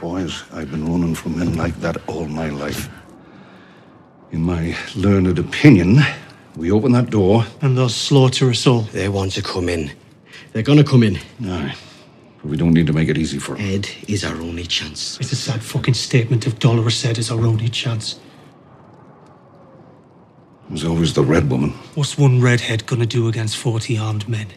[0.00, 2.88] Boys, I've been running from men like that all my life.
[4.32, 5.98] In my learned opinion,
[6.56, 7.46] we open that door.
[7.62, 8.82] And they'll slaughter us all.
[8.82, 9.92] They want to come in.
[10.52, 11.18] They're gonna come in.
[11.44, 11.74] Aye.
[12.38, 13.64] But we don't need to make it easy for them.
[13.66, 15.18] Ed is our only chance.
[15.20, 18.20] It's a sad fucking statement if Dolores said it's our only chance.
[20.68, 21.70] There's always the red woman.
[21.94, 24.48] What's one redhead gonna do against 40 armed men?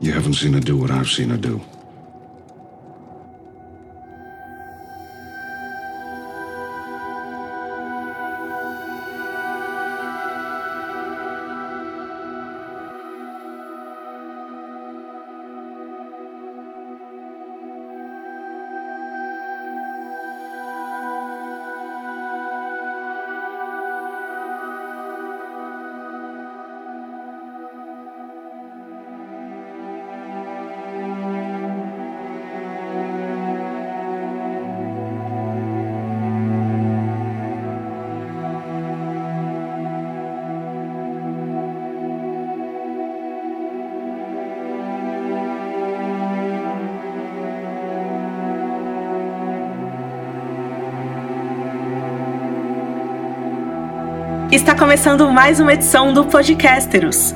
[0.00, 1.60] You haven't seen her do what I've seen her do.
[54.66, 57.32] Está começando mais uma edição do Podcasteros.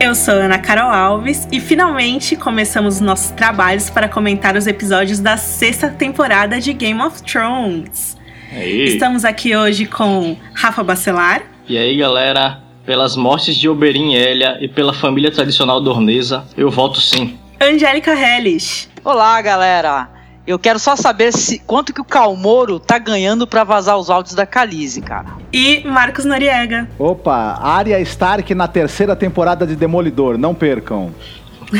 [0.00, 5.36] Eu sou Ana Carol Alves e finalmente começamos nossos trabalhos para comentar os episódios da
[5.36, 8.16] sexta temporada de Game of Thrones.
[8.50, 8.82] Aí.
[8.82, 14.58] Estamos aqui hoje com Rafa Bacelar, E aí, galera, pelas mortes de Oberyn e Elia
[14.60, 17.38] e pela família tradicional dornesa, eu voto sim.
[17.60, 20.21] Angélica Hellish, Olá, galera.
[20.46, 24.34] Eu quero só saber se quanto que o Calmoro tá ganhando pra vazar os áudios
[24.34, 25.28] da Calize, cara.
[25.52, 26.88] e Marcos Noriega.
[26.98, 31.12] Opa, Arya Stark na terceira temporada de Demolidor, não percam.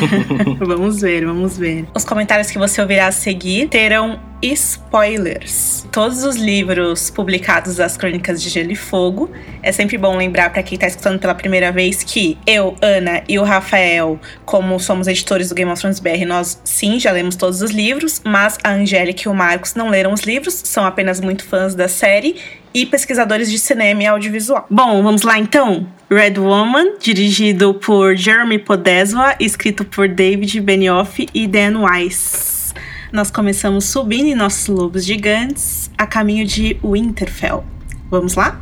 [0.58, 1.86] vamos ver, vamos ver.
[1.94, 5.86] Os comentários que você ouvirá a seguir terão spoilers.
[5.92, 9.30] Todos os livros publicados das Crônicas de Gelo e Fogo.
[9.62, 13.38] É sempre bom lembrar para quem tá escutando pela primeira vez que eu, Ana e
[13.38, 17.62] o Rafael, como somos editores do Game of Thrones BR, nós sim já lemos todos
[17.62, 21.44] os livros, mas a Angélica e o Marcos não leram os livros, são apenas muito
[21.44, 22.36] fãs da série
[22.74, 24.66] e pesquisadores de cinema e audiovisual.
[24.70, 25.86] Bom, vamos lá então.
[26.10, 32.74] Red Woman, dirigido por Jeremy Podeswa, escrito por David Benioff e Dan Weiss.
[33.12, 37.64] Nós começamos subindo em nossos lobos gigantes a caminho de Winterfell.
[38.10, 38.58] Vamos lá?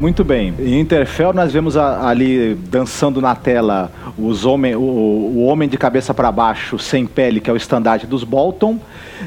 [0.00, 0.54] Muito bem.
[0.60, 5.78] Em Interfell nós vemos a- ali dançando na tela os homem, o, o homem de
[5.78, 8.78] cabeça para baixo, sem pele, que é o estandarte dos Bolton.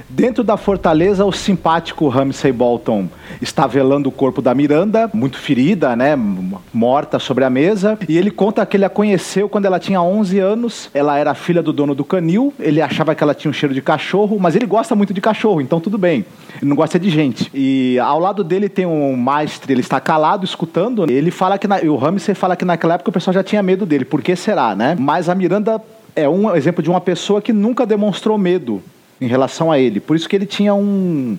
[0.09, 3.07] Dentro da fortaleza, o simpático Ramsay Bolton
[3.41, 6.17] está velando o corpo da Miranda, muito ferida, né,
[6.73, 7.97] morta sobre a mesa.
[8.07, 10.89] E ele conta que ele a conheceu quando ela tinha 11 anos.
[10.93, 12.53] Ela era filha do dono do canil.
[12.59, 15.61] Ele achava que ela tinha um cheiro de cachorro, mas ele gosta muito de cachorro,
[15.61, 16.25] então tudo bem.
[16.61, 17.49] Ele não gosta de gente.
[17.53, 21.09] E ao lado dele tem um mestre, ele está calado, escutando.
[21.09, 21.67] Ele fala que.
[21.67, 24.05] Na, o Ramsey fala que naquela época o pessoal já tinha medo dele.
[24.05, 24.95] Por que será, né?
[24.99, 25.81] Mas a Miranda
[26.15, 28.81] é um exemplo de uma pessoa que nunca demonstrou medo
[29.21, 29.99] em relação a ele.
[29.99, 31.37] Por isso que ele tinha um.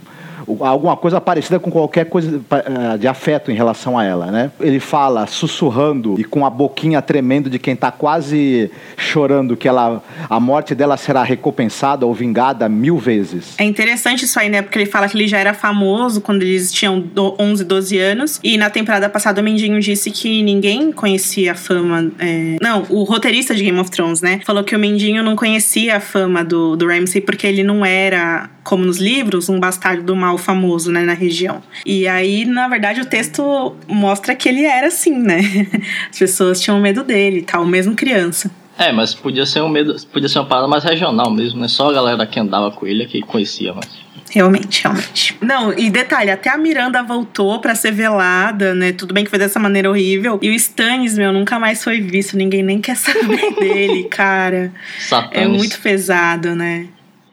[0.61, 4.51] Alguma coisa parecida com qualquer coisa eh, de afeto em relação a ela, né?
[4.61, 10.03] Ele fala sussurrando e com a boquinha tremendo de quem está quase chorando que ela,
[10.29, 13.55] a morte dela será recompensada ou vingada mil vezes.
[13.59, 14.63] É interessante isso aí, né?
[14.63, 18.41] Porque ele fala que ele já era famoso quando eles tinham do- 11, 12 anos.
[18.43, 22.11] E na temporada passada o Mendinho disse que ninguém conhecia a fama.
[22.19, 24.41] é, Não, o roteirista de Game of Thrones, né?
[24.45, 28.51] Falou que o Mendinho não conhecia a fama do, do Ramsay porque ele não era,
[28.65, 31.03] como nos livros, um bastardo do mal famoso, né?
[31.03, 31.63] Na região.
[31.85, 35.41] E aí, na verdade, o texto mostra que ele era assim, né?
[36.11, 38.51] As pessoas tinham medo dele e tal, mesmo criança.
[38.79, 41.69] É, mas podia ser um medo, podia ser uma parada mais regional mesmo, né?
[41.69, 43.89] Só a galera que andava com ele é que conhecia mais.
[44.31, 45.37] Realmente, realmente.
[45.43, 48.91] Não, e detalhe, até a Miranda voltou pra ser velada, né?
[48.93, 50.39] Tudo bem que foi dessa maneira horrível.
[50.41, 52.35] E o Stannis, meu, nunca mais foi visto.
[52.35, 54.73] Ninguém nem quer saber dele, cara.
[54.97, 55.49] É Satanis.
[55.49, 56.87] muito pesado, né?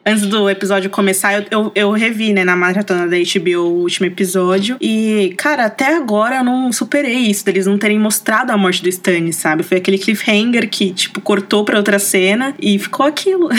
[0.09, 4.07] Antes do episódio começar, eu, eu, eu revi, né, na maratona da HBO o último
[4.07, 4.75] episódio.
[4.81, 8.89] E, cara, até agora eu não superei isso, deles não terem mostrado a morte do
[8.89, 9.61] Stannis, sabe?
[9.61, 13.49] Foi aquele cliffhanger que, tipo, cortou pra outra cena e ficou aquilo.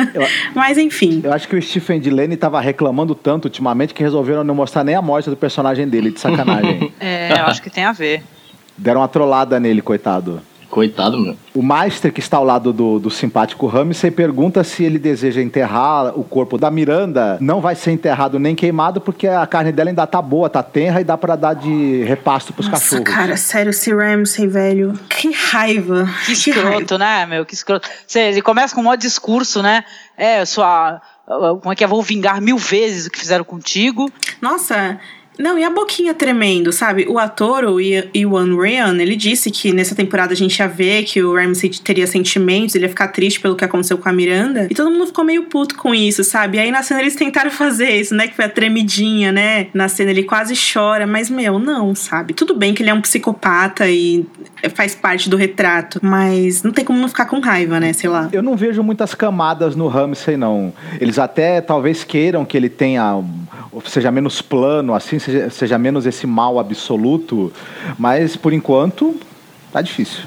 [0.56, 1.20] Mas enfim.
[1.22, 4.94] Eu acho que o Stephen Delaney estava reclamando tanto ultimamente que resolveram não mostrar nem
[4.94, 6.90] a morte do personagem dele, de sacanagem.
[7.00, 8.22] É, eu acho que tem a ver.
[8.76, 10.40] Deram uma trollada nele, coitado.
[10.70, 11.34] Coitado, meu.
[11.54, 16.18] O Meister, que está ao lado do, do simpático Ramsey, pergunta se ele deseja enterrar
[16.18, 17.38] o corpo da Miranda.
[17.40, 21.00] Não vai ser enterrado nem queimado, porque a carne dela ainda tá boa, tá tenra
[21.00, 23.04] e dá para dar de repasto pros Nossa, cachorros.
[23.04, 24.92] cara, sério, esse Ramsey, velho.
[25.08, 26.04] Que raiva.
[26.26, 26.60] Que raiva.
[26.60, 27.46] escroto, né, meu?
[27.46, 27.88] Que escroto.
[28.06, 29.84] Cê, ele começa com um de discurso, né?
[30.16, 31.00] É, sua.
[31.26, 31.86] Como é que é?
[31.86, 34.10] Vou vingar mil vezes o que fizeram contigo.
[34.40, 34.98] Nossa,
[35.38, 37.06] não, e a boquinha tremendo, sabe?
[37.08, 41.22] O ator, o Iwan Ryan, ele disse que nessa temporada a gente ia ver que
[41.22, 44.66] o Ramsey teria sentimentos, ele ia ficar triste pelo que aconteceu com a Miranda.
[44.68, 46.58] E todo mundo ficou meio puto com isso, sabe?
[46.58, 48.26] E aí na cena eles tentaram fazer isso, né?
[48.26, 49.68] Que foi a tremidinha, né?
[49.72, 52.34] Na cena ele quase chora, mas meu, não, sabe?
[52.34, 54.26] Tudo bem que ele é um psicopata e
[54.74, 57.92] faz parte do retrato, mas não tem como não ficar com raiva, né?
[57.92, 58.28] Sei lá.
[58.32, 60.72] Eu não vejo muitas camadas no Ramsey, não.
[61.00, 63.22] Eles até talvez queiram que ele tenha,
[63.86, 67.52] seja menos plano, assim, seja, seja menos esse mal absoluto,
[67.98, 69.14] mas por enquanto
[69.72, 70.22] tá difícil.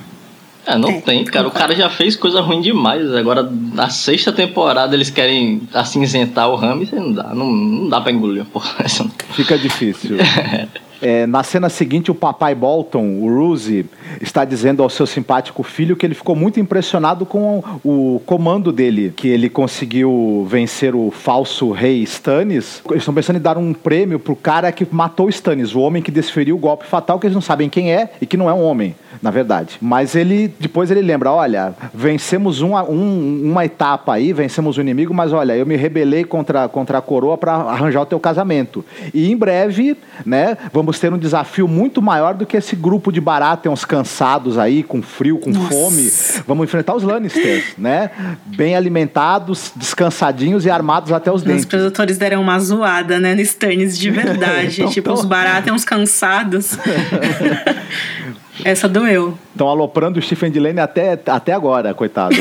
[0.65, 1.47] É, não É, tem, cara.
[1.47, 3.11] O cara já fez coisa ruim demais.
[3.15, 6.99] Agora, na sexta temporada, eles querem acinzentar o Ramsey.
[6.99, 7.33] Não dá.
[7.33, 8.69] Não, não dá pra engolir, porra.
[9.33, 10.17] Fica difícil.
[11.01, 13.85] É, na cena seguinte, o papai Bolton, o Ruzi,
[14.21, 19.11] está dizendo ao seu simpático filho que ele ficou muito impressionado com o comando dele,
[19.15, 22.81] que ele conseguiu vencer o falso rei Stannis.
[22.89, 26.11] Eles estão pensando em dar um prêmio pro cara que matou Stannis, o homem que
[26.11, 28.63] desferiu o golpe fatal, que eles não sabem quem é e que não é um
[28.63, 29.77] homem, na verdade.
[29.81, 35.13] Mas ele depois ele lembra, olha, vencemos uma, um- uma etapa aí, vencemos o inimigo,
[35.13, 38.85] mas olha, eu me rebelei contra, contra a coroa para arranjar o teu casamento.
[39.13, 43.19] E em breve, né, vamos ter um desafio muito maior do que esse grupo de
[43.21, 45.69] Baratheons cansados aí, com frio, com Nossa.
[45.69, 46.11] fome.
[46.47, 48.11] Vamos enfrentar os Lannisters, né?
[48.45, 51.65] Bem alimentados, descansadinhos e armados até os Os dentes.
[51.65, 54.81] produtores deram uma zoada, né, no Sterns de verdade.
[54.81, 56.77] Então, tipo, então- os baratos cansados.
[58.63, 59.37] Essa doeu.
[59.51, 62.35] Estão aloprando o Stephen Delaney até, até agora, coitado.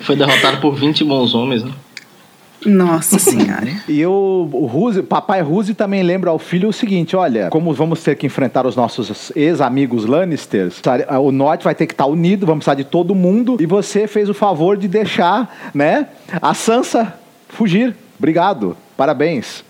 [0.00, 1.70] Foi derrotado por 20 bons homens, né?
[2.64, 3.68] Nossa senhora.
[3.88, 8.02] E o, o Ruzi, papai Ruzi também lembra ao filho o seguinte: olha, como vamos
[8.02, 10.80] ter que enfrentar os nossos ex-amigos Lannisters,
[11.22, 14.28] o Norte vai ter que estar unido, vamos precisar de todo mundo, e você fez
[14.28, 16.08] o favor de deixar, né,
[16.40, 17.14] a Sansa
[17.48, 17.94] fugir.
[18.18, 19.64] Obrigado, parabéns.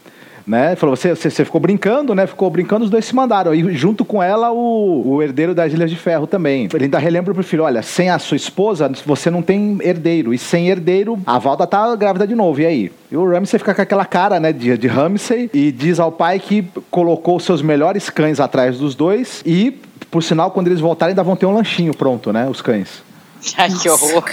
[0.47, 0.77] Né?
[0.77, 2.27] Falou, você, você, você ficou brincando, né?
[2.27, 3.55] Ficou brincando, os dois se mandaram.
[3.55, 6.69] E junto com ela, o, o herdeiro das Ilhas de Ferro também.
[6.75, 10.35] Ele ainda relembra pro filho: olha, sem a sua esposa, você não tem herdeiro.
[10.35, 12.61] E sem herdeiro, a Valda tá grávida de novo.
[12.61, 12.93] E aí?
[13.11, 16.39] E o Ramsay fica com aquela cara, né, de, de Ramsay, e diz ao pai
[16.39, 19.43] que colocou seus melhores cães atrás dos dois.
[19.47, 19.71] E,
[20.11, 22.47] por sinal, quando eles voltarem, ainda vão ter um lanchinho pronto, né?
[22.49, 23.03] Os cães.
[23.57, 24.25] Ai, que horror.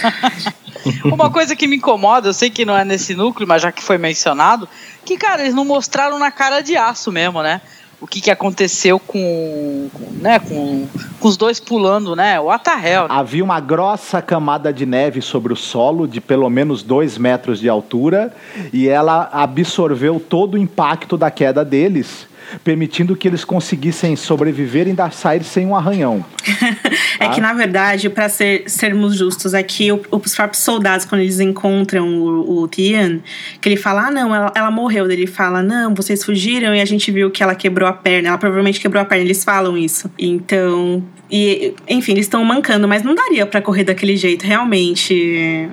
[1.04, 3.82] Uma coisa que me incomoda, eu sei que não é nesse núcleo, mas já que
[3.82, 4.68] foi mencionado,
[5.04, 7.60] que, cara, eles não mostraram na cara de aço mesmo, né?
[8.00, 10.88] O que, que aconteceu com, com, né, com,
[11.20, 12.40] com os dois pulando, né?
[12.40, 13.06] O Atahel.
[13.08, 17.68] Havia uma grossa camada de neve sobre o solo, de pelo menos dois metros de
[17.68, 18.34] altura,
[18.72, 22.26] e ela absorveu todo o impacto da queda deles,
[22.64, 26.24] permitindo que eles conseguissem sobreviver e ainda sair sem um arranhão.
[27.20, 31.38] É que, na verdade, pra ser, sermos justos aqui, o- os próprios soldados, quando eles
[31.38, 33.20] encontram o, o Tian,
[33.60, 35.08] que ele fala: Ah, não, ela, ela morreu.
[35.08, 38.28] Ele fala: Não, vocês fugiram e a gente viu que ela quebrou a perna.
[38.28, 39.24] Ela provavelmente quebrou a perna.
[39.24, 40.10] Eles falam isso.
[40.18, 41.04] Então.
[41.30, 45.68] E, enfim, eles estão mancando, mas não daria pra correr daquele jeito, realmente.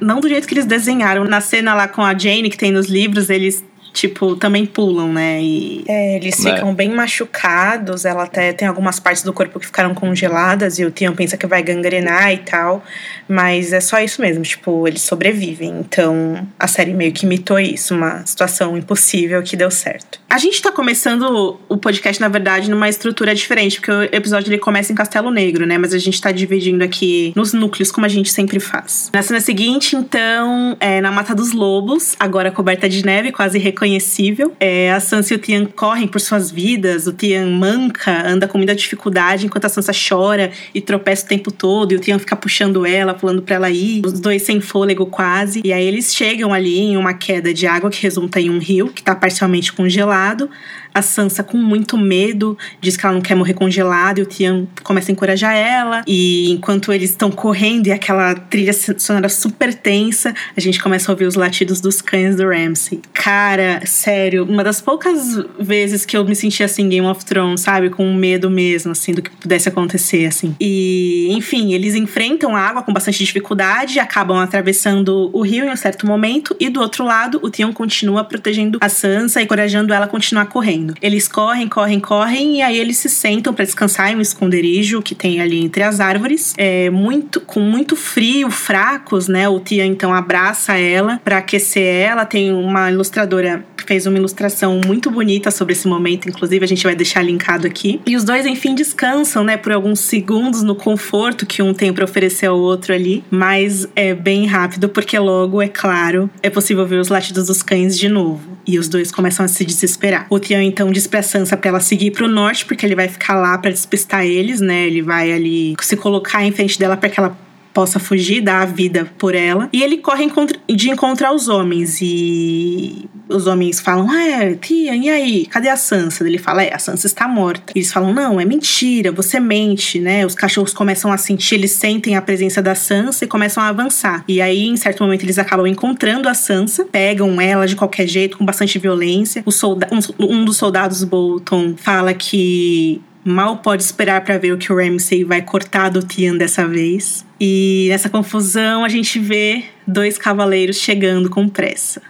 [0.00, 1.24] Não do jeito que eles desenharam.
[1.24, 3.64] Na cena lá com a Jane, que tem nos livros, eles.
[3.92, 5.40] Tipo, também pulam, né?
[5.42, 6.54] E é, eles É.
[6.54, 8.04] ficam bem machucados.
[8.04, 11.46] Ela até tem algumas partes do corpo que ficaram congeladas e o Tian pensa que
[11.46, 12.84] vai gangrenar e tal.
[13.28, 15.70] Mas é só isso mesmo, tipo, eles sobrevivem.
[15.80, 20.20] Então a série meio que imitou isso, uma situação impossível que deu certo.
[20.30, 24.58] A gente tá começando o podcast, na verdade, numa estrutura diferente, porque o episódio ele
[24.58, 25.78] começa em Castelo Negro, né?
[25.78, 29.10] Mas a gente tá dividindo aqui nos núcleos, como a gente sempre faz.
[29.12, 34.54] Na cena seguinte, então, é na Mata dos Lobos, agora coberta de neve, quase reconhecível.
[34.58, 38.58] É, a Sansa e o Tian correm por suas vidas, o Tian manca, anda com
[38.58, 42.34] muita dificuldade, enquanto a Sansa chora e tropeça o tempo todo, e o Tian fica
[42.34, 45.62] puxando ela, pulando pra ela ir, os dois sem fôlego quase.
[45.64, 48.88] E aí eles chegam ali em uma queda de água que resulta em um rio,
[48.88, 50.50] que tá parcialmente congelado.
[50.98, 54.66] A Sansa, com muito medo, diz que ela não quer morrer congelada, e o Tian
[54.82, 56.02] começa a encorajar ela.
[56.08, 61.12] E enquanto eles estão correndo e aquela trilha sonora super tensa, a gente começa a
[61.12, 63.00] ouvir os latidos dos cães do Ramsay.
[63.12, 67.90] Cara, sério, uma das poucas vezes que eu me senti assim Game of Thrones, sabe?
[67.90, 70.56] Com medo mesmo, assim, do que pudesse acontecer, assim.
[70.58, 75.76] E, enfim, eles enfrentam a água com bastante dificuldade, acabam atravessando o rio em um
[75.76, 80.06] certo momento, e do outro lado, o Theon continua protegendo a Sansa e encorajando ela
[80.06, 80.87] a continuar correndo.
[80.88, 80.94] Lindo.
[81.00, 85.14] Eles correm, correm, correm e aí eles se sentam para descansar em um esconderijo que
[85.14, 86.54] tem ali entre as árvores.
[86.56, 89.48] É muito com muito frio, fracos, né?
[89.48, 92.24] O Tia então abraça ela para aquecer ela.
[92.24, 96.82] Tem uma ilustradora que fez uma ilustração muito bonita sobre esse momento, inclusive a gente
[96.82, 98.00] vai deixar linkado aqui.
[98.06, 102.04] E os dois enfim descansam, né, por alguns segundos no conforto que um tem para
[102.04, 106.98] oferecer ao outro ali, mas é bem rápido porque logo, é claro, é possível ver
[106.98, 108.58] os latidos dos cães de novo.
[108.66, 110.26] E os dois começam a se desesperar.
[110.28, 113.34] O Tian então diz pra Sansa pra ela seguir pro norte, porque ele vai ficar
[113.34, 114.86] lá para despistar eles, né?
[114.86, 117.36] Ele vai ali se colocar em frente dela para que ela
[117.78, 119.68] possa fugir, dar a vida por ela.
[119.72, 120.26] E ele corre
[120.68, 122.00] de encontrar os homens.
[122.02, 125.46] E os homens falam: Ah, é, tia, e aí?
[125.46, 126.26] Cadê a Sansa?
[126.26, 127.72] Ele fala: É, a Sansa está morta.
[127.76, 130.26] E eles falam: Não, é mentira, você mente, né?
[130.26, 134.24] Os cachorros começam a sentir, eles sentem a presença da Sansa e começam a avançar.
[134.26, 138.38] E aí, em certo momento, eles acabam encontrando a Sansa, pegam ela de qualquer jeito,
[138.38, 139.44] com bastante violência.
[139.46, 144.76] Um, um dos soldados Bolton fala que mal pode esperar para ver o que o
[144.76, 147.24] Ramsay vai cortar do Tian dessa vez.
[147.40, 152.02] E nessa confusão a gente vê dois cavaleiros chegando com pressa.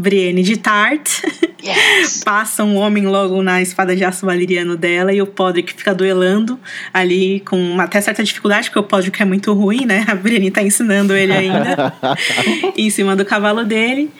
[0.00, 1.22] Brienne de Tart
[1.62, 2.22] yes.
[2.24, 6.58] passa um homem logo na espada de aço valeriano dela e o Podrick fica duelando
[6.92, 10.06] ali com uma, até certa dificuldade, porque o Podrick é muito ruim, né?
[10.08, 11.92] A Brienne tá ensinando ele ainda
[12.76, 14.10] em cima do cavalo dele.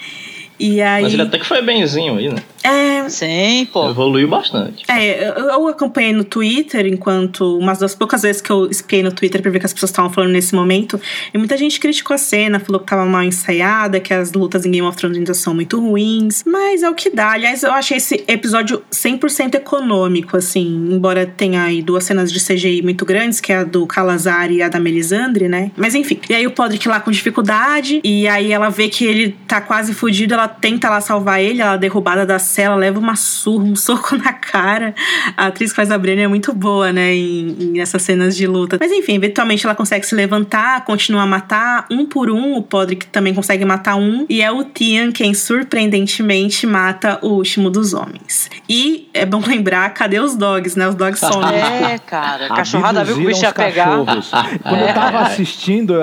[0.60, 1.02] E aí...
[1.02, 2.42] Mas ele até que foi benzinho aí, né?
[2.62, 2.90] É.
[3.08, 3.88] Sim, pô.
[3.90, 4.84] Evoluiu bastante.
[4.88, 7.58] É, eu acompanhei no Twitter, enquanto.
[7.58, 9.90] Umas das poucas vezes que eu espiei no Twitter pra ver o que as pessoas
[9.90, 11.00] estavam falando nesse momento.
[11.32, 14.70] E muita gente criticou a cena, falou que tava mal ensaiada, que as lutas em
[14.70, 16.44] Game of Thrones ainda são muito ruins.
[16.46, 17.32] Mas é o que dá.
[17.32, 20.88] Aliás, eu achei esse episódio 100% econômico, assim.
[20.92, 24.62] Embora tenha aí duas cenas de CGI muito grandes, que é a do Calazar e
[24.62, 25.70] a da Melisandre, né?
[25.76, 26.20] Mas enfim.
[26.28, 28.00] E aí o Podrick lá com dificuldade.
[28.04, 31.74] E aí ela vê que ele tá quase fudido, ela tenta lá salvar ele, ela
[31.74, 34.94] é derrubada da cela, leva uma surra, um soco na cara.
[35.36, 38.46] A atriz que faz a Brenner é muito boa, né, em, em, essas cenas de
[38.46, 38.78] luta.
[38.80, 42.54] Mas enfim, eventualmente ela consegue se levantar, continua a matar um por um.
[42.56, 44.26] O Podrick também consegue matar um.
[44.28, 48.50] E é o Tian quem surpreendentemente mata o último dos homens.
[48.68, 50.88] E é bom lembrar, cadê os dogs, né?
[50.88, 51.60] Os dogs somem.
[51.80, 52.46] É, cara.
[52.46, 53.88] A cachorrada viu que o bicho ia pegar.
[54.62, 55.94] Quando eu tava assistindo,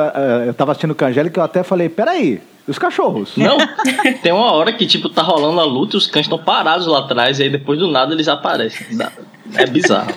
[0.45, 3.38] eu tava assistindo com a Angélica, eu até falei, peraí, os cachorros.
[3.38, 3.57] Não,
[4.21, 7.00] tem uma hora que, tipo, tá rolando a luta e os cães estão parados lá
[7.00, 8.86] atrás e aí depois do nada eles aparecem.
[9.55, 10.13] É bizarro.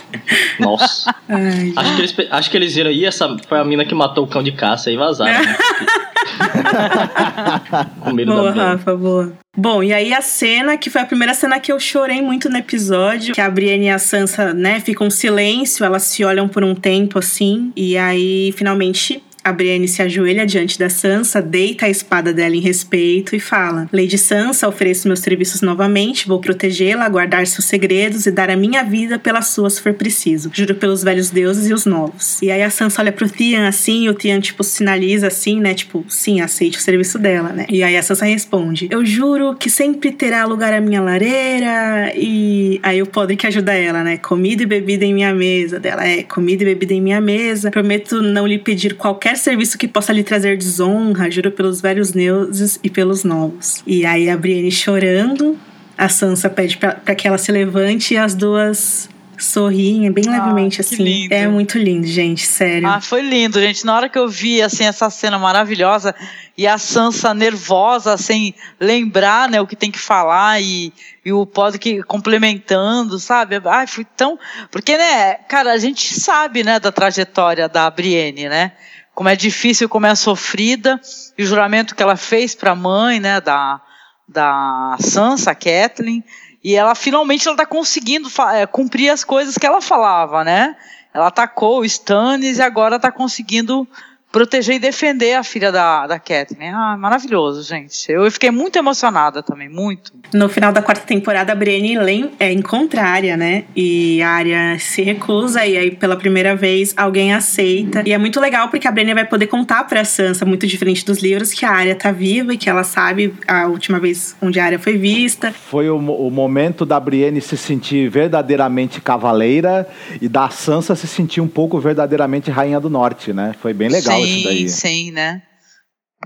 [0.58, 1.14] Nossa.
[1.28, 4.24] Ai, acho, que eles, acho que eles viram aí, essa foi a mina que matou
[4.24, 5.32] o cão de caça e vazaram.
[5.32, 5.56] Né?
[8.00, 9.32] Com medo boa, Rafa, boa.
[9.56, 12.56] Bom, e aí a cena, que foi a primeira cena que eu chorei muito no
[12.56, 16.62] episódio, que a Brienne e a Sansa, né, ficam um silêncio, elas se olham por
[16.62, 21.88] um tempo assim, e aí finalmente a Brienne se ajoelha diante da Sansa, deita a
[21.88, 27.46] espada dela em respeito e fala: Lady Sansa, ofereço meus serviços novamente, vou protegê-la, guardar
[27.46, 30.50] seus segredos e dar a minha vida pela sua se for preciso.
[30.52, 32.40] Juro pelos velhos deuses e os novos.
[32.42, 35.74] E aí a Sansa olha pro Theon assim, e o Theon, tipo, sinaliza assim, né?
[35.74, 37.66] Tipo, sim, aceite o serviço dela, né?
[37.68, 42.12] E aí a Sansa responde: Eu juro que sempre terá lugar a minha lareira.
[42.14, 44.16] E aí o Podrick ajuda ela, né?
[44.16, 45.80] Comida e bebida em minha mesa.
[45.80, 47.70] Dela é comida e bebida em minha mesa.
[47.70, 52.10] Prometo não lhe pedir qualquer qualquer serviço que possa lhe trazer desonra, juro pelos velhos
[52.10, 53.82] deuses e pelos novos.
[53.86, 55.58] E aí a Brienne chorando,
[55.96, 59.08] a Sansa pede para que ela se levante e as duas
[59.38, 61.02] sorriem bem ah, levemente assim.
[61.02, 61.34] Lindo.
[61.34, 62.86] É muito lindo, gente, sério.
[62.86, 63.86] Ah, foi lindo, gente.
[63.86, 66.14] Na hora que eu vi assim essa cena maravilhosa
[66.58, 70.92] e a Sansa nervosa, sem lembrar, né, o que tem que falar e,
[71.24, 73.60] e o Podrick complementando, sabe?
[73.64, 74.38] Ai, foi tão,
[74.70, 78.72] porque né, cara, a gente sabe, né, da trajetória da Brienne, né?
[79.14, 81.00] Como é difícil, como é sofrida,
[81.36, 83.80] e o juramento que ela fez para a mãe, né, da,
[84.26, 86.24] da Sansa, Kathleen,
[86.62, 90.76] e ela finalmente ela está conseguindo é, cumprir as coisas que ela falava, né?
[91.12, 93.88] Ela atacou o Stannis e agora está conseguindo
[94.32, 96.72] proteger e defender a filha da, da Catherine.
[96.72, 98.10] Ah, maravilhoso, gente.
[98.10, 100.12] Eu fiquei muito emocionada também, muito.
[100.32, 103.64] No final da quarta temporada, a Brienne é, encontra a Arya, né?
[103.74, 108.02] E a Arya se recusa, e aí pela primeira vez alguém aceita.
[108.06, 111.18] E é muito legal porque a Brienne vai poder contar pra Sansa, muito diferente dos
[111.18, 114.64] livros, que a Arya tá viva e que ela sabe a última vez onde a
[114.64, 115.52] Arya foi vista.
[115.52, 119.88] Foi o, o momento da Brienne se sentir verdadeiramente cavaleira
[120.20, 123.54] e da Sansa se sentir um pouco verdadeiramente rainha do norte, né?
[123.60, 124.16] Foi bem legal.
[124.16, 124.68] Sim legal sim, isso daí.
[124.68, 125.42] Sim, né?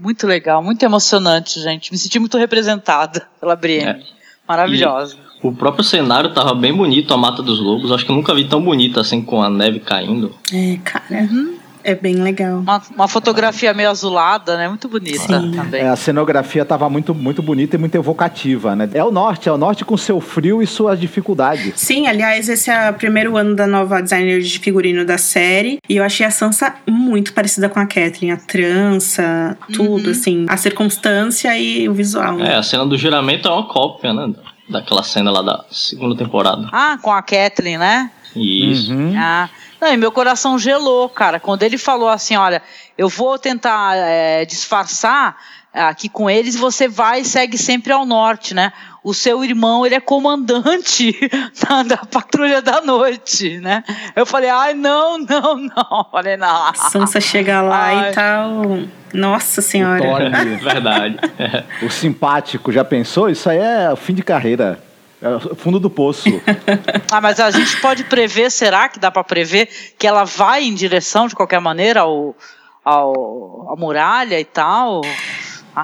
[0.00, 1.92] Muito legal, muito emocionante, gente.
[1.92, 4.02] Me senti muito representada pela Brienne.
[4.02, 4.02] É.
[4.46, 5.16] Maravilhosa.
[5.16, 7.92] E o próprio cenário tava bem bonito, a Mata dos Lobos.
[7.92, 10.34] Acho que eu nunca vi tão bonito assim com a neve caindo.
[10.52, 11.22] É, cara.
[11.22, 11.58] Uhum.
[11.84, 12.60] É bem legal.
[12.60, 14.66] Uma, uma fotografia meio azulada, né?
[14.66, 15.52] Muito bonita Sim.
[15.52, 15.82] também.
[15.82, 18.88] É, a cenografia estava muito, muito bonita e muito evocativa, né?
[18.94, 21.74] É o norte, é o norte com seu frio e suas dificuldades.
[21.76, 25.78] Sim, aliás, esse é o primeiro ano da nova designer de figurino da série.
[25.86, 28.32] E eu achei a Sansa muito parecida com a Kathleen.
[28.32, 30.10] A trança, tudo, uhum.
[30.10, 30.46] assim.
[30.48, 32.36] A circunstância e o visual.
[32.36, 32.52] Né?
[32.52, 34.32] É, a cena do juramento é uma cópia, né?
[34.70, 36.66] Daquela cena lá da segunda temporada.
[36.72, 38.10] Ah, com a Kathleen, né?
[38.36, 38.92] Isso.
[38.92, 39.14] Uhum.
[39.16, 39.48] Ah.
[39.80, 41.38] Não, e meu coração gelou, cara.
[41.38, 42.62] Quando ele falou assim: olha,
[42.96, 45.36] eu vou tentar é, disfarçar
[45.74, 48.72] aqui com eles, você vai e segue sempre ao norte, né?
[49.02, 51.12] O seu irmão, ele é comandante
[51.68, 53.82] da, da patrulha da noite, né?
[54.14, 56.06] Eu falei, ai, não, não, não.
[56.10, 56.74] Falei, não.
[56.74, 58.10] Sansa chega lá ai.
[58.10, 58.62] e tal.
[59.12, 60.02] Nossa senhora.
[60.02, 61.16] O Verdade.
[61.82, 63.28] o simpático, já pensou?
[63.28, 64.78] Isso aí é o fim de carreira.
[65.24, 66.28] É fundo do poço.
[67.10, 70.74] ah, mas a gente pode prever, será que dá para prever que ela vai em
[70.74, 72.36] direção, de qualquer maneira, ao,
[72.84, 75.00] ao, à muralha e tal?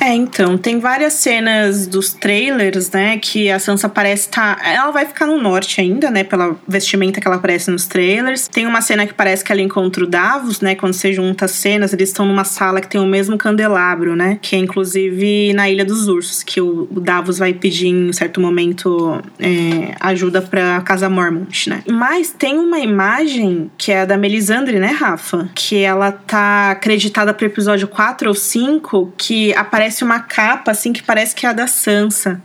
[0.00, 4.56] É, então, tem várias cenas dos trailers, né, que a Sansa parece estar.
[4.56, 8.49] Tá, ela vai ficar no norte ainda, né, pela vestimenta que ela aparece nos trailers.
[8.49, 11.52] Tem uma cena que parece que ela encontra o Davos, né, quando você junta as
[11.52, 15.68] cenas, eles estão numa sala que tem o mesmo candelabro, né, que é inclusive na
[15.68, 21.09] Ilha dos Ursos, que o, Davos vai pedir em certo momento é, ajuda pra Casa
[21.09, 21.82] Mormont, né.
[21.88, 25.49] Mas tem uma imagem que é a da Melisandre, né, Rafa?
[25.54, 30.92] Que ela tá acreditada pro episódio 4 ou 5, que aparece aparece uma capa, assim,
[30.92, 32.42] que parece que é a da Sansa.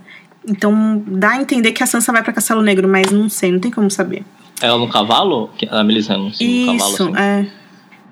[0.47, 3.59] Então dá a entender que a Sansa vai para Castelo Negro, mas não sei, não
[3.59, 4.23] tem como saber.
[4.61, 5.49] Ela no cavalo?
[5.69, 7.17] A Melisandre assim, no cavalo, assim.
[7.17, 7.47] é.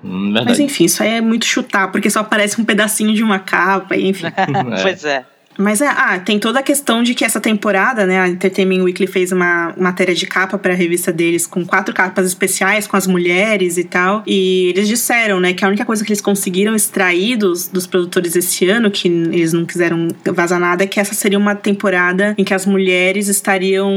[0.04, 3.38] Hum, mas enfim, isso aí é muito chutar, porque só aparece um pedacinho de uma
[3.38, 4.26] capa, e enfim.
[4.36, 4.82] é.
[4.82, 5.24] Pois é.
[5.58, 9.06] Mas é, ah, tem toda a questão de que essa temporada, né, a Entertainment Weekly
[9.06, 13.06] fez uma matéria de capa para a revista deles com quatro capas especiais com as
[13.06, 14.22] mulheres e tal.
[14.26, 18.36] E eles disseram, né, que a única coisa que eles conseguiram extrair dos, dos produtores
[18.36, 22.44] esse ano, que eles não quiseram vazar nada, é que essa seria uma temporada em
[22.44, 23.92] que as mulheres estariam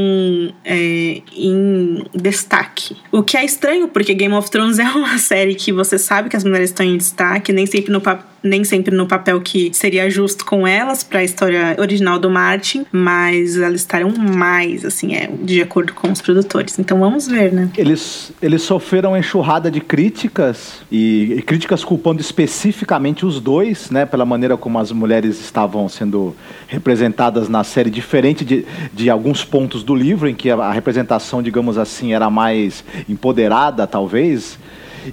[0.64, 2.96] é, em destaque.
[3.10, 6.36] O que é estranho, porque Game of Thrones é uma série que você sabe que
[6.36, 10.08] as mulheres estão em destaque, nem sempre no papel nem sempre no papel que seria
[10.10, 15.28] justo com elas para a história original do Martin, mas elas estarão mais, assim, é,
[15.42, 16.78] de acordo com os produtores.
[16.78, 17.70] Então vamos ver, né?
[17.76, 24.24] Eles, eles sofreram enxurrada de críticas e, e críticas culpando especificamente os dois, né, pela
[24.24, 26.34] maneira como as mulheres estavam sendo
[26.66, 31.42] representadas na série, diferente de, de alguns pontos do livro, em que a, a representação,
[31.42, 34.58] digamos assim, era mais empoderada, talvez.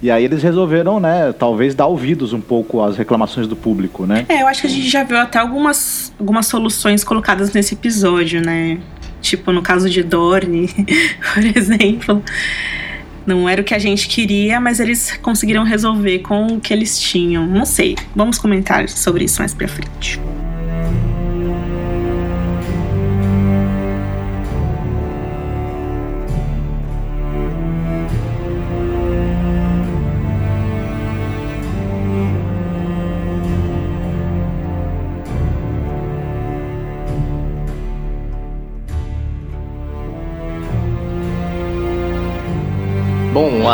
[0.01, 4.25] E aí eles resolveram, né, talvez dar ouvidos um pouco às reclamações do público, né?
[4.29, 8.41] É, eu acho que a gente já viu até algumas, algumas soluções colocadas nesse episódio,
[8.41, 8.79] né?
[9.21, 10.69] Tipo, no caso de Dorne,
[11.33, 12.23] por exemplo.
[13.25, 16.99] Não era o que a gente queria, mas eles conseguiram resolver com o que eles
[16.99, 17.47] tinham.
[17.47, 17.95] Não sei.
[18.15, 20.19] Vamos comentar sobre isso mais pra frente.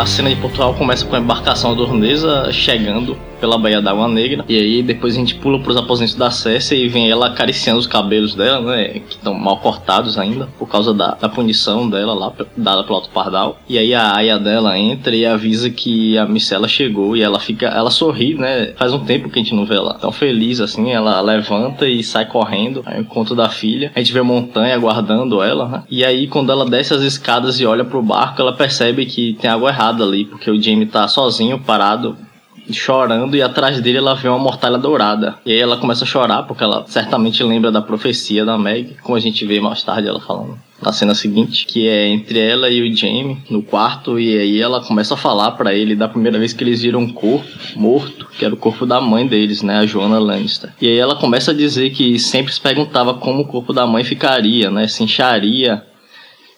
[0.01, 4.45] A cena de Portugal começa com a embarcação dornesa chegando pela Baía da Água Negra.
[4.47, 7.87] E aí depois a gente pula pros aposentos da Cersei e vem ela acariciando os
[7.87, 8.99] cabelos dela, né?
[8.99, 13.09] Que estão mal cortados ainda, por causa da, da punição dela lá, dada pelo Alto
[13.09, 13.59] Pardal.
[13.67, 17.65] E aí a aia dela entra e avisa que a Micela chegou e ela fica.
[17.65, 18.73] Ela sorri, né?
[18.77, 20.91] Faz um tempo que a gente não vê ela tão feliz assim.
[20.91, 23.91] Ela levanta e sai correndo ao encontro da filha.
[23.95, 25.83] A gente vê a montanha aguardando ela, né?
[25.89, 29.49] E aí quando ela desce as escadas e olha pro barco, ela percebe que tem
[29.49, 32.15] algo errado ali, porque o Jamie tá sozinho, parado,
[32.71, 35.35] chorando e atrás dele ela vê uma mortalha dourada.
[35.45, 39.15] E aí ela começa a chorar porque ela certamente lembra da profecia da Meg, como
[39.15, 42.81] a gente vê mais tarde ela falando na cena seguinte, que é entre ela e
[42.81, 46.53] o Jamie no quarto e aí ela começa a falar para ele da primeira vez
[46.53, 49.85] que eles viram um corpo morto, que era o corpo da mãe deles, né, a
[49.85, 50.73] Joanna Lannister.
[50.81, 54.03] E aí ela começa a dizer que sempre se perguntava como o corpo da mãe
[54.03, 55.83] ficaria, né, se incharia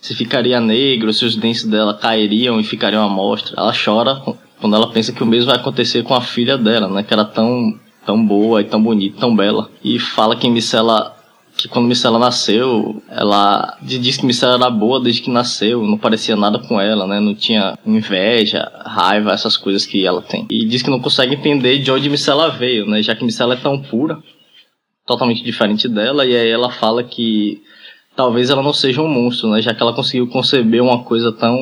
[0.04, 3.56] se ficaria negro, se os dentes dela cairiam e ficariam à mostra.
[3.58, 4.22] Ela chora
[4.64, 7.04] quando ela pensa que o mesmo vai acontecer com a filha dela, né?
[7.04, 9.70] Que era tão, tão boa e tão bonita, tão bela.
[9.84, 11.14] E fala que Micela
[11.58, 16.38] que quando Micela nasceu, ela diz que Micela era boa desde que nasceu, não parecia
[16.38, 17.20] nada com ela, né?
[17.20, 20.48] Não tinha inveja, raiva, essas coisas que ela tem.
[20.50, 23.04] E diz que não consegue entender de onde Micela veio, né?
[23.04, 24.18] Já que Micela é tão pura,
[25.06, 27.62] totalmente diferente dela, e aí ela fala que
[28.16, 29.62] talvez ela não seja um monstro, né?
[29.62, 31.58] Já que ela conseguiu conceber uma coisa tão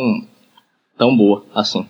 [0.99, 1.83] tão boa assim.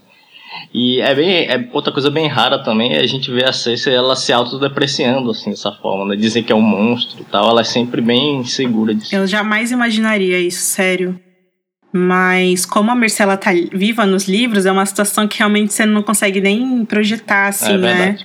[0.73, 1.45] E é bem.
[1.47, 5.31] É outra coisa bem rara também é a gente ver a Cersei ela se autodepreciando,
[5.31, 6.15] assim, dessa forma, né?
[6.15, 7.49] Dizer que é um monstro e tal.
[7.49, 9.15] Ela é sempre bem segura disso.
[9.15, 11.19] Eu jamais imaginaria isso, sério.
[11.93, 16.01] Mas como a Marcela tá viva nos livros, é uma situação que realmente você não
[16.01, 18.17] consegue nem projetar, assim, é né?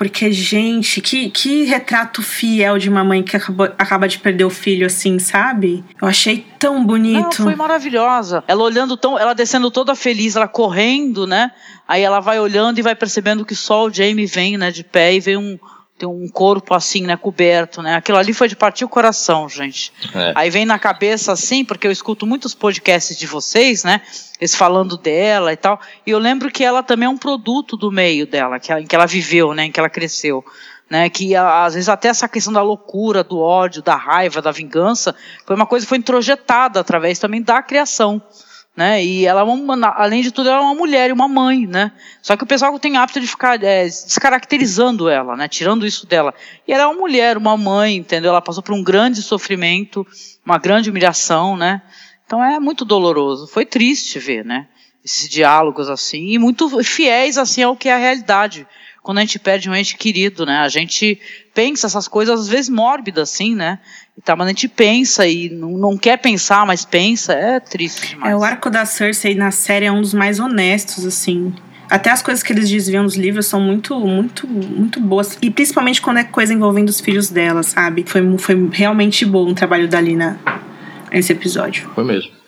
[0.00, 4.48] Porque, gente, que, que retrato fiel de uma mãe que acabou, acaba de perder o
[4.48, 5.84] filho, assim, sabe?
[6.00, 7.20] Eu achei tão bonito.
[7.20, 8.42] Não, foi maravilhosa.
[8.48, 9.18] Ela olhando tão.
[9.18, 11.52] Ela descendo toda feliz, ela correndo, né?
[11.86, 15.16] Aí ela vai olhando e vai percebendo que só o Jamie vem, né, de pé
[15.16, 15.58] e vem um
[16.00, 17.96] tem um corpo assim, né, coberto, né?
[17.96, 19.92] Aquilo ali foi de partir o coração, gente.
[20.14, 20.32] É.
[20.34, 24.00] Aí vem na cabeça assim, porque eu escuto muitos podcasts de vocês, né?
[24.40, 25.78] Eles falando dela e tal.
[26.06, 28.86] E eu lembro que ela também é um produto do meio dela, que ela, em
[28.86, 29.66] que ela viveu, né?
[29.66, 30.42] Em que ela cresceu.
[30.88, 35.14] Né, que às vezes até essa questão da loucura, do ódio, da raiva, da vingança,
[35.46, 38.20] foi uma coisa que foi introjetada através também da criação
[38.76, 39.04] né?
[39.04, 39.44] E ela, é
[39.96, 41.92] além de tudo, ela é uma mulher e uma mãe, né?
[42.22, 45.48] Só que o pessoal tem hábito de ficar é, descaracterizando ela, né?
[45.48, 46.32] Tirando isso dela.
[46.66, 48.30] E ela é uma mulher, uma mãe, entendeu?
[48.30, 50.06] Ela passou por um grande sofrimento,
[50.44, 51.82] uma grande humilhação, né?
[52.24, 53.48] Então é muito doloroso.
[53.48, 54.68] Foi triste ver, né?
[55.04, 58.66] Esses diálogos assim e muito fiéis assim ao que é a realidade.
[59.02, 60.58] Quando a gente perde um ente querido, né?
[60.58, 61.18] A gente
[61.54, 63.78] pensa essas coisas às vezes mórbidas, assim, né?
[64.24, 67.32] Tá, mas a gente pensa e não, não quer pensar, mas pensa.
[67.32, 68.32] É triste demais.
[68.32, 71.54] É, o arco da Cersei na série é um dos mais honestos, assim.
[71.88, 75.36] Até as coisas que eles desviam nos livros são muito, muito, muito boas.
[75.42, 78.04] E principalmente quando é coisa envolvendo os filhos dela, sabe?
[78.06, 80.38] Foi, foi realmente bom o trabalho da Lina
[81.10, 81.90] nesse episódio.
[81.94, 82.39] Foi mesmo.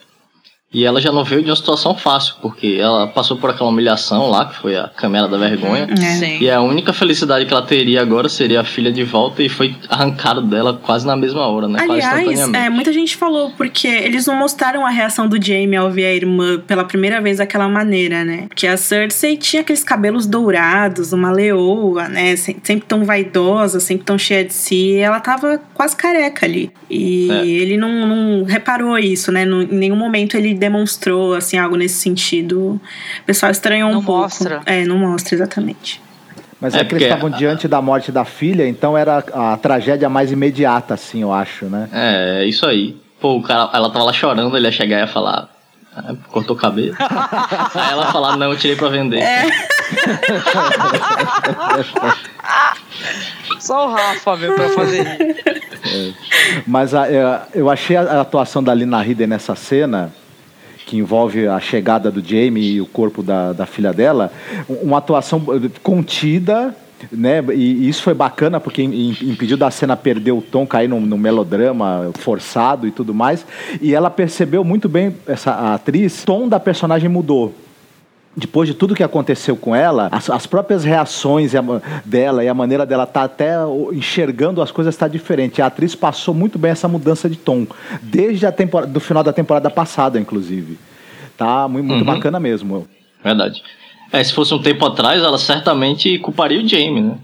[0.72, 4.30] E ela já não veio de uma situação fácil, porque ela passou por aquela humilhação
[4.30, 5.86] lá, que foi a câmera da vergonha.
[6.22, 6.38] É.
[6.38, 9.76] E a única felicidade que ela teria agora seria a filha de volta e foi
[9.88, 11.78] arrancado dela quase na mesma hora, né?
[11.82, 16.06] Aliás, é, muita gente falou, porque eles não mostraram a reação do Jaime ao ver
[16.06, 18.46] a irmã pela primeira vez daquela maneira, né?
[18.48, 22.34] Porque a Cersei tinha aqueles cabelos dourados, uma leoa, né?
[22.36, 24.96] Sempre tão vaidosa, sempre tão cheia de si.
[24.96, 26.70] ela tava quase careca ali.
[26.88, 27.46] E é.
[27.46, 29.44] ele não, não reparou isso, né?
[29.44, 32.80] em nenhum momento ele demonstrou assim algo nesse sentido.
[33.20, 34.20] O pessoal estranhou não um pouco.
[34.20, 34.62] Não mostra.
[34.64, 36.00] É, não mostra exatamente.
[36.60, 40.08] Mas é, é que eles estavam diante da morte da filha, então era a, tragédia
[40.08, 41.88] mais imediata, assim, eu acho, né?
[41.92, 42.96] É, isso aí.
[43.20, 45.48] Pô, o cara, ela tava lá chorando, ele ia chegar e ia falar.
[45.94, 46.94] Ah, cortou o cabelo.
[47.00, 49.18] aí ela falar, não, eu tirei pra vender.
[49.18, 49.46] É.
[53.58, 56.12] Só o Rafa mesmo pra fazer é.
[56.66, 60.12] Mas a, é, eu achei a atuação da Lina Headey nessa cena
[60.86, 64.32] que envolve a chegada do Jamie e o corpo da, da filha dela,
[64.68, 65.44] uma atuação
[65.82, 66.74] contida,
[67.10, 67.42] né?
[67.54, 72.10] E isso foi bacana porque impediu da cena perder o tom, cair no, no, melodrama
[72.14, 73.44] forçado e tudo mais.
[73.80, 77.52] E ela percebeu muito bem, essa atriz, o tom da personagem mudou
[78.36, 81.52] depois de tudo que aconteceu com ela, as, as próprias reações
[82.04, 83.54] dela e a maneira dela estar tá até
[83.92, 85.60] enxergando as coisas está diferente.
[85.60, 87.66] A atriz passou muito bem essa mudança de tom,
[88.02, 90.78] desde a temporada, do final da temporada passada, inclusive.
[91.36, 92.14] Tá muito, muito uhum.
[92.14, 92.88] bacana mesmo.
[93.22, 93.62] Verdade.
[94.10, 97.18] É, se fosse um tempo atrás, ela certamente culparia o Jamie, né?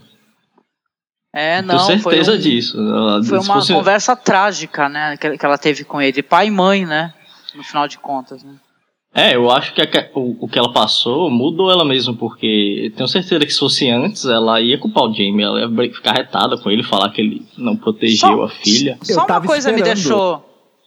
[1.35, 1.77] É, não.
[1.87, 2.77] Tenho certeza foi um, disso.
[3.27, 3.73] Foi uma fosse...
[3.73, 5.17] conversa trágica, né?
[5.17, 7.13] Que, que ela teve com ele, pai e mãe, né?
[7.55, 8.55] No final de contas, né?
[9.19, 13.09] É, eu acho que a, o, o, que ela passou mudou ela mesmo, porque tenho
[13.09, 16.71] certeza que se fosse antes, ela ia culpar o Jamie, ela ia ficar retada com
[16.71, 18.97] ele, falar que ele não protegeu só, a filha.
[19.03, 19.89] Só uma coisa esperando.
[19.89, 20.45] me deixou.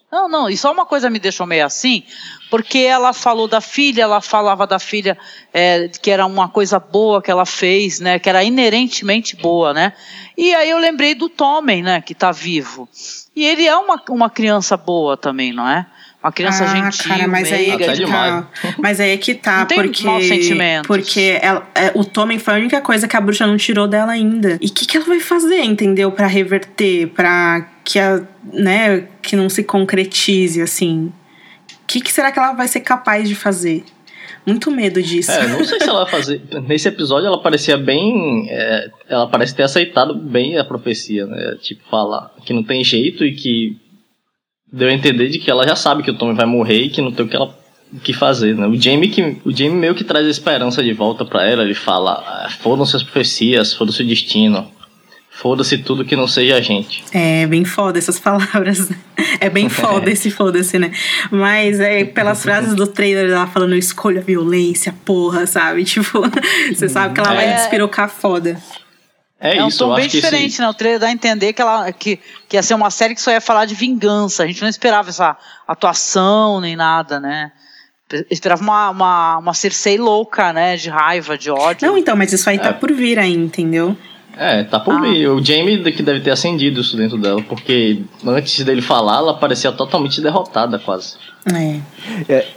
[0.10, 2.04] Não, não, e só uma coisa me deixou meio assim,
[2.50, 5.18] porque ela falou da filha, ela falava da filha
[5.54, 9.94] é, que era uma coisa boa que ela fez, né, que era inerentemente boa, né,
[10.38, 12.90] e aí eu lembrei do Tommen, né, que está vivo,
[13.34, 15.86] e ele é uma, uma criança boa também, não é?
[16.24, 17.84] Uma criança ah, gentil, cara, mas meiga.
[17.84, 18.48] Aí é que tá.
[18.78, 20.88] Mas aí é que tá, não porque maus sentimentos.
[20.88, 24.12] porque ela, é, o Tommen foi a única coisa que a bruxa não tirou dela
[24.12, 24.60] ainda.
[24.62, 26.12] E o que, que ela vai fazer, entendeu?
[26.12, 28.22] para reverter, para que a,
[28.54, 31.12] né, que não se concretize assim.
[31.72, 33.84] O que, que será que ela vai ser capaz de fazer?
[34.46, 35.32] Muito medo disso.
[35.32, 36.42] É, não sei se ela vai fazer.
[36.68, 38.48] Nesse episódio ela parecia bem.
[38.50, 41.58] É, ela parece ter aceitado bem a profecia, né?
[41.62, 43.81] Tipo, falar que não tem jeito e que
[44.72, 47.02] deu a entender de que ela já sabe que o Tommy vai morrer e que
[47.02, 47.62] não tem o que ela
[47.94, 48.66] o que fazer, né?
[48.68, 51.74] O Jamie que o Jamie meio que traz a esperança de volta para ela, ele
[51.74, 54.72] fala: ah, "Foda-se as profecias, foda-se o destino.
[55.30, 57.04] Foda-se tudo que não seja a gente".
[57.12, 58.90] É, bem foda essas palavras.
[59.42, 60.94] É bem foda esse foda-se, né?
[61.30, 65.84] Mas é pelas frases do trailer ela falando escolha violência, porra, sabe?
[65.92, 66.22] Tipo,
[66.74, 67.56] você sabe que ela vai é.
[67.56, 68.58] despirocar foda.
[69.42, 70.70] É, é um isso, tom bem diferente, né?
[70.70, 73.32] O trailer dá a entender que, ela, que, que ia ser uma série que só
[73.32, 74.44] ia falar de vingança.
[74.44, 75.36] A gente não esperava essa
[75.68, 77.52] atuação nem nada, né?
[78.30, 80.76] esperava uma, uma, uma Cersei louca, né?
[80.76, 81.88] De raiva, de ódio.
[81.88, 82.74] Não, então, mas isso aí tá é.
[82.74, 83.98] por vir aí, entendeu?
[84.38, 85.02] É, tá por ah.
[85.02, 85.28] vir.
[85.30, 89.72] O Jamie que deve ter acendido isso dentro dela, porque antes dele falar, ela parecia
[89.72, 91.16] totalmente derrotada, quase.
[91.48, 92.34] É.
[92.34, 92.48] é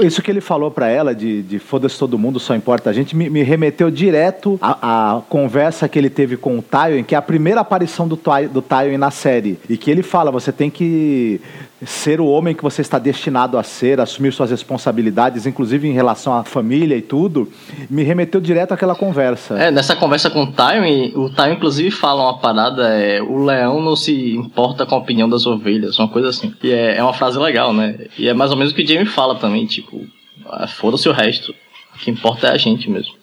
[0.00, 3.14] isso que ele falou para ela de, de foda-se todo mundo, só importa a gente,
[3.14, 7.22] me, me remeteu direto à, conversa que ele teve com o Tywin, que é a
[7.22, 8.18] primeira aparição do,
[8.52, 9.58] do Tywin na série.
[9.68, 11.40] E que ele fala: você tem que
[11.86, 16.34] ser o homem que você está destinado a ser, assumir suas responsabilidades, inclusive em relação
[16.34, 17.50] à família e tudo,
[17.88, 19.58] me remeteu direto àquela conversa.
[19.58, 23.80] É, nessa conversa com o Tywin, o Tywin inclusive fala uma parada, é, o leão
[23.80, 26.54] não se importa com a opinião das ovelhas, uma coisa assim.
[26.62, 28.06] E é, é uma frase legal, né?
[28.18, 30.06] E é mais ou menos o que o Jamie fala também, tipo,
[30.46, 31.54] ah, foda-se o resto,
[31.94, 33.14] o que importa é a gente mesmo.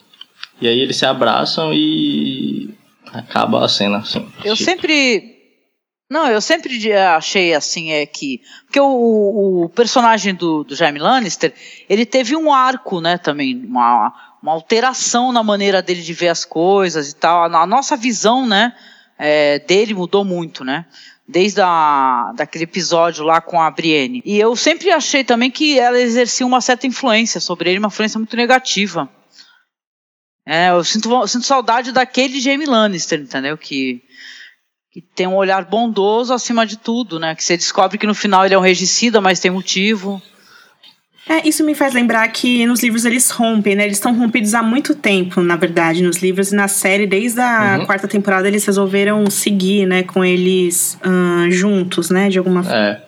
[0.60, 2.70] E aí eles se abraçam e
[3.14, 4.26] acaba a cena assim.
[4.44, 4.66] Eu tipo.
[4.70, 5.37] sempre
[6.10, 8.42] não, eu sempre achei assim, é que.
[8.66, 11.54] Porque o, o personagem do, do Jaime Lannister,
[11.90, 16.46] ele teve um arco, né, também, uma, uma alteração na maneira dele de ver as
[16.46, 17.54] coisas e tal.
[17.54, 18.74] A, nossa visão, né,
[19.18, 20.86] é, dele mudou muito, né?
[21.28, 24.22] Desde a, daquele episódio lá com a Brienne.
[24.24, 28.18] E eu sempre achei também que ela exercia uma certa influência sobre ele, uma influência
[28.18, 29.10] muito negativa.
[30.46, 33.58] É, eu sinto, eu sinto saudade daquele Jaime Lannister, entendeu?
[33.58, 34.07] Que
[35.02, 37.36] que tem um olhar bondoso acima de tudo, né?
[37.36, 40.20] Que você descobre que no final ele é um regicida, mas tem motivo.
[41.30, 43.84] É, isso me faz lembrar que nos livros eles rompem, né?
[43.84, 47.06] Eles estão rompidos há muito tempo, na verdade, nos livros e na série.
[47.06, 47.86] Desde a uhum.
[47.86, 50.04] quarta temporada eles resolveram seguir, né?
[50.04, 52.30] Com eles uh, juntos, né?
[52.30, 52.78] De alguma forma.
[52.78, 53.07] É.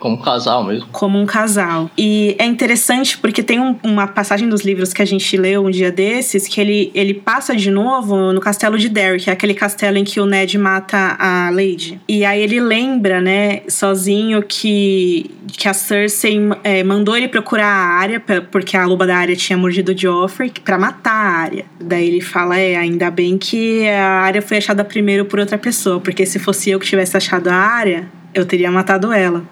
[0.00, 0.88] Como um casal mesmo.
[0.90, 1.90] Como um casal.
[1.96, 5.70] E é interessante porque tem um, uma passagem dos livros que a gente leu um
[5.70, 8.90] dia desses que ele, ele passa de novo no castelo de
[9.22, 12.00] que é aquele castelo em que o Ned mata a Lady.
[12.08, 17.98] E aí ele lembra, né, sozinho, que, que a Cersei é, mandou ele procurar a
[17.98, 21.64] área, porque a loba da área tinha mordido o Joffrey, para matar a área.
[21.80, 26.00] Daí ele fala: é, ainda bem que a área foi achada primeiro por outra pessoa,
[26.00, 29.44] porque se fosse eu que tivesse achado a área, eu teria matado ela.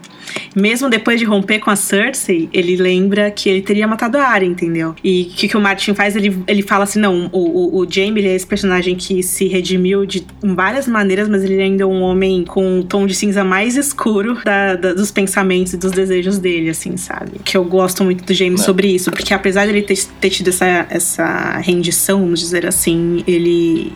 [0.54, 4.48] Mesmo depois de romper com a Cersei, ele lembra que ele teria matado a Arya,
[4.48, 4.94] entendeu?
[5.02, 6.16] E o que, que o Martin faz?
[6.16, 10.04] Ele, ele fala assim: não, o, o, o Jaime é esse personagem que se redimiu
[10.06, 13.76] de várias maneiras, mas ele ainda é um homem com um tom de cinza mais
[13.76, 17.32] escuro da, da, dos pensamentos e dos desejos dele, assim, sabe?
[17.44, 18.58] Que eu gosto muito do Jaime é.
[18.58, 23.22] sobre isso, porque apesar de ele ter, ter tido essa, essa rendição, vamos dizer assim,
[23.26, 23.92] ele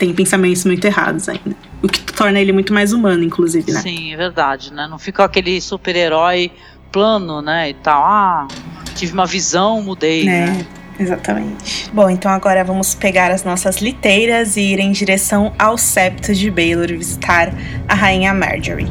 [0.00, 1.54] tem pensamentos muito errados ainda.
[1.82, 3.80] O que torna ele muito mais humano, inclusive, né?
[3.80, 4.86] Sim, é verdade, né?
[4.88, 6.50] Não fica aquele super-herói
[6.90, 7.68] plano, né?
[7.68, 8.02] E tal.
[8.02, 8.48] Ah,
[8.94, 10.24] tive uma visão, mudei, é.
[10.24, 10.66] né?
[10.98, 11.90] Exatamente.
[11.92, 16.50] Bom, então agora vamos pegar as nossas liteiras e ir em direção ao septo de
[16.50, 17.52] Baylor visitar
[17.88, 18.90] a rainha Marjorie.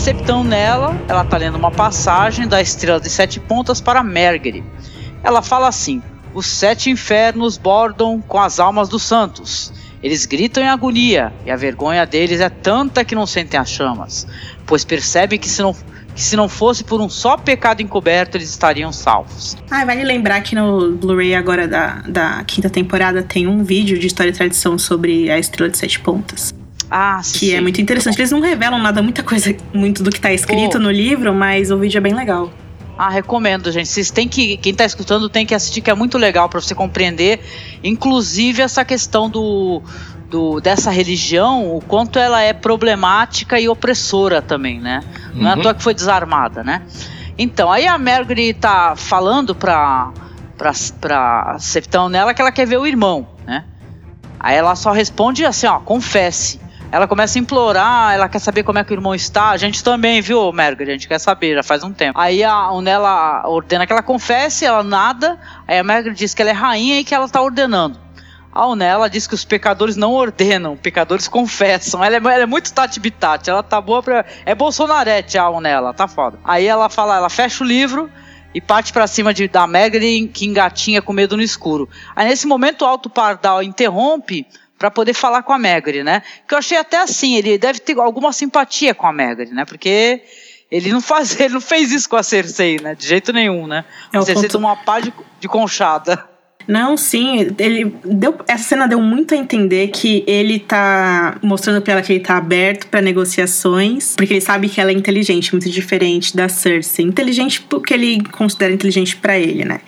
[0.00, 4.64] A Septão nela, ela tá lendo uma passagem da Estrela de Sete Pontas para Mergery.
[5.22, 9.70] Ela fala assim: Os sete infernos bordam com as almas dos santos.
[10.02, 14.26] Eles gritam em agonia, e a vergonha deles é tanta que não sentem as chamas,
[14.64, 15.76] pois percebem que se não
[16.14, 19.54] que se não fosse por um só pecado encoberto, eles estariam salvos.
[19.70, 24.06] Ah, vale lembrar que no Blu-ray agora da, da quinta temporada tem um vídeo de
[24.06, 26.58] história e tradição sobre a Estrela de Sete Pontas.
[26.90, 27.38] Ah, sim.
[27.38, 28.18] Que é muito interessante.
[28.18, 30.78] Eles não revelam nada, muita coisa, muito do que tá escrito Pô.
[30.78, 32.52] no livro, mas o vídeo é bem legal.
[32.98, 33.88] Ah, recomendo, gente.
[33.88, 34.56] Vocês têm que.
[34.56, 37.40] Quem tá escutando tem que assistir, que é muito legal para você compreender,
[37.82, 39.80] inclusive, essa questão do,
[40.28, 45.00] do, dessa religião, o quanto ela é problemática e opressora também, né?
[45.32, 45.62] Não é à uhum.
[45.62, 46.82] toa que foi desarmada, né?
[47.38, 50.12] Então, aí a Margaret tá falando pra,
[50.58, 53.64] pra, pra Septão nela que ela quer ver o irmão, né?
[54.38, 56.60] Aí ela só responde assim, ó, confesse.
[56.92, 59.50] Ela começa a implorar, ela quer saber como é que o irmão está.
[59.50, 60.88] A gente também, viu, Merger?
[60.88, 62.18] A gente quer saber, já faz um tempo.
[62.18, 65.38] Aí a Unela ordena que ela confesse, ela nada.
[65.68, 67.96] Aí a Merger diz que ela é rainha e que ela está ordenando.
[68.52, 72.02] A Unela diz que os pecadores não ordenam, pecadores confessam.
[72.02, 74.24] Ela é, ela é muito Tati Bitati, ela tá boa pra.
[74.44, 76.40] É Bolsonarete a Unela, tá foda.
[76.44, 78.10] Aí ela fala, ela fecha o livro
[78.52, 81.88] e parte para cima de, da Merger que engatinha com medo no escuro.
[82.16, 84.44] Aí nesse momento o Alto Pardal interrompe
[84.80, 86.22] para poder falar com a Megri, né?
[86.48, 89.66] Que eu achei até assim, ele deve ter alguma simpatia com a Megri, né?
[89.66, 90.22] Porque
[90.70, 92.94] ele não faz, ele não fez isso com a Cersei, né?
[92.94, 93.84] De jeito nenhum, né?
[94.10, 96.24] É a Cersei tomou uma pá de, de conchada.
[96.66, 101.94] Não, sim, ele deu essa cena deu muito a entender que ele tá mostrando para
[101.94, 105.68] ela que ele tá aberto para negociações, porque ele sabe que ela é inteligente, muito
[105.68, 107.04] diferente da Cersei.
[107.04, 109.80] Inteligente porque ele considera inteligente para ele, né?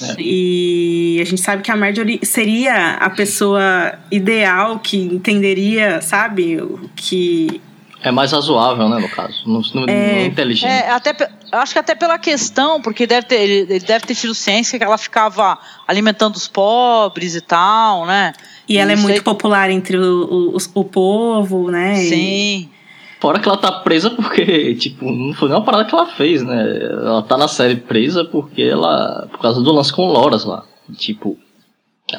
[0.00, 0.14] É.
[0.18, 6.58] E a gente sabe que a Marjorie seria a pessoa ideal que entenderia, sabe,
[6.94, 7.60] que
[8.02, 9.42] é mais razoável, né, no caso.
[9.46, 10.70] Não, não, é, não é inteligente.
[10.70, 14.32] É, até, acho que até pela questão, porque deve ter, ele, ele, deve ter tido
[14.32, 18.32] ciência que ela ficava alimentando os pobres e tal, né?
[18.68, 21.96] E ela é muito popular entre o, o, o povo, né?
[21.96, 22.70] Sim.
[22.70, 22.75] E...
[23.20, 26.42] Fora que ela tá presa porque, tipo, não foi nem uma parada que ela fez,
[26.42, 26.78] né?
[26.82, 29.26] Ela tá na série presa porque ela.
[29.30, 30.64] por causa do lance com Loras lá.
[30.96, 31.38] Tipo.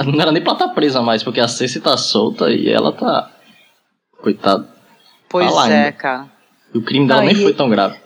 [0.06, 2.92] Não era nem pra estar tá presa mais, porque a Cersei tá solta e ela
[2.92, 3.32] tá.
[4.22, 4.68] Coitada.
[5.30, 5.92] Pois tá é, ainda.
[5.94, 6.28] cara.
[6.74, 7.98] E o crime dela Não, nem foi tão grave.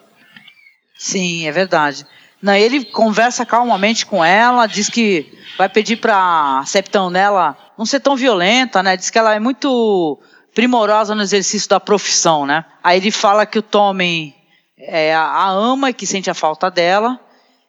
[0.95, 2.06] Sim, é verdade.
[2.41, 7.99] Não, ele conversa calmamente com ela, diz que vai pedir pra Septão nela não ser
[7.99, 8.97] tão violenta, né?
[8.97, 10.19] Diz que ela é muito
[10.53, 12.65] primorosa no exercício da profissão, né?
[12.83, 14.35] Aí ele fala que o Tommen
[14.77, 17.19] é, a ama e que sente a falta dela,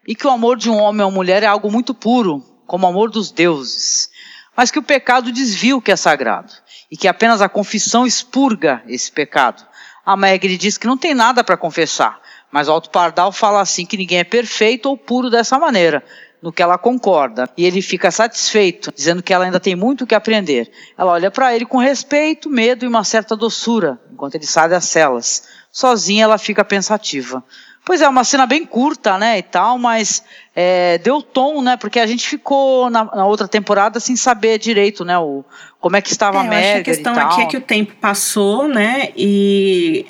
[0.06, 2.90] e que o amor de um homem ou mulher é algo muito puro, como o
[2.90, 4.08] amor dos deuses,
[4.56, 6.52] mas que o pecado desvia o que é sagrado
[6.90, 9.64] e que apenas a confissão expurga esse pecado.
[10.04, 13.86] A Megre diz que não tem nada para confessar, mas o Alto Pardal fala assim
[13.86, 16.04] que ninguém é perfeito ou puro dessa maneira,
[16.42, 17.48] no que ela concorda.
[17.56, 20.70] E ele fica satisfeito, dizendo que ela ainda tem muito o que aprender.
[20.98, 24.84] Ela olha para ele com respeito, medo e uma certa doçura, enquanto ele sai das
[24.84, 25.44] celas.
[25.70, 27.42] Sozinha ela fica pensativa.
[27.84, 30.22] Pois é, uma cena bem curta, né, e tal, mas
[30.54, 35.04] é, deu tom, né, porque a gente ficou na, na, outra temporada sem saber direito,
[35.04, 35.44] né, o,
[35.80, 38.68] como é que estava é, a Megan A questão aqui é que o tempo passou,
[38.68, 40.06] né, e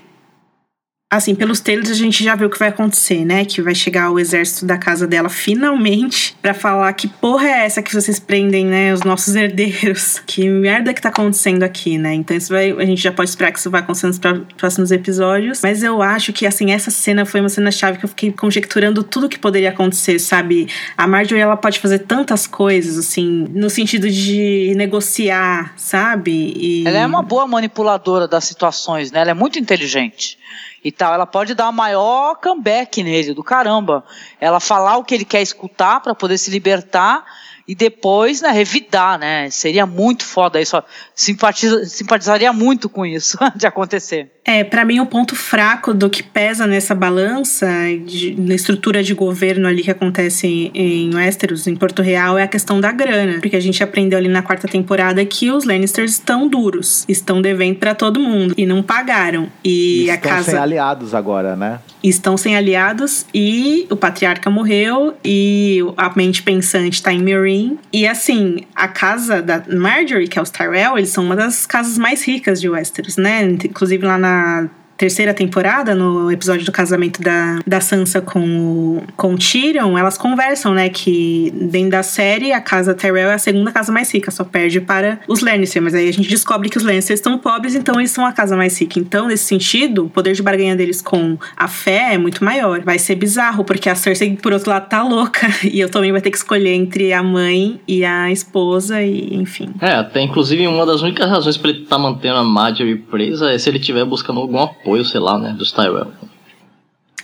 [1.17, 3.45] assim, pelos trailers a gente já viu o que vai acontecer, né?
[3.45, 7.83] Que vai chegar o exército da casa dela finalmente para falar que porra é essa
[7.83, 8.95] que vocês prendem, né?
[8.95, 10.23] Os nossos herdeiros.
[10.27, 12.15] Que merda que tá acontecendo aqui, né?
[12.15, 14.19] Então isso vai, a gente já pode esperar que isso vai acontecer nos
[14.57, 15.61] próximos episódios.
[15.63, 19.03] Mas eu acho que, assim, essa cena foi uma cena chave que eu fiquei conjecturando
[19.03, 20.67] tudo que poderia acontecer, sabe?
[20.97, 26.55] A Marjorie, ela pode fazer tantas coisas, assim, no sentido de negociar, sabe?
[26.57, 26.89] E...
[26.89, 29.21] Ela é uma boa manipuladora das situações, né?
[29.21, 30.39] Ela é muito inteligente
[30.85, 31.15] e tal.
[31.15, 34.05] Ela pode dar o maior comeback nele, do caramba.
[34.41, 37.25] Ela falar o que ele quer escutar para poder se libertar
[37.67, 39.49] e depois, né, revidar, né?
[39.51, 40.83] Seria muito foda isso.
[41.15, 44.33] Simpatiza, simpatizaria muito com isso de acontecer.
[44.45, 47.69] É, para mim o ponto fraco do que pesa nessa balança,
[48.05, 52.43] de, na estrutura de governo ali que acontece em, em Westeros, em Porto Real, é
[52.43, 53.39] a questão da grana.
[53.41, 57.77] Porque a gente aprendeu ali na quarta temporada que os Lannisters estão duros, estão devendo
[57.77, 59.49] para todo mundo e não pagaram.
[59.65, 60.41] E, e a casa.
[60.41, 61.79] Estão sem aliados agora, né?
[62.03, 67.79] Estão sem aliados e o patriarca morreu e a mente pensante tá em Meereen.
[67.93, 71.97] E assim, a casa da Marjorie, que é os Tyrell, eles são uma das casas
[71.97, 73.45] mais ricas de Westeros, né?
[73.45, 79.03] Inclusive lá na una terceira temporada, no episódio do casamento da, da Sansa com o,
[79.17, 83.39] com o Tyrion, elas conversam, né, que dentro da série a casa Tyrell é a
[83.39, 86.79] segunda casa mais rica, só perde para os Lannister, mas aí a gente descobre que
[86.79, 89.01] os Lannister estão pobres, então eles são a casa mais rica.
[89.01, 92.81] Então, nesse sentido, o poder de barganha deles com a fé é muito maior.
[92.83, 96.21] Vai ser bizarro, porque a Cersei, por outro lado, tá louca, e eu também vai
[96.21, 99.69] ter que escolher entre a mãe e a esposa, e enfim.
[99.81, 103.51] É, até inclusive uma das únicas razões para ele estar tá mantendo a Marjorie presa
[103.51, 106.09] é se ele estiver buscando algum apoio apoio, sei lá, né, dos Tyrell.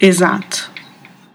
[0.00, 0.70] Exato.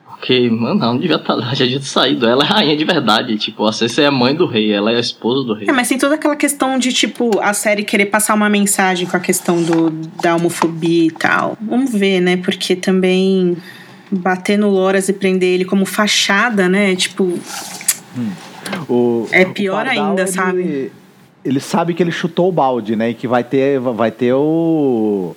[0.08, 2.26] Porque, mano, ela não devia estar lá, já tinha saído.
[2.26, 3.38] Ela é rainha de verdade.
[3.38, 5.67] Tipo, a Cersei é a mãe do rei, ela é a esposa do rei.
[5.69, 9.17] É, mas tem toda aquela questão de, tipo, a série querer passar uma mensagem com
[9.17, 9.89] a questão do,
[10.22, 11.58] da homofobia e tal.
[11.60, 12.38] Vamos ver, né?
[12.38, 13.58] Porque também
[14.10, 16.96] bater no Loras e prender ele como fachada, né?
[16.96, 17.38] Tipo.
[18.17, 18.32] Hum.
[18.88, 20.91] O, é pior Pardal, ainda, ele, sabe?
[21.43, 23.10] Ele sabe que ele chutou o balde, né?
[23.10, 25.36] E que vai ter, vai ter o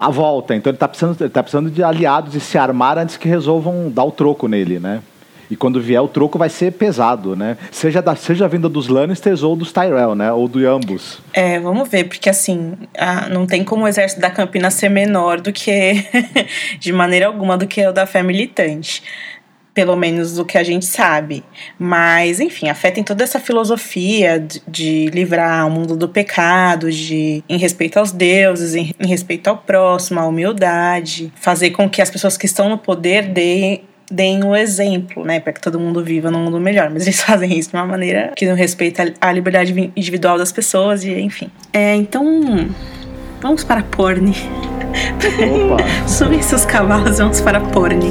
[0.00, 0.56] a volta.
[0.56, 4.04] Então ele está precisando, tá precisando de aliados e se armar antes que resolvam dar
[4.04, 5.02] o troco nele, né?
[5.50, 7.58] E quando vier o troco vai ser pesado, né?
[7.72, 10.32] Seja, da, seja a vinda dos Lannisters ou dos Tyrell, né?
[10.32, 11.18] Ou de ambos.
[11.32, 15.40] É, vamos ver, porque assim, a, não tem como o exército da Campina ser menor
[15.40, 16.06] do que,
[16.78, 19.02] de maneira alguma, do que o da fé militante
[19.80, 21.42] pelo menos do que a gente sabe.
[21.78, 26.92] Mas, enfim, a fé tem toda essa filosofia de, de livrar o mundo do pecado,
[26.92, 32.02] de em respeito aos deuses, em, em respeito ao próximo, a humildade, fazer com que
[32.02, 36.02] as pessoas que estão no poder deem deem o exemplo, né, para que todo mundo
[36.04, 36.90] viva num mundo melhor.
[36.90, 41.04] Mas eles fazem isso de uma maneira que não respeita a liberdade individual das pessoas
[41.04, 41.50] e enfim.
[41.72, 42.68] É, então
[43.40, 44.34] vamos para a porne.
[45.72, 45.82] Opa.
[46.06, 48.10] Subem seus cavalos, vamos para a porne.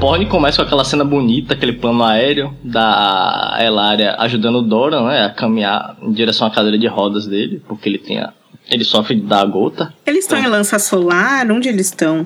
[0.00, 5.24] Porn começa com aquela cena bonita, aquele plano aéreo da Elaria ajudando o Dora, né,
[5.24, 8.32] a caminhar em direção à cadeira de rodas dele, porque ele tem a,
[8.70, 9.92] ele sofre da gota.
[10.06, 11.50] Eles estão então, em lança solar?
[11.50, 12.24] Onde eles estão?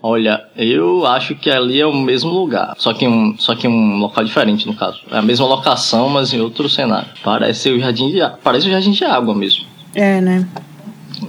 [0.00, 3.96] Olha, eu acho que ali é o mesmo lugar, só que um, só que um
[3.98, 5.00] local diferente no caso.
[5.10, 7.08] É a mesma locação, mas em outro cenário.
[7.24, 9.64] Parece o jardim de, parece o jardim de água mesmo.
[9.96, 10.46] É, né?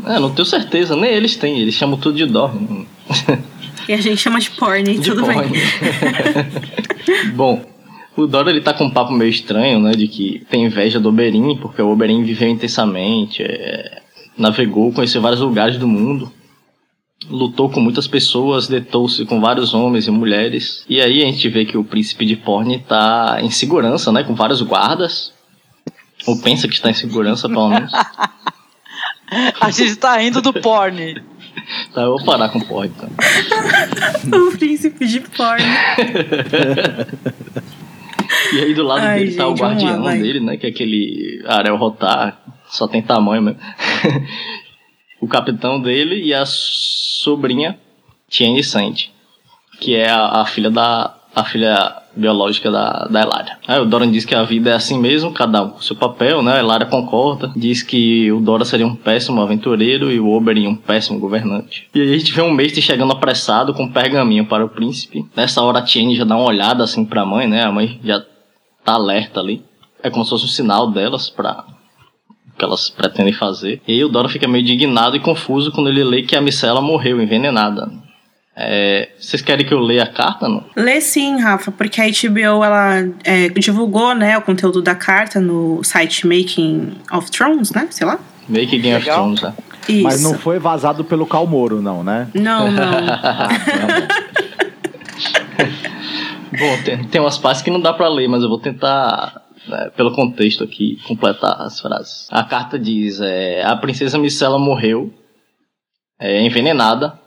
[0.06, 2.88] É, não tenho certeza, nem eles têm, eles chamam tudo de dorme.
[3.92, 5.50] E a gente chama de porn, de tudo porn.
[5.50, 5.62] bem.
[7.36, 7.62] Bom,
[8.16, 9.92] o Dora ele tá com um papo meio estranho, né?
[9.92, 14.02] De que tem inveja do Oberyn, porque o Oberyn viveu intensamente, é,
[14.38, 16.32] navegou, conheceu vários lugares do mundo,
[17.30, 20.86] lutou com muitas pessoas, detou-se com vários homens e mulheres.
[20.88, 24.24] E aí a gente vê que o príncipe de Porn tá em segurança, né?
[24.24, 25.34] Com vários guardas.
[26.26, 27.92] Ou pensa que está em segurança, pelo menos.
[29.60, 31.22] a gente tá indo do porn.
[31.94, 33.10] Tá, eu vou parar com porn então.
[34.48, 35.64] o príncipe de porn.
[38.54, 40.58] e aí do lado Ai, dele gente, tá o guardião lá, dele, né?
[40.58, 42.40] Que é aquele Arel Rotar,
[42.70, 43.60] só tem tamanho mesmo.
[45.20, 47.78] o capitão dele e a sobrinha
[48.30, 49.12] Tiene Sandy,
[49.80, 53.58] que é a, a filha da a filha biológica da, da Elária.
[53.68, 56.42] Aí o Doran diz que a vida é assim mesmo, cada um com seu papel,
[56.42, 56.56] né?
[56.56, 60.76] A Elária concorda, diz que o Dora seria um péssimo aventureiro e o Oberyn um
[60.76, 61.88] péssimo governante.
[61.96, 65.26] E aí a gente vê um mestre chegando apressado com um pergaminho para o príncipe.
[65.36, 67.64] Nessa hora a Tiene já dá uma olhada assim pra mãe, né?
[67.64, 68.22] A mãe já
[68.84, 69.64] tá alerta ali.
[70.04, 71.64] É como se fosse um sinal delas para
[72.58, 73.82] que elas pretendem fazer.
[73.88, 76.82] E aí o Dora fica meio indignado e confuso quando ele lê que a Micela
[76.82, 77.90] morreu envenenada.
[78.64, 80.64] É, vocês querem que eu leia a carta, não?
[80.76, 85.84] Lê sim, Rafa, porque a HBO ela é, divulgou né, o conteúdo da carta no
[85.84, 87.88] site Making of Thrones, né?
[87.90, 88.20] Sei lá.
[88.48, 89.54] Making Game of Thrones, né?
[89.90, 90.04] Isso.
[90.04, 92.28] Mas não foi vazado pelo Calmoro, não, né?
[92.34, 92.92] Não, não.
[96.52, 99.90] Bom, tem, tem umas partes que não dá para ler, mas eu vou tentar né,
[99.96, 102.28] pelo contexto aqui, completar as frases.
[102.30, 105.14] A carta diz: é, A princesa Micela morreu
[106.20, 107.20] é, envenenada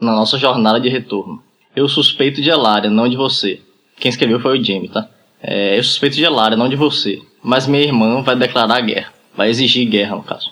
[0.00, 1.42] na nossa jornada de retorno.
[1.74, 3.60] Eu suspeito de Elária, não de você.
[3.96, 5.08] Quem escreveu foi o Jamie, tá?
[5.42, 7.20] É, eu suspeito de Elária, não de você.
[7.42, 9.12] Mas minha irmã vai declarar guerra.
[9.36, 10.50] Vai exigir guerra, no caso.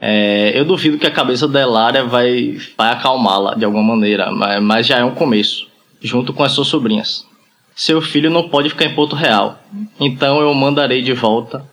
[0.00, 4.62] É, eu duvido que a cabeça da Elária vai, vai acalmá-la de alguma maneira, mas,
[4.62, 5.68] mas já é um começo,
[6.02, 7.26] junto com as suas sobrinhas.
[7.74, 9.58] Seu filho não pode ficar em Porto Real,
[9.98, 11.64] então eu o mandarei de volta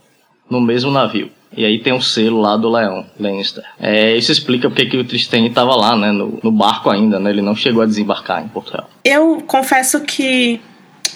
[0.50, 1.32] no mesmo navio.
[1.56, 3.64] E aí tem um selo lá do Leão, Lannister.
[3.80, 6.12] É, isso explica porque que o Tristane estava lá, né?
[6.12, 7.30] No, no, barco ainda, né?
[7.30, 8.90] Ele não chegou a desembarcar em Porto Real.
[9.04, 10.60] Eu confesso que.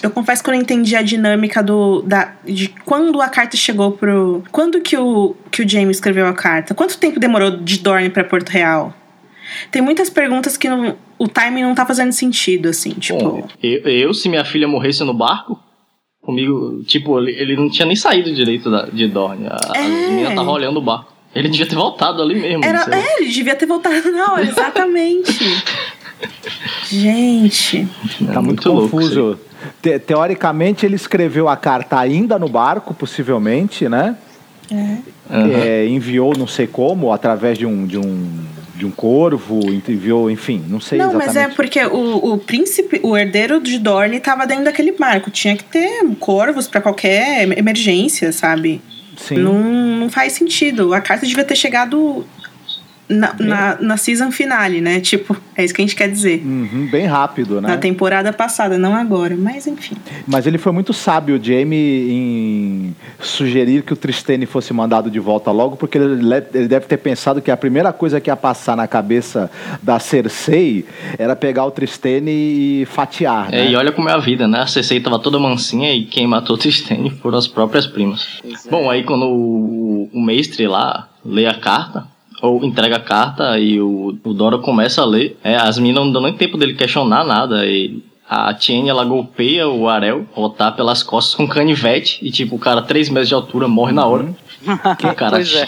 [0.00, 2.02] Eu confesso que eu não entendi a dinâmica do.
[2.02, 4.44] Da, de quando a carta chegou pro.
[4.52, 6.74] Quando que o, que o James escreveu a carta?
[6.74, 8.94] Quanto tempo demorou de Dorne para Porto Real?
[9.70, 13.18] Tem muitas perguntas que não, o timing não tá fazendo sentido, assim, tipo.
[13.18, 15.58] Bom, eu, eu, se minha filha morresse no barco,
[16.28, 19.46] comigo, tipo, ele, ele não tinha nem saído direito da, de Dorne.
[19.46, 19.78] A, é.
[19.78, 21.10] a menina tava olhando o barco.
[21.34, 22.62] Ele devia ter voltado ali mesmo.
[22.62, 25.64] Era, é, ele devia ter voltado na hora, exatamente.
[26.90, 27.88] Gente.
[28.20, 29.40] É tá muito, muito confuso.
[29.80, 34.14] Te, teoricamente, ele escreveu a carta ainda no barco, possivelmente, né?
[34.70, 34.74] É.
[34.74, 35.50] Uhum.
[35.54, 38.28] É, enviou não sei como, através de um, de um
[38.78, 41.34] de um corvo, enviou, enfim, não sei não, exatamente.
[41.34, 45.30] Não, mas é porque o, o príncipe, o herdeiro de Dorne estava dentro daquele barco.
[45.30, 48.80] Tinha que ter corvos para qualquer emergência, sabe?
[49.16, 49.38] Sim.
[49.38, 50.94] Não, não faz sentido.
[50.94, 52.24] A carta devia ter chegado
[53.08, 55.00] na, na, na, season finale, né?
[55.00, 56.42] Tipo, é isso que a gente quer dizer.
[56.44, 57.68] Uhum, bem rápido, né?
[57.68, 59.96] Na temporada passada, não agora, mas enfim.
[60.26, 65.50] Mas ele foi muito sábio, Jamie, em sugerir que o Tristane fosse mandado de volta
[65.50, 68.86] logo, porque ele, ele deve ter pensado que a primeira coisa que ia passar na
[68.86, 69.50] cabeça
[69.82, 70.84] da Cersei
[71.18, 73.48] era pegar o Tristane e fatiar.
[73.52, 73.70] É, né?
[73.70, 74.60] e olha como é a vida, né?
[74.60, 78.38] A Cersei tava toda mansinha e quem matou o Tristane foram as próprias primas.
[78.44, 78.70] É.
[78.70, 82.06] Bom, aí quando o, o mestre lá lê a carta
[82.40, 85.36] ou entrega a carta e o, o Dora começa a ler.
[85.42, 87.66] É, as meninas não dão nem tempo dele questionar nada.
[87.66, 92.18] E a Tiene, ela golpeia o Arel, botar pelas costas com canivete.
[92.22, 94.28] E tipo, o cara, 3 metros de altura, morre na hora.
[94.60, 95.30] Que, cara...
[95.30, 95.66] Pois é.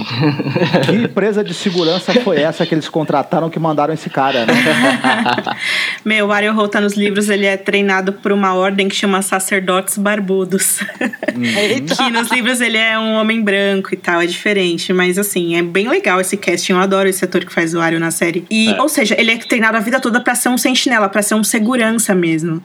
[0.85, 4.55] que empresa de segurança foi essa que eles contrataram que mandaram esse cara, né?
[6.05, 9.97] Meu, o Ariel Rota nos livros ele é treinado por uma ordem que chama Sacerdotes
[9.97, 10.81] Barbudos.
[10.81, 11.87] Uhum.
[11.87, 14.93] que nos livros ele é um homem branco e tal, é diferente.
[14.93, 16.73] Mas assim, é bem legal esse casting.
[16.73, 18.45] Eu adoro esse ator que faz o Ariel na série.
[18.51, 18.83] E, é.
[18.83, 21.45] ou seja, ele é treinado a vida toda para ser um sentinela, para ser um
[21.45, 22.63] segurança mesmo.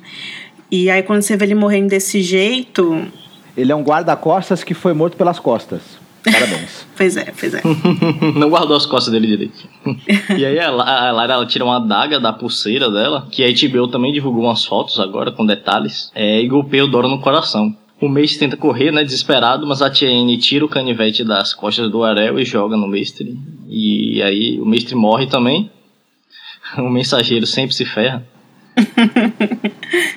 [0.71, 3.05] E aí, quando você vê ele morrendo desse jeito.
[3.55, 6.04] Ele é um guarda-costas que foi morto pelas costas.
[6.31, 6.87] Parabéns.
[6.97, 7.61] pois é, pois é.
[8.35, 9.67] Não guardou as costas dele direito.
[10.37, 14.11] e aí a Lara ela tira uma adaga da pulseira dela, que a HBO também
[14.11, 17.75] divulgou umas fotos agora com detalhes, é, e golpeia o Dora no coração.
[18.01, 22.03] O Mestre tenta correr, né, desesperado, mas a Tiene tira o canivete das costas do
[22.03, 23.39] Arel e joga no Mestre.
[23.69, 25.71] E aí o Mestre morre também.
[26.77, 28.25] O mensageiro sempre se ferra.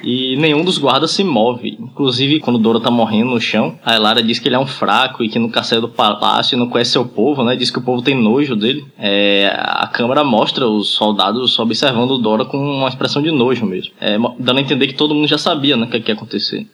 [0.03, 1.77] E nenhum dos guardas se move.
[1.81, 5.23] Inclusive, quando Dora tá morrendo no chão, a Elara diz que ele é um fraco
[5.23, 7.57] e que nunca saiu do palácio e não conhece seu povo, né?
[7.57, 8.87] Diz que o povo tem nojo dele.
[8.99, 13.93] É, a câmera mostra os soldados observando o Dora com uma expressão de nojo mesmo.
[14.01, 15.87] É, dando a entender que todo mundo já sabia, né?
[15.87, 16.67] O que ia acontecer.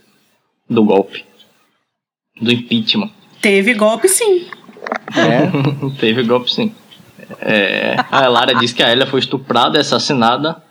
[0.69, 1.25] Do golpe.
[2.41, 3.11] Do impeachment.
[3.41, 4.47] Teve golpe sim.
[5.17, 5.51] É.
[6.01, 6.73] Teve golpe sim.
[7.41, 10.63] É, a Elara diz que a Elia foi estuprada e assassinada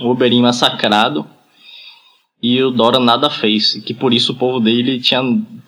[0.00, 1.26] o Oberyn massacrado
[2.42, 5.20] e o Dora nada fez, que por isso o povo dele tinha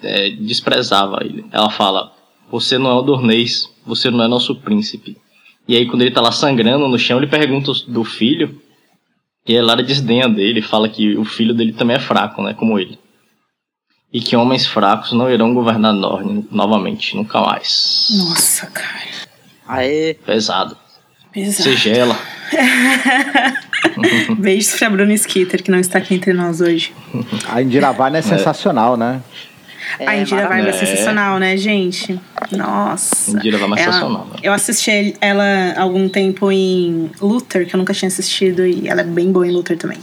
[0.03, 1.45] é, desprezava ele.
[1.51, 2.13] Ela fala:
[2.51, 5.17] "Você não é o Dornês, você não é nosso príncipe".
[5.67, 8.61] E aí quando ele tá lá sangrando no chão, ele pergunta do filho,
[9.47, 12.79] e a Lara desdenha dele, fala que o filho dele também é fraco, né, como
[12.79, 12.99] ele.
[14.13, 18.09] E que homens fracos não irão governar Norne novamente, nunca mais.
[18.11, 19.09] Nossa, cara.
[19.67, 20.15] Aê.
[20.15, 20.77] Pesado.
[21.33, 21.63] Pesado.
[21.63, 22.19] Você gela.
[24.39, 26.93] Beijos pra Bruno Skitter, que não está aqui entre nós hoje.
[27.49, 29.21] A Indira Varna é, é sensacional, né?
[29.99, 32.21] É, a Indira Varna é sensacional, né, gente?
[32.53, 33.33] Nossa.
[33.33, 34.27] Indira Varna é sensacional.
[34.31, 34.37] Né?
[34.43, 35.45] Eu assisti ela
[35.77, 39.47] há algum tempo em Luther, que eu nunca tinha assistido, e ela é bem boa
[39.47, 39.99] em Luther também.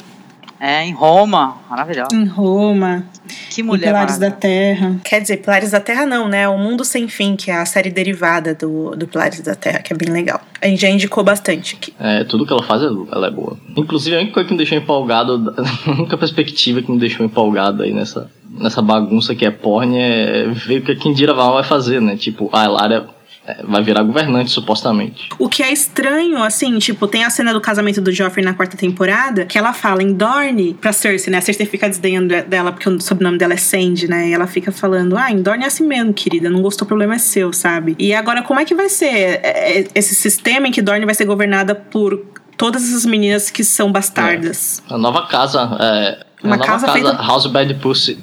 [0.59, 1.57] É, em Roma.
[1.69, 2.15] Maravilhosa.
[2.15, 3.05] Em Roma.
[3.49, 3.83] Que mulher.
[3.83, 4.99] Em Pilares da Terra.
[5.03, 6.47] Quer dizer, Pilares da Terra não, né?
[6.47, 9.93] O Mundo Sem Fim, que é a série derivada do, do Pilares da Terra, que
[9.93, 10.41] é bem legal.
[10.61, 11.93] A gente já indicou bastante aqui.
[11.99, 13.57] É, tudo que ela faz, ela é boa.
[13.75, 15.53] Inclusive, a única coisa que me deixou empolgado,
[15.87, 20.47] a única perspectiva que me deixou empolgado aí nessa, nessa bagunça que é porn é
[20.47, 22.15] ver o que a Kindira vai fazer, né?
[22.15, 23.16] Tipo, a Elaria é,
[23.63, 25.29] vai virar governante, supostamente.
[25.39, 28.75] O que é estranho, assim, tipo, tem a cena do casamento do Joffrey na quarta
[28.75, 31.37] temporada, que ela fala em Dorne pra Cersei, né?
[31.37, 34.29] A Cersei fica desdenhando dela, porque o sobrenome dela é Sandy, né?
[34.29, 37.15] E ela fica falando, ah, em Dorne é assim mesmo, querida, não gostou, o problema
[37.15, 37.95] é seu, sabe?
[37.97, 41.15] E agora, como é que vai ser é, é, esse sistema em que Dorne vai
[41.15, 42.25] ser governada por
[42.57, 44.83] todas essas meninas que são bastardas?
[44.89, 44.93] É.
[44.93, 47.23] A nova casa, é, uma nova casa, casa feita...
[47.23, 48.19] House Bad Pussy.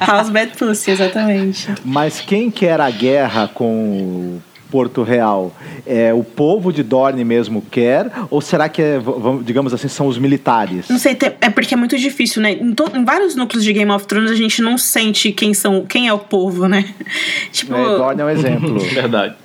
[0.00, 1.68] House Bad Pussy, exatamente.
[1.84, 4.40] Mas quem quer a guerra com
[4.70, 5.54] Porto Real?
[5.86, 8.10] É o povo de Dorne mesmo quer?
[8.28, 8.98] Ou será que, é,
[9.44, 10.88] digamos assim, são os militares?
[10.88, 12.52] Não sei, é porque é muito difícil, né?
[12.52, 15.86] Em, to, em, vários núcleos de Game of Thrones a gente não sente quem são,
[15.86, 16.92] quem é o povo, né?
[17.52, 18.78] tipo, é, Dorne é um exemplo.
[18.90, 19.43] Verdade.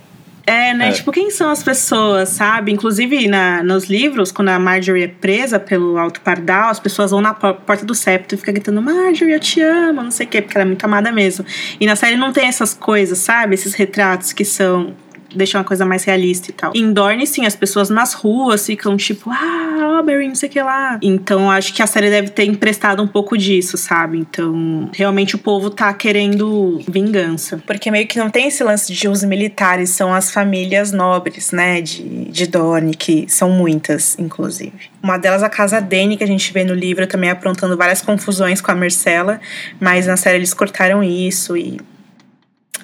[0.49, 0.89] É, né?
[0.89, 0.91] É.
[0.91, 2.71] Tipo, quem são as pessoas, sabe?
[2.71, 7.21] Inclusive, na, nos livros, quando a Marjorie é presa pelo Alto Pardal, as pessoas vão
[7.21, 10.41] na porta do septo e ficam gritando, Marjorie, eu te amo, não sei o quê,
[10.41, 11.45] porque ela é muito amada mesmo.
[11.79, 13.53] E na série não tem essas coisas, sabe?
[13.53, 14.95] Esses retratos que são
[15.35, 16.71] deixar uma coisa mais realista e tal.
[16.75, 20.61] Em Dorne, sim, as pessoas nas ruas ficam tipo, ah, Oberyn, não sei o que
[20.61, 20.99] lá.
[21.01, 24.17] Então, acho que a série deve ter emprestado um pouco disso, sabe?
[24.17, 27.61] Então, realmente o povo tá querendo vingança.
[27.65, 31.81] Porque meio que não tem esse lance de os militares, são as famílias nobres, né,
[31.81, 34.89] de, de Dorne, que são muitas, inclusive.
[35.01, 38.61] Uma delas, a Casa Dene, que a gente vê no livro, também aprontando várias confusões
[38.61, 39.39] com a Marcela,
[39.79, 41.79] mas na série eles cortaram isso e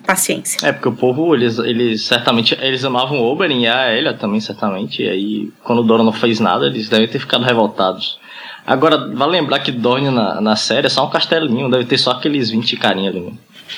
[0.06, 0.68] paciência.
[0.68, 4.39] É, porque o povo, eles, eles certamente, eles amavam o Oberyn e a Elia também,
[4.39, 8.18] certamente, e aí, quando o Dora não fez nada, eles devem ter ficado revoltados.
[8.66, 12.12] Agora, vale lembrar que Dorne na, na série é só um castelinho, deve ter só
[12.12, 13.34] aqueles 20 carinha ali.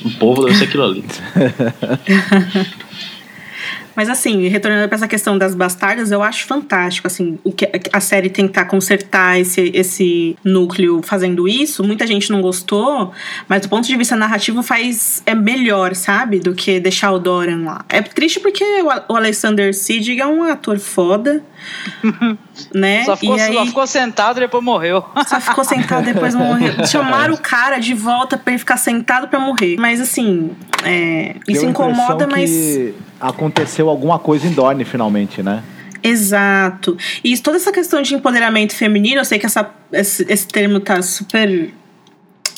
[0.05, 1.03] O povo deve ser aquilo ali.
[3.97, 7.99] Mas assim, retornando para essa questão das bastardas, eu acho fantástico, assim, o que a
[7.99, 11.83] série tentar consertar esse, esse núcleo fazendo isso.
[11.83, 13.11] Muita gente não gostou,
[13.49, 17.63] mas do ponto de vista narrativo faz é melhor, sabe, do que deixar o Doran
[17.63, 17.83] lá.
[17.89, 18.63] É triste porque
[19.09, 21.43] o, Alexander Siddig é um ator foda.
[22.73, 23.03] né?
[23.05, 25.03] Só ficou, aí, só ficou sentado e depois morreu.
[25.27, 26.73] Só ficou sentado e depois morreu.
[26.87, 29.77] Chamaram o cara de volta para ele ficar sentado para morrer.
[29.77, 30.51] Mas assim,
[30.83, 32.51] é, isso incomoda, mas.
[33.19, 35.63] Aconteceu alguma coisa em Dorne finalmente, né?
[36.03, 36.97] Exato.
[37.23, 41.01] E toda essa questão de empoderamento feminino, eu sei que essa, esse, esse termo tá
[41.01, 41.73] super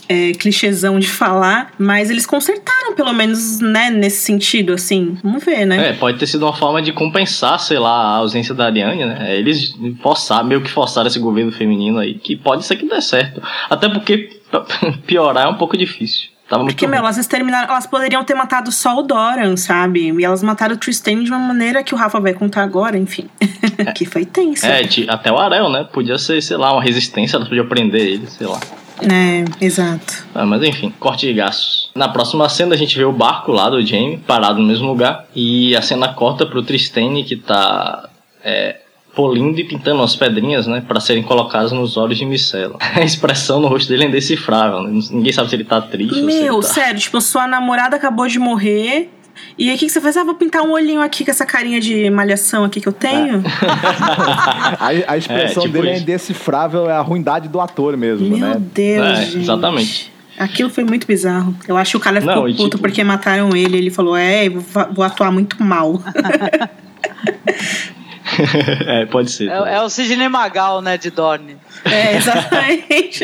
[0.09, 5.15] é, clichêzão de falar, mas eles consertaram, pelo menos, né, nesse sentido, assim.
[5.23, 5.89] Vamos ver, né?
[5.89, 9.37] É, pode ter sido uma forma de compensar, sei lá, a ausência da Ariane, né?
[9.37, 13.39] Eles forçaram, meio que forçaram esse governo feminino aí, que pode ser que dê certo.
[13.69, 14.41] Até porque
[15.05, 16.29] piorar é um pouco difícil.
[16.49, 17.69] Tava Porque, meu, elas terminaram.
[17.69, 20.11] Elas poderiam ter matado só o Doran, sabe?
[20.11, 23.29] E elas mataram o Tristan de uma maneira que o Rafa vai contar agora, enfim.
[23.77, 23.93] É.
[23.93, 24.65] que foi tenso.
[24.65, 25.85] É, até o Arel, né?
[25.85, 28.59] Podia ser, sei lá, uma resistência, elas podiam prender ele, sei lá.
[29.01, 30.25] É, exato.
[30.33, 31.89] Ah, mas enfim, corte de gastos.
[31.95, 35.25] Na próxima cena a gente vê o barco lá do Jamie, parado no mesmo lugar,
[35.35, 38.09] e a cena corta pro Tristane que tá
[38.43, 38.77] é,
[39.15, 42.77] polindo e pintando as pedrinhas, né, para serem colocadas nos olhos de Micela.
[42.95, 45.01] A expressão no rosto dele é indecifrável, né?
[45.11, 46.73] ninguém sabe se ele tá triste Meu, ou se tá...
[46.75, 49.09] sério, tipo, sua namorada acabou de morrer
[49.57, 50.15] e aí, o que, que, você faz?
[50.15, 53.43] Ah, vou pintar um olhinho aqui com essa carinha de malhação aqui que eu tenho.
[54.79, 55.99] a, a, expressão é, tipo dele é isso.
[55.99, 58.49] é indecifrável, é a ruindade do ator mesmo, Meu né?
[58.51, 59.37] Meu Deus, é, gente.
[59.39, 60.11] Exatamente.
[60.37, 61.53] Aquilo foi muito bizarro.
[61.67, 62.79] Eu acho que o cara ficou Não, puto tipo...
[62.79, 63.77] porque mataram ele.
[63.77, 64.63] Ele falou, é, vou,
[64.93, 66.01] vou atuar muito mal.
[68.85, 69.49] é, pode ser.
[69.49, 71.57] É, é, o Sidney Magal, né, de Dorne.
[71.85, 73.23] É, exatamente.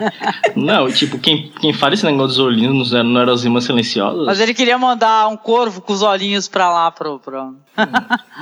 [0.56, 4.26] não, tipo, quem, quem fala esse negócio dos olhinhos não, não eram as irmãs silenciosas?
[4.26, 7.18] Mas ele queria mandar um corvo com os olhinhos pra lá, pro...
[7.18, 7.54] pro...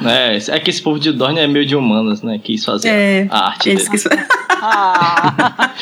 [0.04, 3.28] é, é que esse povo de Dorne é meio de humanas, né, quis fazer é,
[3.30, 4.04] a arte eles Quis...
[4.50, 5.70] ah.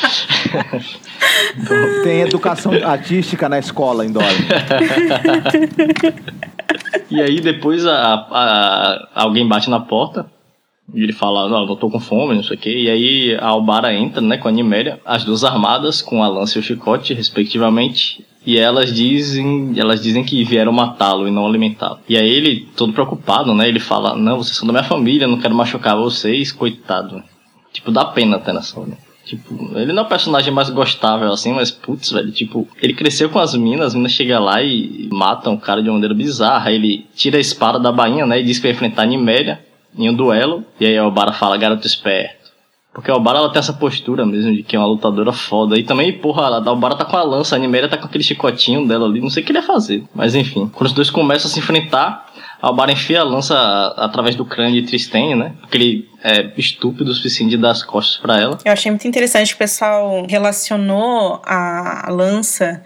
[2.03, 4.47] Tem educação artística na escola em Dorne.
[7.09, 10.29] E aí depois a, a, alguém bate na porta.
[10.93, 12.83] E ele fala, não, eu tô com fome, não sei o quê.
[12.83, 16.57] E aí a Albara entra, né, com a Niméria, as duas armadas, com a lança
[16.57, 18.25] e o chicote, respectivamente.
[18.45, 21.99] E elas dizem, elas dizem que vieram matá-lo e não alimentá-lo.
[22.07, 25.39] E aí ele, todo preocupado, né, ele fala, não, vocês são da minha família, não
[25.39, 27.21] quero machucar vocês, coitado.
[27.73, 28.97] Tipo, dá pena até nessa hora.
[29.27, 33.29] Tipo, ele não é o personagem mais gostável assim, mas putz, velho, tipo, ele cresceu
[33.29, 36.71] com as minas, as minas chegam lá e matam o cara de uma maneira bizarra.
[36.71, 39.59] Ele tira a espada da bainha, né, e diz que vai enfrentar a Niméria
[39.97, 40.63] em um duelo.
[40.79, 42.37] E aí a Obara fala, garoto esperto.
[42.93, 45.77] Porque a Obara ela tem essa postura mesmo de que é uma lutadora foda.
[45.77, 48.87] E também, porra, a Obara tá com a lança, a Niméria tá com aquele chicotinho
[48.87, 50.03] dela ali, não sei o que ele ia fazer.
[50.15, 52.26] Mas enfim, quando os dois começam a se enfrentar,
[52.61, 53.55] Albar enfia a lança
[53.97, 55.53] através do crânio de Tristane, né?
[55.61, 58.57] Porque ele é estúpido o suficiente de dar as costas para ela.
[58.65, 62.83] Eu achei muito interessante que o pessoal relacionou a lança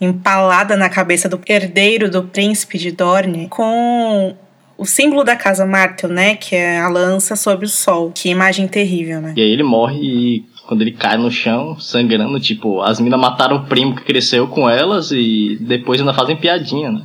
[0.00, 4.34] empalada na cabeça do herdeiro do príncipe de Dorne com
[4.76, 6.34] o símbolo da casa Martel, né?
[6.34, 8.10] Que é a lança sobre o sol.
[8.12, 9.34] Que imagem terrível, né?
[9.36, 13.56] E aí ele morre e quando ele cai no chão, sangrando, tipo, as minas mataram
[13.56, 17.02] o primo que cresceu com elas e depois ainda fazem piadinha, né?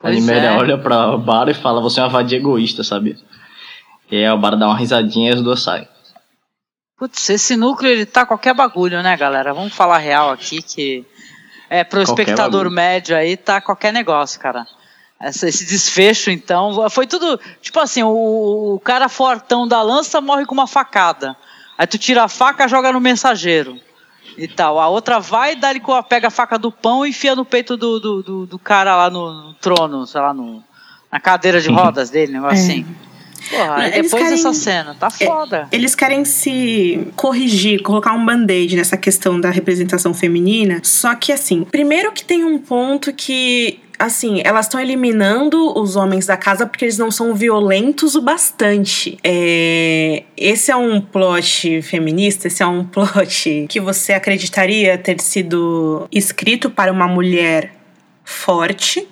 [0.00, 0.56] Pois a Niméria é.
[0.56, 3.18] olha pra Bara e fala, você é uma vadia egoísta, sabe?
[4.10, 5.86] E aí a Bara dá uma risadinha e as duas saem.
[6.98, 9.52] Putz, esse núcleo ele tá qualquer bagulho, né, galera?
[9.54, 11.04] Vamos falar real aqui que
[11.68, 12.74] é pro qualquer espectador bagulho.
[12.74, 14.66] médio aí tá qualquer negócio, cara.
[15.20, 17.38] Essa, esse desfecho, então, foi tudo.
[17.60, 21.36] Tipo assim, o, o cara fortão da lança morre com uma facada.
[21.76, 23.78] Aí tu tira a faca joga no mensageiro
[24.36, 24.78] e tal.
[24.78, 28.00] A outra vai, dá ele pega a faca do pão e enfia no peito do,
[28.00, 30.62] do, do, do cara lá no, no, trono, sei lá, no,
[31.10, 32.60] na cadeira de rodas dele, negócio é.
[32.60, 32.86] assim.
[33.48, 35.68] Porra, eles depois querem, dessa cena, tá é, foda.
[35.72, 40.80] Eles querem se corrigir, colocar um band-aid nessa questão da representação feminina.
[40.82, 46.24] Só que, assim, primeiro que tem um ponto que assim, elas estão eliminando os homens
[46.24, 49.18] da casa porque eles não são violentos o bastante.
[49.22, 56.08] É, esse é um plot feminista, esse é um plot que você acreditaria ter sido
[56.10, 57.74] escrito para uma mulher
[58.24, 59.06] forte.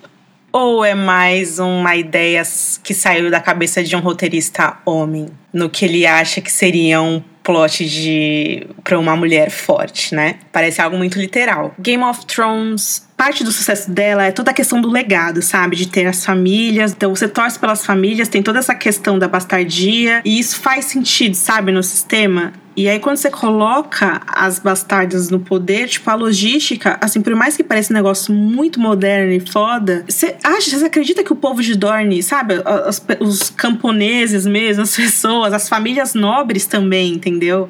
[0.51, 2.41] Ou é mais uma ideia
[2.83, 7.21] que saiu da cabeça de um roteirista homem, no que ele acha que seria um
[7.43, 10.35] plot de para uma mulher forte, né?
[10.51, 11.73] Parece algo muito literal.
[11.79, 15.75] Game of Thrones, parte do sucesso dela é toda a questão do legado, sabe?
[15.75, 16.93] De ter as famílias.
[16.93, 21.35] Então você torce pelas famílias, tem toda essa questão da bastardia e isso faz sentido,
[21.35, 22.53] sabe, no sistema.
[22.77, 27.57] E aí, quando você coloca as bastardas no poder, tipo, a logística, assim, por mais
[27.57, 31.61] que pareça um negócio muito moderno e foda, você acha, você acredita que o povo
[31.61, 32.53] de Dorne, sabe,
[32.87, 37.69] os, os camponeses mesmo, as pessoas, as famílias nobres também, entendeu?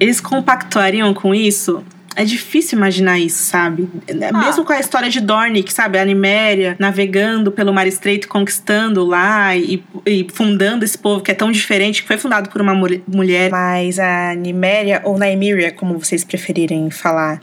[0.00, 1.84] Eles compactuariam com isso?
[2.16, 3.88] É difícil imaginar isso, sabe?
[4.32, 4.38] Ah.
[4.38, 9.04] Mesmo com a história de Dorne, que sabe, a Niméria navegando pelo Mar Estreito, conquistando
[9.04, 12.74] lá e, e, fundando esse povo que é tão diferente, que foi fundado por uma
[12.74, 13.50] mulher.
[13.50, 17.40] Mas a Niméria, ou Naimiria, como vocês preferirem falar,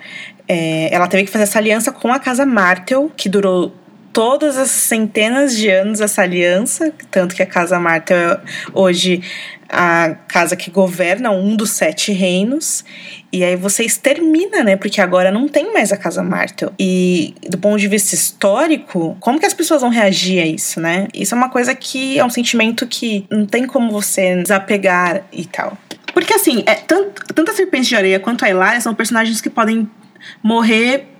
[0.47, 3.73] é, ela teve que fazer essa aliança com a Casa Martel, que durou
[4.13, 8.41] todas as centenas de anos essa aliança, tanto que a Casa Martel é
[8.73, 9.21] hoje
[9.71, 12.83] a casa que governa um dos sete reinos.
[13.31, 14.75] E aí você extermina, né?
[14.75, 16.73] Porque agora não tem mais a Casa Martel.
[16.77, 21.07] E do ponto de vista histórico, como que as pessoas vão reagir a isso, né?
[21.13, 25.45] Isso é uma coisa que é um sentimento que não tem como você desapegar e
[25.45, 25.77] tal.
[26.13, 29.49] Porque assim, é, tanto, tanto a Serpente de Areia quanto a Hilária são personagens que
[29.49, 29.89] podem
[30.43, 31.10] morrer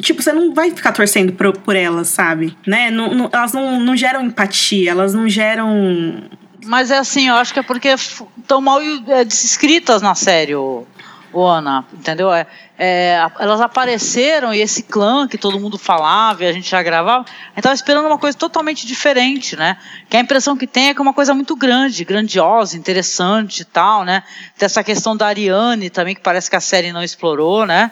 [0.00, 2.56] tipo, você não vai ficar torcendo por, por elas, sabe?
[2.66, 2.90] Né?
[2.90, 6.28] Não, não, elas não, não geram empatia, elas não geram
[6.66, 10.86] mas é assim, eu acho que é porque estão mal é, descritas na série, o,
[11.32, 12.32] ô Ana, entendeu?
[12.32, 12.46] É,
[12.76, 17.24] é, elas apareceram e esse clã que todo mundo falava e a gente já gravava,
[17.24, 19.78] a gente tava esperando uma coisa totalmente diferente, né?
[20.08, 23.64] Que a impressão que tem é que é uma coisa muito grande, grandiosa, interessante e
[23.64, 24.22] tal, né?
[24.56, 27.90] Tem essa questão da Ariane também, que parece que a série não explorou, né?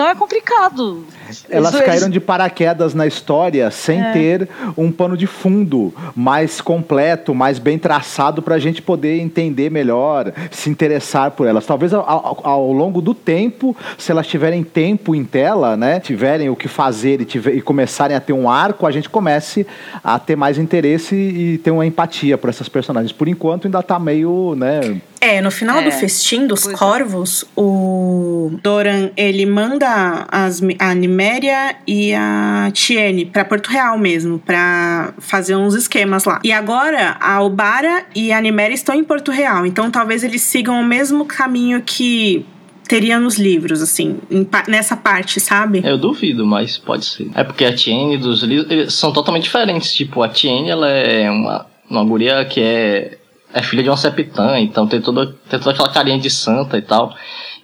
[0.00, 1.04] Então é complicado.
[1.50, 4.12] Elas eles, caíram de paraquedas na história sem é.
[4.12, 9.70] ter um pano de fundo mais completo, mais bem traçado para a gente poder entender
[9.70, 11.66] melhor, se interessar por elas.
[11.66, 16.48] Talvez ao, ao, ao, longo do tempo, se elas tiverem tempo em tela, né, tiverem
[16.48, 19.66] o que fazer e, tiver, e começarem a ter um arco, a gente comece
[20.02, 23.12] a ter mais interesse e ter uma empatia por essas personagens.
[23.12, 24.80] Por enquanto ainda está meio, né,
[25.20, 25.82] é, no final é.
[25.84, 26.78] do festim dos pois é.
[26.78, 27.46] corvos, é.
[27.56, 35.12] o Doran ele manda as, a Niméria e a Tiene para Porto Real mesmo, para
[35.18, 36.40] fazer uns esquemas lá.
[36.42, 40.80] E agora a Obara e a Niméria estão em Porto Real, então talvez eles sigam
[40.80, 42.46] o mesmo caminho que
[42.88, 44.18] teria nos livros, assim,
[44.66, 45.80] nessa parte, sabe?
[45.84, 47.30] Eu duvido, mas pode ser.
[47.36, 49.92] É porque a Tiene dos livros são totalmente diferentes.
[49.92, 53.19] Tipo, a Tiene, ela é uma, uma guria que é
[53.52, 56.82] é filha de uma septã, então tem toda, tem toda aquela carinha de santa e
[56.82, 57.14] tal.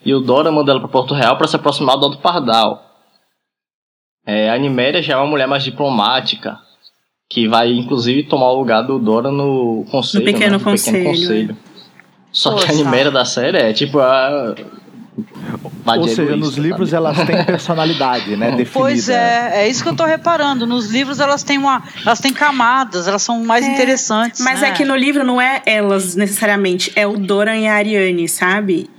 [0.05, 2.83] E o Dora manda ela pra Porto Real para se aproximar do Aldo Pardal.
[4.25, 6.59] É, a Niméria já é uma mulher mais diplomática,
[7.29, 10.25] que vai inclusive tomar o lugar do Dora no conselho.
[10.25, 10.59] No pequeno, né?
[10.59, 10.97] no conselho.
[10.97, 11.57] pequeno conselho.
[12.33, 12.67] Só Poxa.
[12.67, 14.55] que a Niméria da série é tipo a
[15.99, 17.07] ou seja, nos livros sabe?
[17.07, 18.51] elas têm personalidade, né?
[18.57, 18.71] Definida.
[18.73, 20.67] Pois é, é isso que eu tô reparando.
[20.67, 24.41] Nos livros elas têm uma, elas têm camadas, elas são mais é, interessantes.
[24.41, 24.69] Mas né?
[24.69, 28.91] é que no livro não é elas necessariamente, é o Doran e a Ariane, sabe?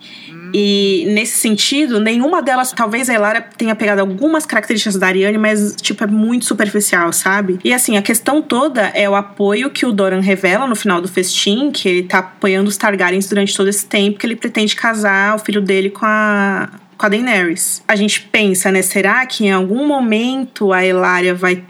[0.54, 5.76] E nesse sentido, nenhuma delas, talvez a Elara tenha pegado algumas características da Ariane, mas
[5.76, 7.60] tipo é muito superficial, sabe?
[7.64, 11.08] E assim, a questão toda é o apoio que o Doran revela no final do
[11.08, 15.36] festim, que ele tá apoiando os Targaryens durante todo esse tempo que ele pretende casar
[15.36, 17.84] o filho dele com a com a Daenerys.
[17.88, 21.64] A gente pensa, né, será que em algum momento a Elaria vai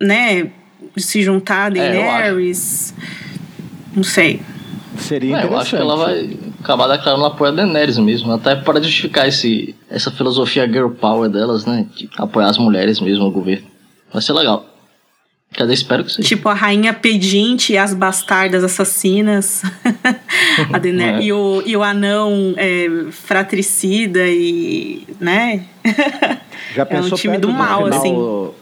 [0.00, 0.50] né,
[0.96, 2.92] se juntar a é, Daenerys?
[2.92, 4.42] É, Não sei.
[4.98, 6.36] Seria é, Eu acho que ela vai
[6.68, 11.64] acabar declarando apoio a Daenerys mesmo, até para justificar esse, essa filosofia girl power delas,
[11.64, 11.86] né?
[11.96, 13.66] De apoiar as mulheres mesmo no governo.
[14.12, 14.66] Vai ser legal.
[15.54, 15.72] Cadê?
[15.72, 16.28] Espero que seja.
[16.28, 19.62] Tipo a rainha pedinte e as bastardas assassinas.
[20.70, 21.22] a Daenerys, é.
[21.24, 25.06] e, o, e o anão é, fratricida e.
[25.18, 25.64] né?
[26.74, 28.54] Já pensou é um time do mal, final, assim.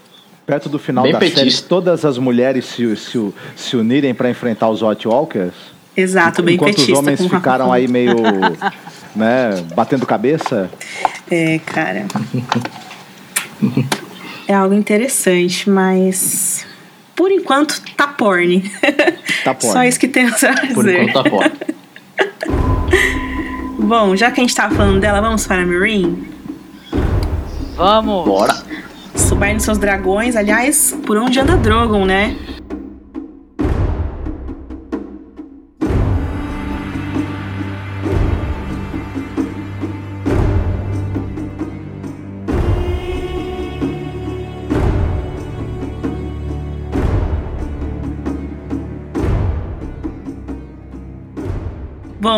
[0.47, 1.41] Perto do final Bem da petista.
[1.41, 5.76] série, todas as mulheres se, se, se unirem para enfrentar os White Walkers?
[5.97, 6.93] Exato, bem Enquanto petista.
[6.93, 8.17] os homens ficaram aí meio,
[9.17, 10.71] né, batendo cabeça.
[11.31, 12.05] É, cara.
[14.47, 16.67] é algo interessante, mas
[17.15, 18.71] por enquanto tá porn.
[19.43, 19.73] Tá porn.
[19.73, 20.75] Só isso que temos a dizer.
[20.75, 21.53] Por enquanto tá porn.
[23.79, 26.29] Bom, já que a gente tá falando dela, vamos para a Marine?
[27.77, 28.27] Vamos!
[28.27, 28.55] Bora!
[29.15, 32.37] Subir nos seus dragões, aliás, por onde anda Drogon, né?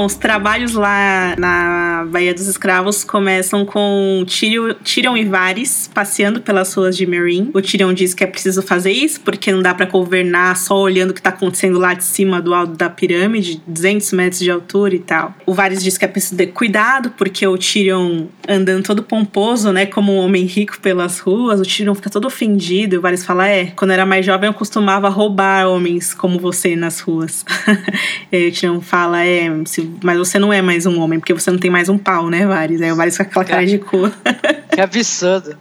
[0.09, 6.97] Os trabalhos lá na Baía dos Escravos começam com Tyrion, e Varys passeando pelas ruas
[6.97, 7.51] de Meereen.
[7.53, 11.11] O Tyrion diz que é preciso fazer isso porque não dá para governar só olhando
[11.11, 14.95] o que tá acontecendo lá de cima do alto da pirâmide, 200 metros de altura
[14.95, 15.35] e tal.
[15.45, 19.85] O Varys diz que é preciso ter cuidado porque o Tyrion andando todo pomposo, né,
[19.85, 23.47] como um homem rico pelas ruas, o Tyrion fica todo ofendido e o Varys fala:
[23.47, 27.45] "É, quando era mais jovem eu costumava roubar homens como você nas ruas".
[28.33, 31.59] o Tyrion fala: "É, se mas você não é mais um homem, porque você não
[31.59, 32.81] tem mais um pau, né, Vares?
[32.81, 34.11] Aí o Vares com aquela cara de cu.
[34.73, 35.57] Que absurdo.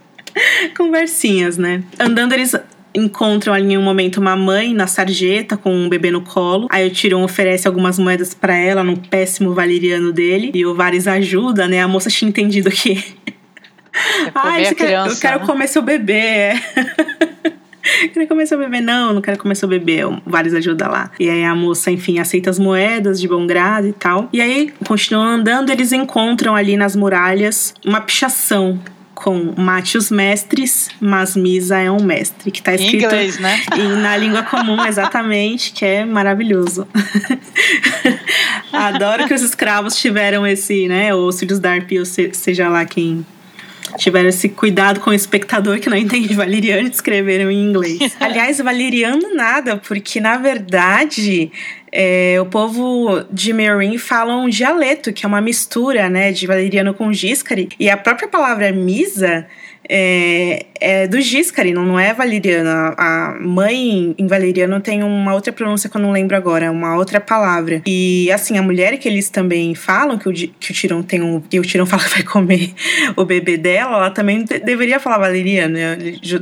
[0.76, 1.82] Conversinhas, né?
[1.98, 2.54] Andando, eles
[2.94, 6.68] encontram ali em um momento uma mãe na sarjeta com um bebê no colo.
[6.70, 10.52] Aí o Tyrion oferece algumas moedas para ela num péssimo valeriano dele.
[10.54, 11.82] E o Varys ajuda, né?
[11.82, 13.04] A moça tinha entendido que.
[14.34, 15.46] Ai, ah, eu quero né?
[15.46, 16.52] comer seu bebê.
[18.12, 18.80] quero comer seu bebê.
[18.80, 19.98] Não, não quero comer seu bebê.
[20.26, 21.10] Vários ajuda lá.
[21.18, 24.28] E aí a moça, enfim, aceita as moedas de bom grado e tal.
[24.32, 28.78] E aí, continuam andando, eles encontram ali nas muralhas uma pichação
[29.18, 33.60] com mate os mestres, mas Misa é um mestre, que tá escrito em inglês, né?
[34.00, 36.86] na língua comum, exatamente, que é maravilhoso.
[38.72, 43.26] Adoro que os escravos tiveram esse, né, ou os filhos da Arpia, seja lá quem
[43.96, 48.16] tiveram esse cuidado com o espectador que não entende valeriano e escreveram em inglês.
[48.20, 51.50] Aliás, valeriano nada, porque na verdade
[51.90, 56.92] É, o povo de Meereen fala um dialeto, que é uma mistura, né, de valeriano
[56.92, 57.70] com giscari.
[57.80, 59.46] E a própria palavra misa
[59.88, 62.94] é, é do Giscari, não, é valeriana.
[62.96, 67.20] A mãe em valeriano tem uma outra pronúncia que eu não lembro agora, uma outra
[67.20, 67.82] palavra.
[67.86, 71.40] E assim, a mulher que eles também falam, que o, que o Tirão tem um.
[71.40, 72.72] que o Tirão fala que vai comer
[73.16, 75.96] o bebê dela, ela também deveria falar valeriano, né?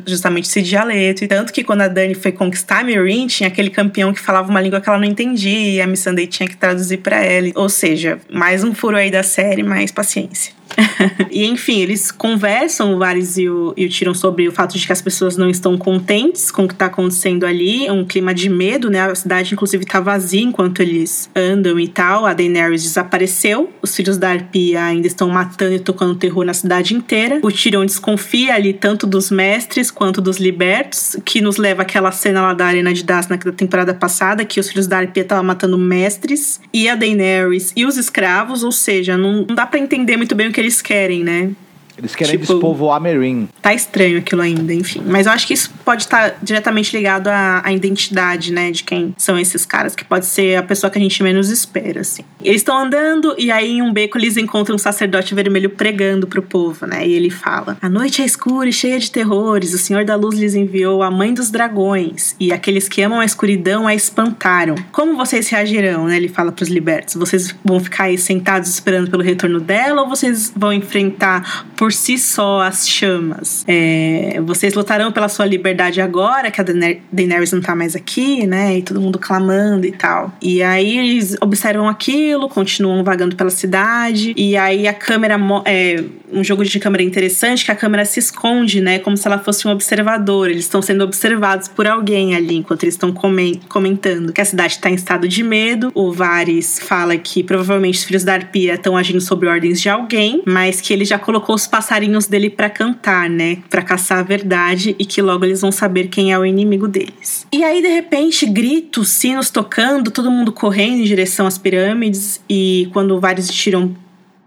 [0.07, 1.25] justamente esse dialeto.
[1.25, 4.51] E tanto que quando a Dani foi conquistar a Meereen, tinha aquele campeão que falava
[4.51, 7.51] uma língua que ela não entendia e a Miss Sunday tinha que traduzir para ela.
[7.55, 10.56] Ou seja, mais um furo aí da série, mais paciência.
[11.31, 14.87] e enfim, eles conversam, o Varys e o, e o Tyrion, sobre o fato de
[14.87, 17.87] que as pessoas não estão contentes com o que está acontecendo ali.
[17.87, 19.01] É um clima de medo, né?
[19.01, 22.27] A cidade, inclusive, está vazia enquanto eles andam e tal.
[22.27, 23.71] A Daenerys desapareceu.
[23.81, 27.41] Os filhos da Arpia ainda estão matando e tocando terror na cidade inteira.
[27.43, 32.43] O Tyrion desconfia ali tanto dos mestres quanto dos libertos, que nos leva àquela cena
[32.43, 35.79] lá da Arena de Dazna da temporada passada, que os filhos da Arpia estavam matando
[35.79, 40.35] mestres e a Daenerys e os escravos, ou seja, não, não dá para entender muito
[40.35, 41.51] bem o que eles querem, né?
[41.99, 43.49] Eles querem tipo, despovoar Merin.
[43.63, 45.03] Tá estranho aquilo ainda, enfim.
[45.07, 48.71] Mas eu acho que isso pode estar tá diretamente ligado à, à, identidade, né?
[48.71, 52.01] De quem são esses caras, que pode ser a pessoa que a gente menos espera,
[52.01, 52.23] assim.
[52.43, 56.43] Eles estão andando e aí em um beco eles encontram um sacerdote vermelho pregando pro
[56.43, 57.07] povo, né?
[57.07, 59.73] E ele fala: A noite é escura e cheia de terrores.
[59.73, 62.37] O Senhor da Luz lhes enviou a mãe dos dragões.
[62.39, 64.75] E aqueles que amam a escuridão a espantaram.
[64.93, 66.17] Como vocês reagirão, né?
[66.17, 70.53] Ele fala pros libertos: Vocês vão ficar aí sentados esperando pelo retorno dela ou vocês
[70.55, 73.65] vão enfrentar por por si só as chamas.
[73.69, 78.79] É, vocês lutarão pela sua liberdade agora, que a Daenerys não tá mais aqui, né?
[78.79, 80.33] E todo mundo clamando e tal.
[80.43, 84.35] E aí eles observam aquilo, continuam vagando pela cidade.
[84.37, 85.39] E aí a câmera.
[85.65, 88.99] É um jogo de câmera interessante que a câmera se esconde, né?
[88.99, 90.51] Como se ela fosse um observador.
[90.51, 94.91] Eles estão sendo observados por alguém ali enquanto eles estão comentando que a cidade está
[94.91, 95.91] em estado de medo.
[95.95, 100.43] O Varys fala que provavelmente os filhos da Arpia estão agindo sob ordens de alguém,
[100.45, 103.59] mas que ele já colocou os passarinhos dele para cantar, né?
[103.69, 107.47] Para caçar a verdade e que logo eles vão saber quem é o inimigo deles.
[107.53, 112.41] E aí, de repente, gritos, sinos tocando, todo mundo correndo em direção às pirâmides.
[112.49, 113.95] E quando vários tiram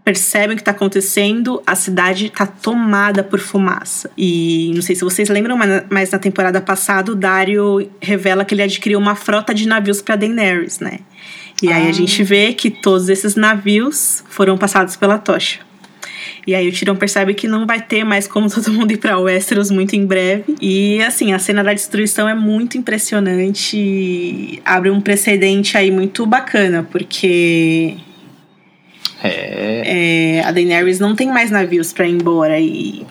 [0.04, 4.10] percebem o que está acontecendo, a cidade está tomada por fumaça.
[4.18, 5.56] E não sei se vocês lembram,
[5.88, 10.16] mas na temporada passada o Dario revela que ele adquiriu uma frota de navios para
[10.16, 11.02] Daenerys, né?
[11.62, 11.94] E aí a ah.
[11.94, 15.69] gente vê que todos esses navios foram passados pela tocha.
[16.46, 19.18] E aí o Tirão percebe que não vai ter mais como todo mundo ir para
[19.20, 20.56] Westeros muito em breve.
[20.62, 24.62] E assim, a cena da destruição é muito impressionante.
[24.66, 27.96] Abre um precedente aí muito bacana, porque
[29.24, 30.38] é.
[30.40, 33.06] é a Daenerys não tem mais navios para ir embora e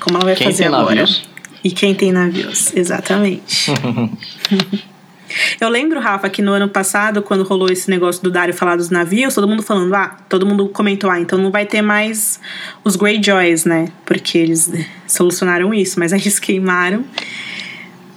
[0.00, 1.00] como ela vai quem fazer agora?
[1.00, 1.28] Navios?
[1.62, 3.70] E quem tem navios, exatamente.
[5.60, 8.90] Eu lembro, Rafa, que no ano passado, quando rolou esse negócio do Dario falar dos
[8.90, 12.40] navios, todo mundo falando, ah, todo mundo comentou, ah, então não vai ter mais
[12.84, 13.88] os Greyjoys, né?
[14.04, 14.72] Porque eles
[15.06, 17.04] solucionaram isso, mas aí eles queimaram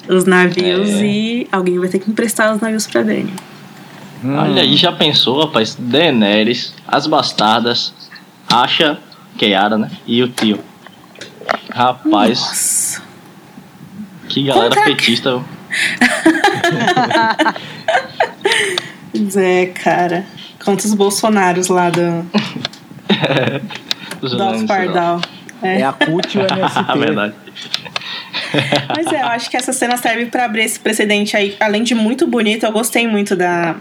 [0.08, 1.06] os navios é.
[1.06, 3.34] e alguém vai ter que emprestar os navios pra Dani.
[4.24, 4.36] Hum.
[4.36, 5.76] Olha aí, já pensou, rapaz?
[5.78, 7.94] Daenerys, as bastardas,
[8.48, 8.98] Asha,
[9.38, 9.90] Keara, né?
[10.06, 10.60] E o tio.
[11.72, 12.40] Rapaz.
[12.40, 13.02] Nossa.
[14.30, 14.84] Que galera Contra...
[14.84, 15.44] petista.
[19.30, 20.26] Zé, cara.
[20.64, 22.26] Contra os Bolsonaros lá do.
[24.22, 25.22] do Pardal.
[25.62, 25.80] É.
[25.82, 26.86] é a CUT e o MST.
[26.88, 27.34] a verdade.
[28.96, 31.56] Mas é, eu acho que essa cena serve para abrir esse precedente aí.
[31.60, 33.76] Além de muito bonito, eu gostei muito da,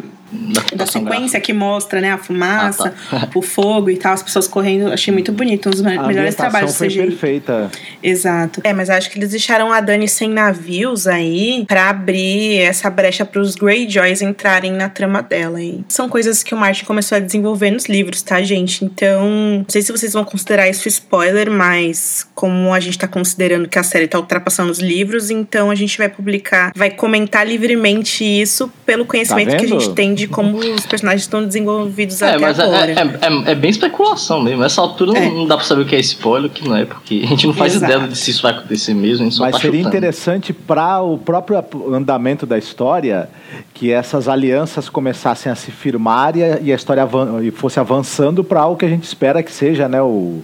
[0.74, 3.28] da sequência que mostra, né, a fumaça, ah, tá.
[3.34, 6.76] o fogo e tal, as pessoas correndo, achei muito bonito, um dos a melhores trabalhos
[6.76, 7.02] foi CGI.
[7.02, 7.70] perfeita.
[8.02, 8.60] Exato.
[8.64, 13.24] É, mas acho que eles deixaram a Dani sem navios aí para abrir essa brecha
[13.24, 17.20] para os Greyjoys entrarem na trama dela e são coisas que o Martin começou a
[17.20, 18.84] desenvolver nos livros, tá, gente?
[18.84, 23.68] Então, não sei se vocês vão considerar isso spoiler, mas como a gente tá considerando
[23.68, 28.24] que a série tá ultrapassando os livros, então a gente vai publicar, vai comentar livremente
[28.24, 32.30] isso pelo conhecimento tá que a gente tem de como os personagens estão desenvolvidos é,
[32.30, 32.92] até mas é, agora.
[32.92, 34.62] É, é, é, bem especulação mesmo.
[34.64, 36.84] Essa altura não, não, dá pra saber o que é spoiler, o que não é,
[36.84, 37.92] porque a gente não faz Exato.
[37.92, 39.24] ideia de se isso vai acontecer mesmo.
[39.24, 39.88] mas tá seria chutando.
[39.88, 43.28] interessante para o próprio andamento da história
[43.74, 47.08] que essas alianças começassem a se firmar e a, e a história
[47.42, 50.42] e fosse avançando para algo que a gente espera que seja né, o,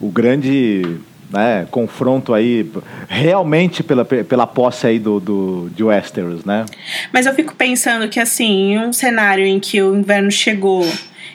[0.00, 1.00] o grande
[1.32, 2.70] né, confronto aí
[3.08, 6.66] realmente pela, pela posse aí do, do, de Westeros, né?
[7.12, 10.86] Mas eu fico pensando que assim, em um cenário em que o inverno chegou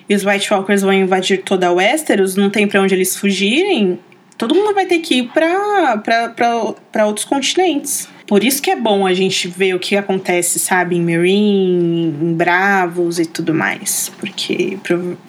[0.07, 3.99] e os White Walkers vão invadir toda a Westeros, não tem para onde eles fugirem,
[4.37, 8.07] todo mundo vai ter que ir para outros continentes.
[8.27, 12.33] Por isso que é bom a gente ver o que acontece, sabe, em Marine, em
[12.33, 14.11] Bravos e tudo mais.
[14.19, 14.77] Porque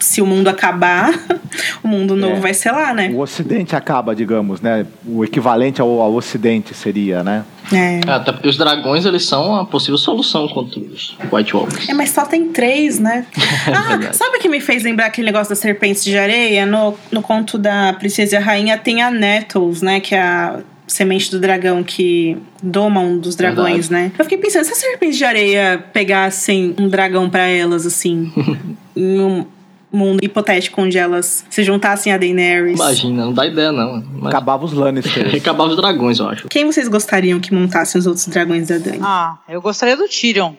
[0.01, 1.13] se o mundo acabar,
[1.83, 2.41] o mundo novo é.
[2.41, 3.09] vai ser lá, né?
[3.15, 4.85] O Ocidente acaba, digamos, né?
[5.07, 7.45] O equivalente ao, ao Ocidente seria, né?
[7.73, 8.01] É.
[8.05, 8.11] é.
[8.11, 11.89] Até porque os dragões, eles são a possível solução contra os White Walkers.
[11.89, 13.27] É, mas só tem três, né?
[13.73, 16.67] ah, sabe o que me fez lembrar aquele negócio das serpentes de areia?
[16.67, 20.01] No, no conto da Princesa e a Rainha tem a Nettles, né?
[20.01, 24.11] Que é a semente do dragão que doma um dos dragões, Verdade.
[24.11, 24.13] né?
[24.19, 28.33] Eu fiquei pensando, se as serpentes de areia pegassem um dragão para elas, assim,
[28.97, 29.47] em um
[29.93, 32.79] mundo hipotético onde elas se juntassem a Daenerys.
[32.79, 34.05] Imagina, não dá ideia não.
[34.15, 34.27] Mas...
[34.27, 35.33] Acabava os Lannisters.
[35.37, 36.49] Acabava os dragões, eu acho.
[36.49, 39.01] Quem vocês gostariam que montassem os outros dragões da Dany?
[39.03, 40.55] Ah, eu gostaria do Tyrion.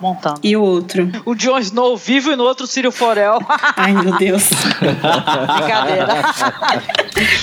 [0.00, 0.40] Montando.
[0.42, 1.10] E o outro?
[1.24, 3.40] O Jon Snow vivo e no outro Círio Forel.
[3.76, 4.50] Ai, meu Deus.
[4.78, 6.22] Brincadeira.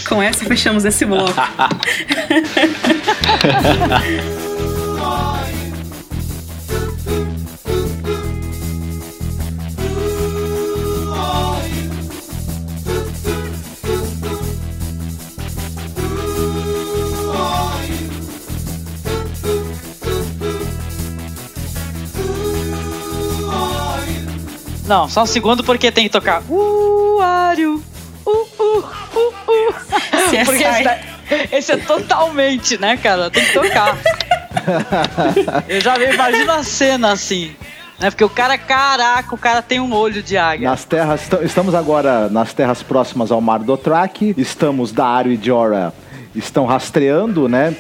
[0.07, 1.33] Com essa fechamos esse bloco.
[24.87, 26.43] Não, só um segundo porque tem que tocar.
[26.49, 27.81] Uh, Ario.
[28.25, 29.75] Uh, uh, uh, uh.
[30.45, 33.29] Porque esse, esse, é totalmente, né, cara?
[33.29, 33.97] Tem que tocar.
[35.69, 37.55] Eu já imagino a cena assim.
[37.99, 38.09] Né?
[38.09, 40.69] Porque o cara, caraca, o cara tem um olho de águia.
[40.69, 44.33] Nas terras, estamos agora nas terras próximas ao Mar do Track.
[44.37, 45.93] Estamos da Ario e Jora
[46.35, 47.73] estão rastreando, né,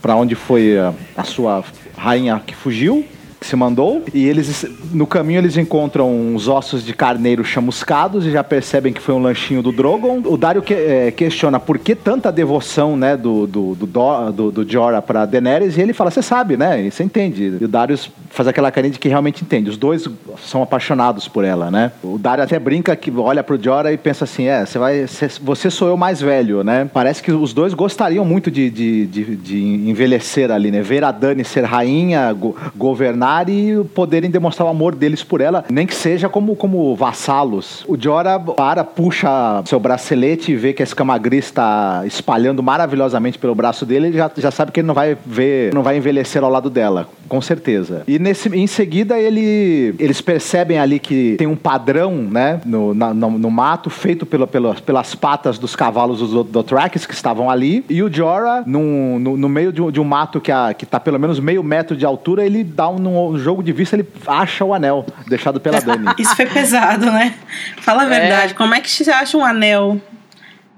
[0.00, 1.64] para onde foi a, a sua
[1.96, 3.06] rainha que fugiu
[3.42, 4.02] que se mandou.
[4.14, 9.00] E eles, no caminho, eles encontram uns ossos de carneiro chamuscados e já percebem que
[9.00, 10.22] foi um lanchinho do Drogon.
[10.24, 13.86] O Dario que, é, questiona por que tanta devoção, né, do, do, do,
[14.32, 15.76] do, do Jorah pra Daenerys.
[15.76, 16.88] E ele fala, você sabe, né?
[16.88, 17.58] Você entende.
[17.60, 19.68] E o Darius faz aquela carinha de que realmente entende.
[19.68, 20.08] Os dois
[20.46, 21.90] são apaixonados por ela, né?
[22.02, 25.06] O Dario até brinca que olha pro Jorah e pensa assim, é, você vai...
[25.42, 26.88] Você sou eu mais velho, né?
[26.92, 30.80] Parece que os dois gostariam muito de, de, de, de envelhecer ali, né?
[30.80, 35.64] Ver a Dani ser rainha, go governar e poderem demonstrar o amor deles por ela,
[35.70, 37.84] nem que seja como, como vassalos.
[37.88, 43.38] O Jora para, puxa seu bracelete e vê que a escama gris está espalhando maravilhosamente
[43.38, 46.42] pelo braço dele, ele já, já sabe que ele não vai ver, não vai envelhecer
[46.42, 48.02] ao lado dela, com certeza.
[48.06, 53.14] E nesse, em seguida ele, eles percebem ali que tem um padrão, né, no, na,
[53.14, 58.02] no, no, mato, feito pelo, pelas patas dos cavalos dos Dothrakis que estavam ali, e
[58.02, 61.18] o Jorah, num, no, no meio de, de, um mato que, a, que tá pelo
[61.18, 64.74] menos meio metro de altura, ele dá um, no jogo de vista, ele acha o
[64.74, 66.06] anel deixado pela Dani.
[66.18, 67.34] Isso foi pesado, né?
[67.78, 68.52] Fala a verdade.
[68.52, 68.54] É.
[68.56, 70.00] Como é que você acha um anel?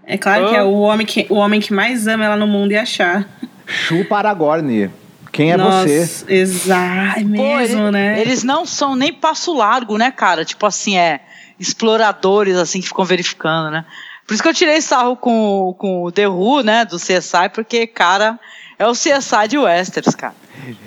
[0.07, 0.49] É claro oh.
[0.51, 3.26] que é o homem que, o homem que mais ama ela no mundo e achar.
[3.66, 4.90] Chupa Aragorn.
[5.32, 6.32] Quem é Nossa, você?
[6.32, 8.20] Exato, é mesmo, Pô, né?
[8.20, 10.45] Eles não são nem passo largo, né, cara?
[10.45, 11.20] Tipo assim, é
[11.59, 13.84] exploradores, assim, que ficam verificando, né?
[14.26, 17.86] Por isso que eu tirei sarro com, com o The Who, né, do CSI, porque,
[17.86, 18.38] cara,
[18.78, 20.34] é o CSI de Westeros, cara.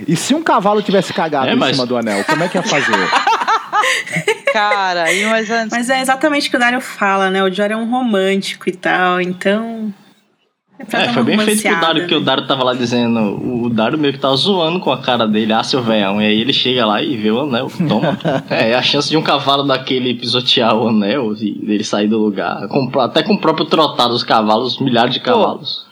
[0.07, 2.63] E se um cavalo tivesse cagado é, em cima do anel, como é que ia
[2.63, 2.93] fazer?
[4.51, 5.71] Cara, e mas antes...
[5.71, 7.43] Mas é exatamente o que o Dario fala, né?
[7.43, 9.93] O Jory é um romântico e tal, então.
[10.79, 13.19] É, é foi bem feito pro Dario, porque o Dario tava lá dizendo.
[13.65, 16.21] O Dario meio que tava zoando com a cara dele, ah, seu velhão.
[16.21, 18.17] E aí ele chega lá e vê o anel, toma.
[18.49, 22.67] é, a chance de um cavalo daquele pisotear o anel e dele sair do lugar.
[22.67, 25.81] Com, até com o próprio trotado dos cavalos, milhares de cavalos.
[25.81, 25.86] Pô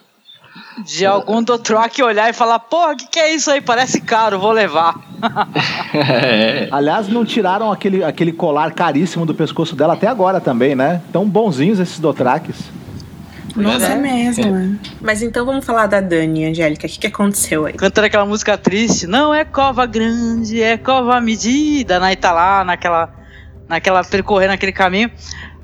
[0.83, 3.61] de algum do troque olhar e falar, porra, o que, que é isso aí?
[3.61, 4.95] Parece caro, vou levar.
[5.93, 6.67] é.
[6.71, 11.01] Aliás, não tiraram aquele, aquele colar caríssimo do pescoço dela até agora também, né?
[11.11, 12.69] Tão bonzinhos esses Dothraques.
[13.55, 14.55] Nossa, é mesmo.
[14.55, 14.69] É.
[14.99, 16.85] Mas então vamos falar da Dani, Angélica.
[16.85, 17.73] O que, que aconteceu aí?
[17.73, 19.07] Cantando aquela música triste.
[19.07, 22.03] Não é cova grande, é cova medida.
[22.03, 23.13] Aí tá lá naquela,
[23.69, 25.09] naquela percorrendo aquele caminho.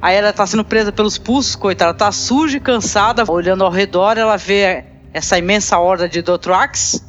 [0.02, 1.94] Aí ela tá sendo presa pelos pulsos, coitada.
[1.94, 3.30] Tá suja e cansada.
[3.30, 7.04] Olhando ao redor, ela vê essa imensa horda de Dothrax.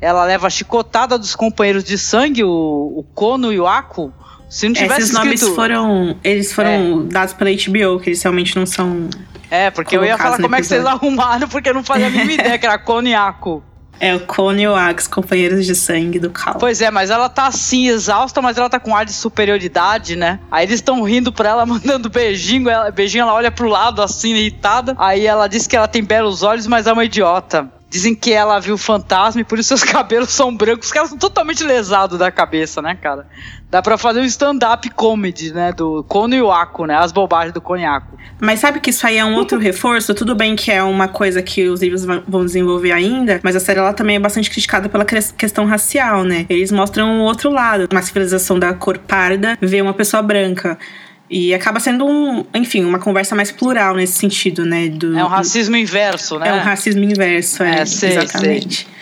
[0.00, 4.12] Ela leva a chicotada dos companheiros de sangue, o, o Kono e o Ako.
[4.48, 5.44] Se não tivesse Esses escrito...
[5.44, 7.12] nomes foram, eles foram é.
[7.12, 9.08] dados pela HBO, que eles realmente não são.
[9.50, 12.10] É, porque eu ia falar como é que vocês arrumaram, porque eu não fazia a
[12.10, 13.62] mínima ideia que era Kono e Ako.
[14.00, 16.56] É o Cone e o Axe, companheiros de sangue do Cal.
[16.58, 20.40] Pois é, mas ela tá assim, exausta, mas ela tá com ar de superioridade, né?
[20.50, 22.68] Aí eles estão rindo pra ela, mandando beijinho.
[22.68, 24.96] Ela, beijinho, ela olha pro lado, assim, irritada.
[24.98, 27.70] Aí ela diz que ela tem belos olhos, mas é uma idiota.
[27.92, 30.86] Dizem que ela viu fantasma e por isso seus cabelos são brancos.
[30.86, 33.26] Os caras são totalmente lesados da cabeça, né, cara?
[33.70, 35.72] Dá pra fazer um stand-up comedy, né?
[35.72, 36.96] Do Kono Iwako, né?
[36.96, 38.16] As bobagens do Konyaku.
[38.40, 40.14] Mas sabe que isso aí é um outro reforço?
[40.14, 43.78] Tudo bem que é uma coisa que os livros vão desenvolver ainda, mas a série
[43.78, 46.46] ela também é bastante criticada pela questão racial, né?
[46.48, 47.88] Eles mostram o outro lado.
[47.92, 50.78] Uma civilização da cor parda vê uma pessoa branca.
[51.34, 54.90] E acaba sendo um, enfim, uma conversa mais plural nesse sentido, né?
[54.90, 56.50] Do, é um racismo inverso, né?
[56.50, 58.84] É um racismo inverso, é, é sei, exatamente.
[58.84, 58.92] Sei.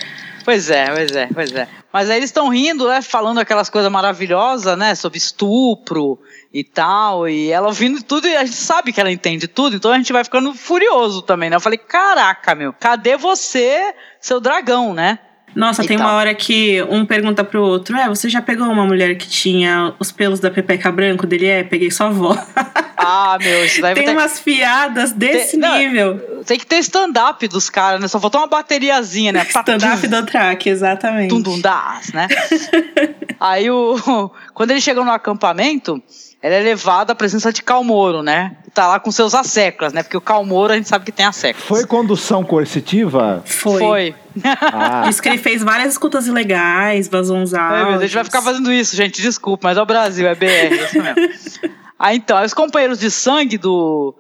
[0.45, 1.69] Pois é, pois é, pois é.
[1.93, 3.03] Mas aí eles estão rindo, né?
[3.03, 4.95] Falando aquelas coisas maravilhosas, né?
[4.95, 6.21] Sobre estupro
[6.55, 7.29] e tal.
[7.29, 10.13] E ela ouvindo tudo e a gente sabe que ela entende tudo, então a gente
[10.13, 11.57] vai ficando furioso também, né?
[11.57, 15.19] Eu falei, caraca, meu, cadê você, seu dragão, né?
[15.55, 19.17] Nossa, tem uma hora que um pergunta pro outro: É, você já pegou uma mulher
[19.17, 21.47] que tinha os pelos da pepeca branco dele?
[21.47, 22.37] É, peguei sua avó.
[23.03, 24.11] Ah, meu, isso daí Tem ter...
[24.11, 26.21] umas fiadas desse tem, nível.
[26.35, 28.07] Não, tem que ter stand-up dos caras, né?
[28.07, 29.47] Só faltou uma bateriazinha, né?
[29.49, 31.31] Stand-up do track, exatamente.
[31.31, 32.29] Tundundás, né?
[33.41, 34.31] Aí o.
[34.53, 36.03] Quando eles chegam no acampamento,
[36.43, 38.57] ela é levada à presença de Calmoro, né?
[38.73, 40.03] Tá lá com seus asseclas, né?
[40.03, 41.65] Porque o Calmoro a gente sabe que tem asseclas.
[41.67, 43.43] Foi condução coercitiva?
[43.45, 43.79] Foi.
[43.79, 44.15] Foi.
[44.43, 45.03] Ah.
[45.09, 47.95] Diz que ele fez várias escutas ilegais, vazou uns áudios.
[47.95, 49.21] É, a gente vai ficar fazendo isso, gente.
[49.21, 51.71] Desculpa, mas é o Brasil, é BR, é isso mesmo.
[51.99, 54.15] aí então, os companheiros de sangue do,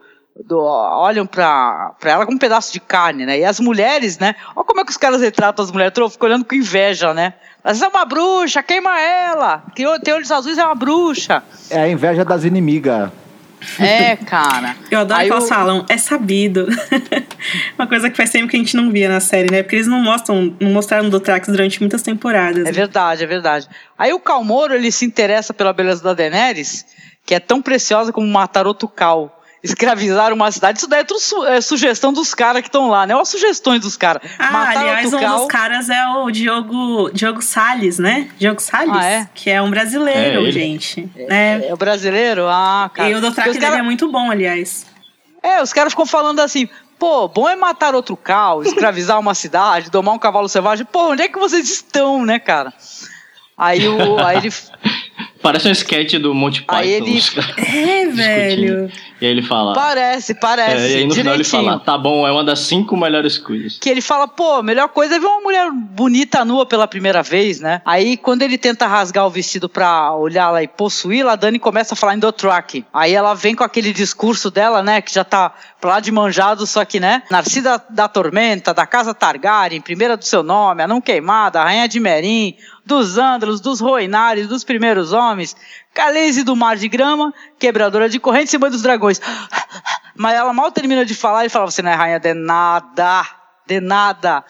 [0.47, 3.38] do, olham pra, pra ela com um pedaço de carne, né?
[3.38, 4.34] E as mulheres, né?
[4.55, 5.97] Olha como é que os caras retratam as mulheres.
[5.97, 7.34] Eu fico olhando com inveja, né?
[7.62, 9.62] Mas é uma bruxa, queima ela.
[9.74, 11.43] Que tem olhos azuis é uma bruxa.
[11.68, 13.11] É a inveja das inimigas.
[13.78, 14.74] É, cara.
[14.91, 16.66] Eu adoro Aí que elas falam, é sabido.
[17.78, 19.62] Uma coisa que faz tempo que a gente não via na série, né?
[19.62, 22.62] Porque eles não mostram, não mostraram do Trax durante muitas temporadas.
[22.62, 22.72] É né?
[22.72, 23.68] verdade, é verdade.
[23.99, 26.86] Aí o Calmoro, ele se interessa pela beleza da Daenerys,
[27.26, 30.79] que é tão preciosa como matar outro Cal escravizar uma cidade.
[30.79, 33.15] Isso daí é tudo su é sugestão dos caras que estão lá, né?
[33.15, 34.23] Olha as sugestões dos caras.
[34.39, 38.29] Ah, aliás, um dos caras é o Diogo, Diogo Salles, né?
[38.39, 39.29] Diogo Salles, ah, é?
[39.35, 41.09] que é um brasileiro, é gente.
[41.17, 42.47] É, é, o brasileiro?
[42.49, 43.11] Ah, cara.
[43.11, 43.79] E o Dothraki dele cara...
[43.79, 44.87] é muito bom, aliás.
[45.43, 49.91] É, os caras ficam falando assim, pô, bom é matar outro cal, escravizar uma cidade,
[49.91, 50.87] domar um cavalo selvagem.
[50.87, 52.73] Pô, onde é que vocês estão, né, cara?
[53.57, 54.51] Aí, o, aí ele
[55.43, 56.77] Parece um sketch do Monty Python.
[56.77, 57.19] Aí ele...
[57.57, 58.93] É, velho.
[59.21, 59.75] E aí ele fala.
[59.75, 60.77] Parece, parece.
[60.77, 61.14] É, e aí no direitinho.
[61.14, 63.79] final ele fala: tá bom, é uma das cinco melhores coisas.
[63.79, 67.23] Que ele fala, pô, a melhor coisa é ver uma mulher bonita nua pela primeira
[67.23, 67.83] vez, né?
[67.85, 71.95] Aí quando ele tenta rasgar o vestido pra olhar lá e possuí-la, a Dani começa
[71.95, 72.85] a falar em Dothraki.
[72.93, 75.01] Aí ela vem com aquele discurso dela, né?
[75.03, 77.23] Que já tá pra lá de manjado, só que, né?
[77.31, 81.89] Narcida da Tormenta, da Casa Targaryen, primeira do seu nome, a não queimada, a Rainha
[81.89, 85.57] de Merim, dos Ândalos, dos Roinares, dos primeiros homens,
[85.93, 89.20] Calese do Mar de Grama, quebradora de correntes e mãe dos dragões.
[90.16, 93.39] Mas ela mal termina de falar e fala: Você não é rainha de nada
[93.71, 94.43] de nada.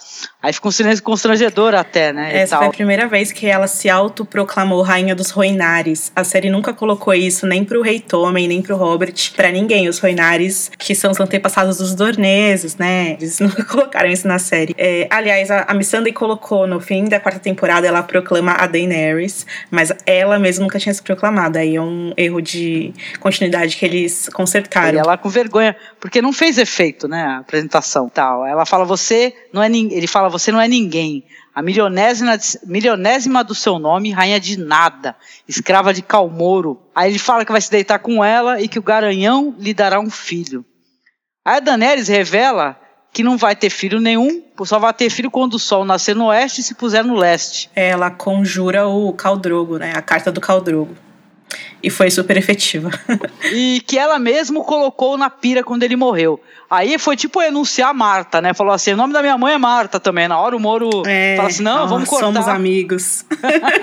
[0.42, 2.38] Aí fica um silêncio constrangedor até, né?
[2.38, 6.10] Essa foi a primeira vez que ela se autoproclamou rainha dos Roinares.
[6.16, 9.86] A série nunca colocou isso nem pro Rei Tommen, nem pro Robert, para ninguém.
[9.86, 13.18] Os Roinares, que são os antepassados dos Dorneses, né?
[13.20, 14.74] Eles nunca colocaram isso na série.
[14.78, 19.46] É, aliás, a, a Missandei colocou no fim da quarta temporada, ela proclama a Daenerys,
[19.70, 21.58] mas ela mesma nunca tinha se proclamado.
[21.58, 24.96] Aí é um erro de continuidade que eles consertaram.
[24.96, 27.22] E ela com vergonha, porque não fez efeito, né?
[27.22, 28.46] A apresentação tal.
[28.46, 31.24] Ela fala, você você não é ele fala, você não é ninguém.
[31.52, 35.16] A milionésima, milionésima do seu nome, rainha de nada,
[35.48, 36.80] escrava de Calmoro.
[36.94, 39.98] Aí ele fala que vai se deitar com ela e que o garanhão lhe dará
[39.98, 40.64] um filho.
[41.44, 42.78] Aí a Daenerys revela
[43.12, 46.26] que não vai ter filho nenhum, só vai ter filho quando o sol nascer no
[46.26, 47.68] oeste e se puser no leste.
[47.74, 49.92] Ela conjura o Caldrogo, né?
[49.96, 50.94] A carta do Caldrogo.
[51.82, 52.90] E foi super efetiva.
[53.52, 56.40] e que ela mesmo colocou na pira quando ele morreu.
[56.68, 58.54] Aí foi tipo enunciar Marta, né?
[58.54, 60.28] Falou assim: o nome da minha mãe é Marta também.
[60.28, 62.26] Na hora o Moro é, fala assim: não, vamos cortar.
[62.26, 63.24] Somos amigos.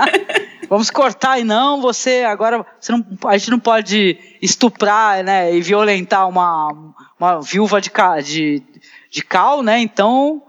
[0.70, 5.54] vamos cortar e não, você agora você não, a gente não pode estuprar, né?
[5.54, 7.92] E violentar uma, uma viúva de,
[8.24, 8.64] de,
[9.10, 9.80] de cal, né?
[9.80, 10.44] Então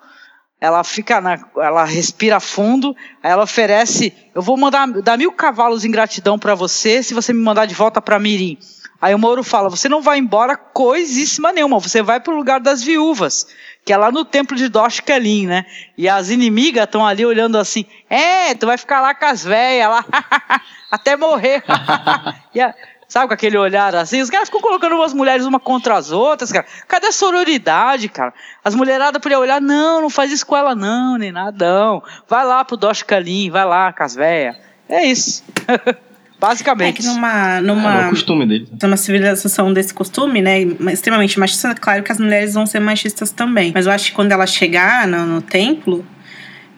[0.61, 5.85] ela fica na, ela respira fundo, aí ela oferece, eu vou mandar dar mil cavalos
[5.85, 8.59] em gratidão para você, se você me mandar de volta para Mirim.
[9.01, 12.59] Aí o Moro fala, você não vai embora coisíssima nenhuma, você vai para o lugar
[12.59, 13.47] das viúvas,
[13.85, 15.01] que é lá no templo de Dosh
[15.47, 15.65] né?
[15.97, 19.89] E as inimigas estão ali olhando assim, é, tu vai ficar lá com as velhas
[19.89, 20.05] lá,
[20.91, 21.63] até morrer.
[22.53, 22.75] e a,
[23.09, 24.21] Sabe, com aquele olhar assim.
[24.21, 26.67] Os caras ficam colocando umas mulheres uma contra as outras, cara.
[26.87, 28.35] Cadê a sororidade, cara?
[28.63, 32.03] As mulheradas podiam olhar, não, não faz isso com ela, não, nem nada, não.
[32.29, 34.57] Vai lá pro Dosh Kalim, vai lá com as véias.
[34.87, 35.43] É isso.
[36.39, 37.01] Basicamente.
[37.01, 38.69] É que numa, numa, é o costume dele.
[38.81, 40.61] Numa civilização desse costume, né?
[40.93, 43.73] Extremamente machista, claro que as mulheres vão ser machistas também.
[43.75, 46.07] Mas eu acho que quando ela chegar no, no templo,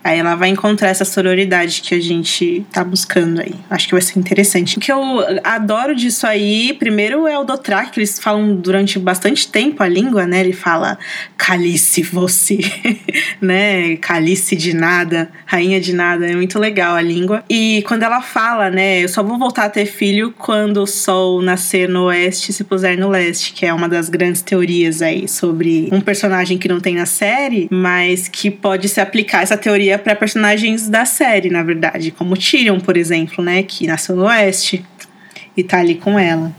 [0.02, 3.54] Aí ela vai encontrar essa sororidade que a gente tá buscando aí.
[3.68, 4.78] Acho que vai ser interessante.
[4.78, 4.98] O que eu
[5.44, 10.26] adoro disso aí, primeiro é o Dothraki, que eles falam durante bastante tempo a língua,
[10.26, 10.40] né?
[10.40, 10.98] Ele fala
[11.36, 12.58] calice você,
[13.40, 13.96] né?
[13.96, 16.26] Calice de nada, rainha de nada.
[16.26, 17.44] É muito legal a língua.
[17.48, 19.04] E quando ela fala, né?
[19.04, 22.64] Eu só vou voltar a ter filho quando o sol nascer no oeste e se
[22.64, 26.80] puser no leste, que é uma das grandes teorias aí sobre um personagem que não
[26.80, 31.62] tem na série, mas que pode se aplicar essa teoria para personagens da série, na
[31.62, 34.84] verdade, como Tyrion, por exemplo, né, que nasceu no Oeste
[35.56, 36.52] e tá ali com ela.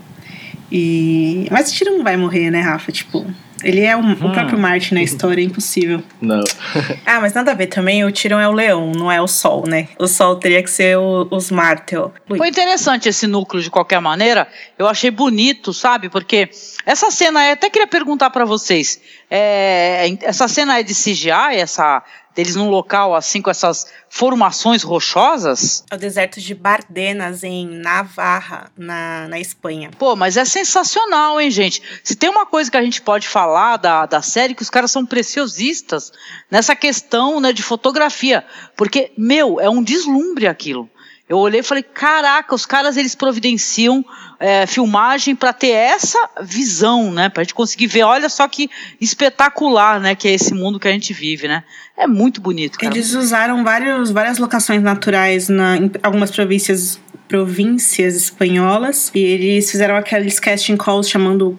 [0.70, 2.90] E mas o Tyrion não vai morrer, né, Rafa?
[2.90, 3.26] Tipo,
[3.62, 4.12] ele é o, hum.
[4.12, 6.02] o próprio Marte na história, é impossível.
[6.20, 6.42] Não.
[7.06, 9.64] ah, mas nada a ver também, o Tyrion é o leão, não é o sol,
[9.66, 9.88] né?
[9.98, 12.12] O sol teria que ser o, os Martel.
[12.26, 14.48] Foi interessante esse núcleo de qualquer maneira.
[14.78, 16.08] Eu achei bonito, sabe?
[16.08, 16.50] Porque
[16.84, 19.00] essa cena, eu até queria perguntar para vocês.
[19.30, 22.02] É, essa cena é de CGI, essa
[22.34, 25.84] deles num local assim com essas formações rochosas.
[25.90, 29.90] É o deserto de Bardenas, em Navarra, na, na Espanha.
[29.98, 31.82] Pô, mas é sensacional, hein, gente?
[32.02, 34.90] Se tem uma coisa que a gente pode falar da, da série, que os caras
[34.90, 36.12] são preciosistas
[36.50, 38.44] nessa questão né, de fotografia.
[38.76, 40.88] Porque, meu, é um deslumbre aquilo.
[41.28, 44.04] Eu olhei e falei, caraca, os caras eles providenciam
[44.38, 47.28] é, filmagem para ter essa visão, né?
[47.28, 48.68] Para a gente conseguir ver, olha só que
[49.00, 50.14] espetacular, né?
[50.14, 51.64] Que é esse mundo que a gente vive, né?
[51.96, 52.78] É muito bonito.
[52.78, 52.92] Cara.
[52.92, 59.96] Eles usaram vários, várias locações naturais na, em algumas províncias províncias espanholas e eles fizeram
[59.96, 61.56] aqueles casting calls chamando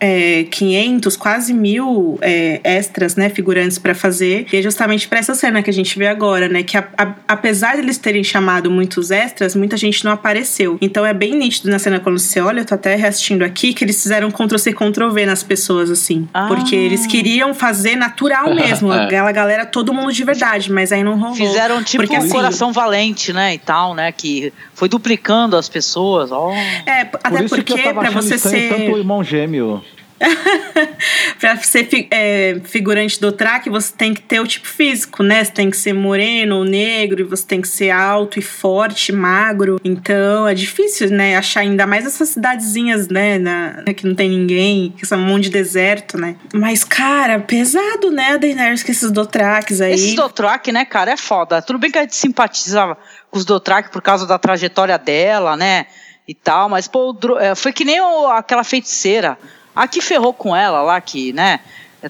[0.00, 4.46] é, 500, quase mil é, extras, né, figurantes para fazer.
[4.50, 7.14] E é justamente para essa cena que a gente vê agora, né, que a, a,
[7.28, 10.78] apesar de eles terem chamado muitos extras, muita gente não apareceu.
[10.80, 13.84] Então é bem nítido na cena quando você olha, eu tô até reassistindo aqui, que
[13.84, 16.26] eles fizeram Ctrl-C, Ctrl-V nas pessoas, assim.
[16.32, 16.46] Ah.
[16.48, 21.18] Porque eles queriam fazer natural mesmo, aquela galera, todo mundo de verdade, mas aí não
[21.18, 21.34] rolou.
[21.34, 25.68] Fizeram tipo porque, um assim, coração valente, né, e tal, né, que foi duplicando as
[25.68, 26.32] pessoas.
[26.32, 26.52] Oh.
[26.86, 29.82] É, até Por porque para você ser tanto o irmão gêmeo
[31.40, 35.42] para ser é, figurante do track, você tem que ter o tipo físico, né?
[35.42, 39.12] Você tem que ser moreno ou negro, e você tem que ser alto e forte,
[39.12, 39.80] magro.
[39.82, 41.36] Então é difícil, né?
[41.36, 43.38] Achar ainda mais essas cidadezinhas, né?
[43.38, 46.36] Na, que não tem ninguém, que são um monte de deserto, né?
[46.52, 48.36] Mas, cara, pesado, né?
[48.36, 49.94] Daenerys com esses Dothraques aí.
[49.94, 51.62] Esses Dothraki, né, cara, é foda.
[51.62, 52.98] Tudo bem que a gente simpatizava
[53.30, 55.86] com os Dothraki por causa da trajetória dela, né?
[56.28, 57.98] E tal, mas, pô, é, foi que nem
[58.28, 59.36] aquela feiticeira
[59.80, 61.60] a que ferrou com ela lá, que, né?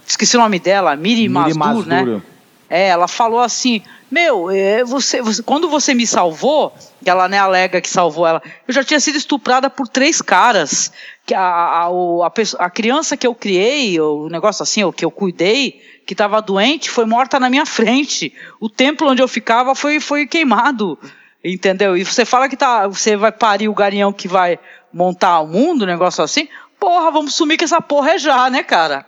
[0.04, 2.20] Esqueci o nome dela, Miri, Miri Mazdur, né?
[2.68, 3.80] É, ela falou assim:
[4.10, 6.74] Meu, é, você, você, quando você me salvou,
[7.04, 10.90] ela né, alega que salvou ela, eu já tinha sido estuprada por três caras.
[11.24, 15.10] Que a, a, a, a criança que eu criei, o negócio assim, o que eu
[15.12, 18.34] cuidei, que estava doente, foi morta na minha frente.
[18.58, 20.98] O templo onde eu ficava foi, foi queimado.
[21.44, 21.96] Entendeu?
[21.96, 24.58] E você fala que tá, você vai parir o garinhão que vai
[24.92, 26.48] montar o mundo, um negócio assim
[26.80, 29.04] porra, vamos sumir que essa porra é já, né, cara?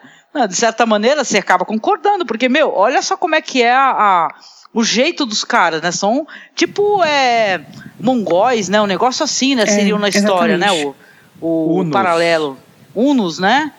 [0.49, 3.91] De certa maneira, você acaba concordando, porque, meu, olha só como é que é a,
[3.91, 4.29] a
[4.75, 5.93] o jeito dos caras, né?
[5.93, 7.61] São tipo é,
[8.01, 8.81] mongóis, né?
[8.81, 9.65] Um negócio assim, né?
[9.65, 10.73] É, Seriam na história, né?
[10.73, 10.95] O,
[11.41, 12.59] o, o paralelo.
[12.95, 13.73] Unos, né?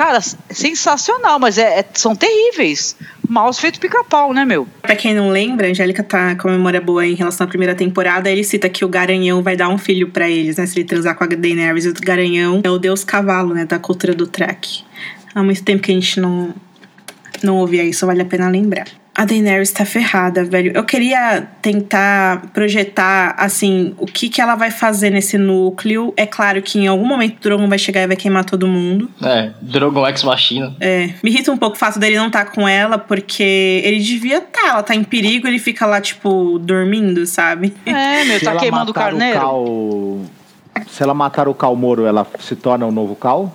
[0.00, 0.18] Cara,
[0.48, 2.96] sensacional, mas é, é, são terríveis.
[3.28, 4.66] Maus feito pica-pau, né, meu?
[4.80, 7.74] Pra quem não lembra, a Angélica tá com a memória boa em relação à primeira
[7.74, 8.30] temporada.
[8.30, 10.64] Ele cita que o Garanhão vai dar um filho para eles, né?
[10.64, 11.84] Se ele transar com a Daenerys.
[11.84, 13.66] O Garanhão é o deus cavalo, né?
[13.66, 14.84] Da cultura do Trek.
[15.34, 16.54] Há muito tempo que a gente não,
[17.42, 18.86] não ouvia isso, vale a pena lembrar
[19.20, 20.72] a Daenerys tá ferrada, velho.
[20.74, 26.14] Eu queria tentar projetar, assim, o que que ela vai fazer nesse núcleo.
[26.16, 29.10] É claro que em algum momento o Drogon vai chegar e vai queimar todo mundo.
[29.22, 30.74] É, Drogon ex machina.
[30.80, 31.10] É.
[31.22, 34.38] Me irrita um pouco o fato dele não estar tá com ela, porque ele devia
[34.38, 34.62] estar.
[34.62, 37.74] Tá, ela tá em perigo, ele fica lá, tipo, dormindo, sabe?
[37.84, 39.38] É, meu, Se tá queimando o carneiro.
[39.38, 40.24] O
[40.74, 40.84] Cal...
[40.88, 43.54] Se ela matar o Cal Moro, ela se torna um novo Cal?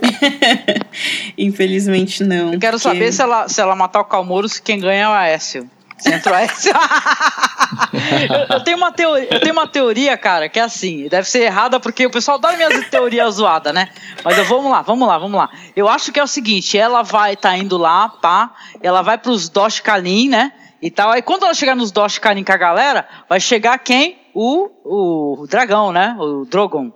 [1.36, 2.52] Infelizmente não.
[2.52, 2.78] Eu quero porque...
[2.78, 5.68] saber se ela, se ela matar o Calmouros, quem ganha é o Aécio.
[6.02, 6.68] Centro-Oeste.
[8.28, 11.42] eu, eu, tenho uma teoria, eu tenho uma teoria, cara, que é assim, deve ser
[11.42, 13.88] errada porque o pessoal dá minhas teorias zoadas, né?
[14.24, 15.48] Mas eu, vamos lá, vamos lá, vamos lá.
[15.76, 18.52] Eu acho que é o seguinte, ela vai tá indo lá, pá,
[18.82, 20.52] ela vai pros Dosh Kalin, né?
[20.80, 21.10] E tal.
[21.10, 24.18] Aí quando ela chegar nos Dosh Kalin com a galera, vai chegar quem?
[24.34, 26.16] O, o dragão, né?
[26.18, 26.90] O Drogon.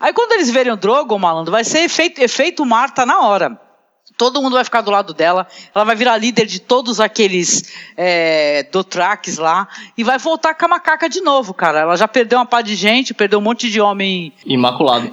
[0.00, 3.58] Aí quando eles verem o Drogon, malandro, vai ser efeito, efeito Marta na hora.
[4.16, 5.46] Todo mundo vai ficar do lado dela.
[5.72, 9.68] Ela vai virar líder de todos aqueles é, Dothraques lá.
[9.96, 11.80] E vai voltar com a macaca de novo, cara.
[11.80, 14.32] Ela já perdeu uma pá de gente, perdeu um monte de homem.
[14.44, 15.08] Imaculado.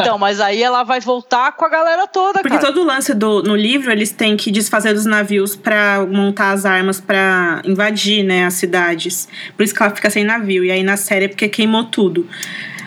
[0.00, 2.66] então, mas aí ela vai voltar com a galera toda, Porque cara.
[2.68, 6.64] todo o lance do, no livro, eles têm que desfazer dos navios para montar as
[6.64, 9.26] armas para invadir, né, as cidades.
[9.56, 10.64] Por isso que ela fica sem navio.
[10.64, 12.28] E aí na série é porque queimou tudo.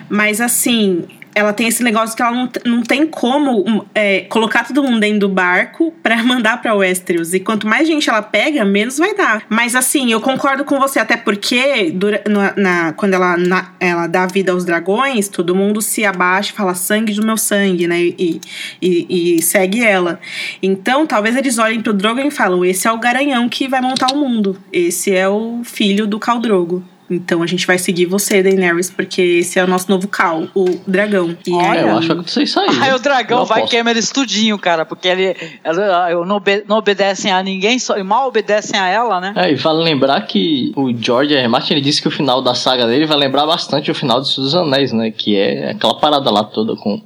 [0.09, 1.05] Mas assim,
[1.38, 5.19] ela tem esse negócio que ela não, não tem como é, colocar todo mundo dentro
[5.19, 7.31] do barco para mandar para Westeros.
[7.31, 9.43] E quanto mais gente ela pega, menos vai dar.
[9.47, 14.07] Mas assim, eu concordo com você, até porque dura, na, na, quando ela, na, ela
[14.07, 17.99] dá vida aos dragões, todo mundo se abaixa e fala sangue do meu sangue, né?
[18.01, 18.41] E,
[18.81, 20.19] e, e segue ela.
[20.61, 24.11] Então, talvez eles olhem pro Drogon e falam: esse é o garanhão que vai montar
[24.11, 24.57] o mundo.
[24.73, 26.84] Esse é o filho do Caldrogo.
[27.09, 30.65] Então a gente vai seguir você, Daenerys, porque esse é o nosso novo Cal, o
[30.85, 31.38] dragão.
[31.45, 32.69] E Olha, eu acho que acontecer isso aí.
[32.81, 37.31] Aí o dragão vai queimar eles tudinho, cara, porque ele, ela, não, obede, não obedecem
[37.31, 39.34] a ninguém, só, mal obedecem a ela, né?
[39.38, 41.47] É, e vale lembrar que o George R.
[41.47, 44.35] Martin ele disse que o final da saga dele vai lembrar bastante o final de
[44.35, 45.09] Dos Anéis, né?
[45.09, 47.01] Que é aquela parada lá toda com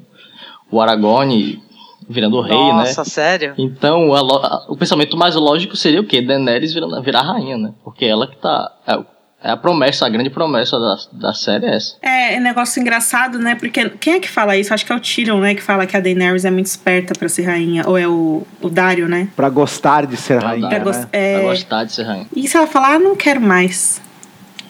[0.72, 1.62] o Aragorn
[2.10, 2.84] virando rei, Nossa, né?
[2.84, 3.54] Nossa, sério?
[3.58, 6.22] Então, a, a, o pensamento mais lógico seria o quê?
[6.22, 7.74] Daenerys virando, virar rainha, né?
[7.84, 8.72] Porque ela que tá...
[8.88, 9.00] É,
[9.44, 11.96] é a promessa, a grande promessa da, da série é essa.
[12.02, 13.56] É, é negócio engraçado, né?
[13.56, 14.72] Porque quem é que fala isso?
[14.74, 15.56] Acho que é o Tyrion, né?
[15.56, 17.84] Que fala que a Daenerys é muito esperta para ser rainha.
[17.88, 19.30] Ou é o, o Dario, né?
[19.36, 21.08] Pra gostar de ser rainha, pra, né?
[21.12, 21.40] é...
[21.40, 22.28] pra gostar de ser rainha.
[22.36, 24.00] E se ela falar, ah, não quero mais.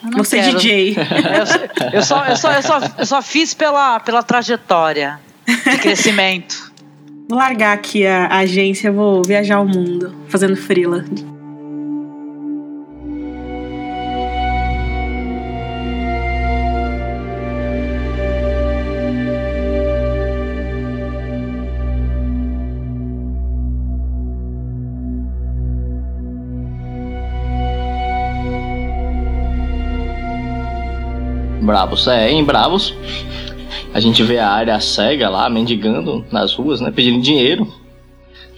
[0.04, 0.96] Eu não ser DJ.
[0.98, 6.72] eu, eu, só, eu, só, eu, só, eu só fiz pela, pela trajetória de crescimento.
[7.28, 11.06] Vou largar aqui a, a agência, vou viajar o mundo fazendo frila.
[31.72, 32.06] Bravos.
[32.06, 32.94] É, em Bravos,
[33.94, 36.92] a gente vê a área cega lá, mendigando nas ruas, né?
[36.92, 37.66] Pedindo dinheiro.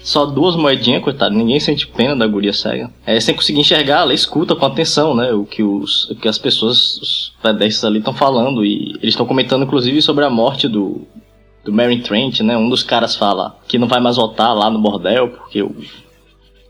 [0.01, 1.35] Só duas moedinhas, coitado.
[1.35, 2.91] Ninguém sente pena da guria cega.
[3.05, 5.31] É, sem conseguir enxergar, ela escuta com atenção, né?
[5.31, 8.65] O que, os, o que as pessoas, os pedestres ali estão falando.
[8.65, 11.01] E eles estão comentando, inclusive, sobre a morte do,
[11.63, 12.57] do Mary Trent, né?
[12.57, 15.75] Um dos caras fala que não vai mais voltar lá no bordel, porque o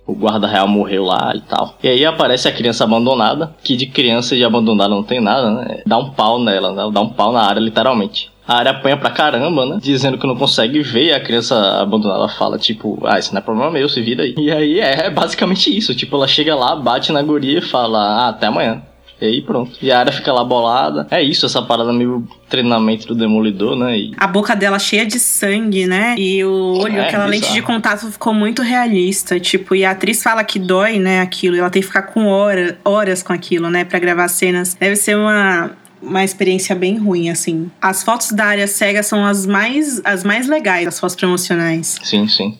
[0.06, 1.76] o guarda real morreu lá e tal.
[1.82, 5.82] E aí aparece a criança abandonada, que de criança e abandonada não tem nada, né?
[5.86, 6.92] Dá um pau nela, né?
[6.92, 8.32] Dá um pau na área, literalmente.
[8.46, 9.78] A área apanha pra caramba, né?
[9.82, 13.72] Dizendo que não consegue ver a criança abandonada fala, tipo, ah, isso não é problema
[13.72, 14.36] meu, se vira aí.
[14.38, 15.96] E aí é basicamente isso.
[15.96, 18.82] Tipo, ela chega lá, bate na guria e fala, ah, até amanhã.
[19.24, 19.72] E aí pronto.
[19.82, 21.08] E a área fica lá bolada.
[21.10, 23.98] É isso, essa parada meio treinamento do demolidor, né?
[23.98, 24.12] E...
[24.18, 26.14] A boca dela cheia de sangue, né?
[26.18, 27.30] E o olho, é, aquela bizarro.
[27.30, 29.40] lente de contato ficou muito realista.
[29.40, 31.56] Tipo, e a atriz fala que dói, né, aquilo.
[31.56, 34.74] E ela tem que ficar com hora, horas com aquilo, né, para gravar cenas.
[34.74, 35.72] Deve ser uma
[36.02, 37.72] uma experiência bem ruim, assim.
[37.82, 41.98] As fotos da área cega são as mais, as mais legais, as fotos promocionais.
[42.04, 42.58] Sim, sim.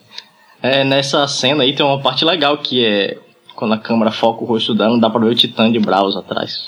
[0.62, 3.18] É, nessa cena aí tem uma parte legal que é
[3.54, 6.16] quando a câmera foca o rosto dela, não dá pra ver o titã de Braus
[6.16, 6.66] atrás.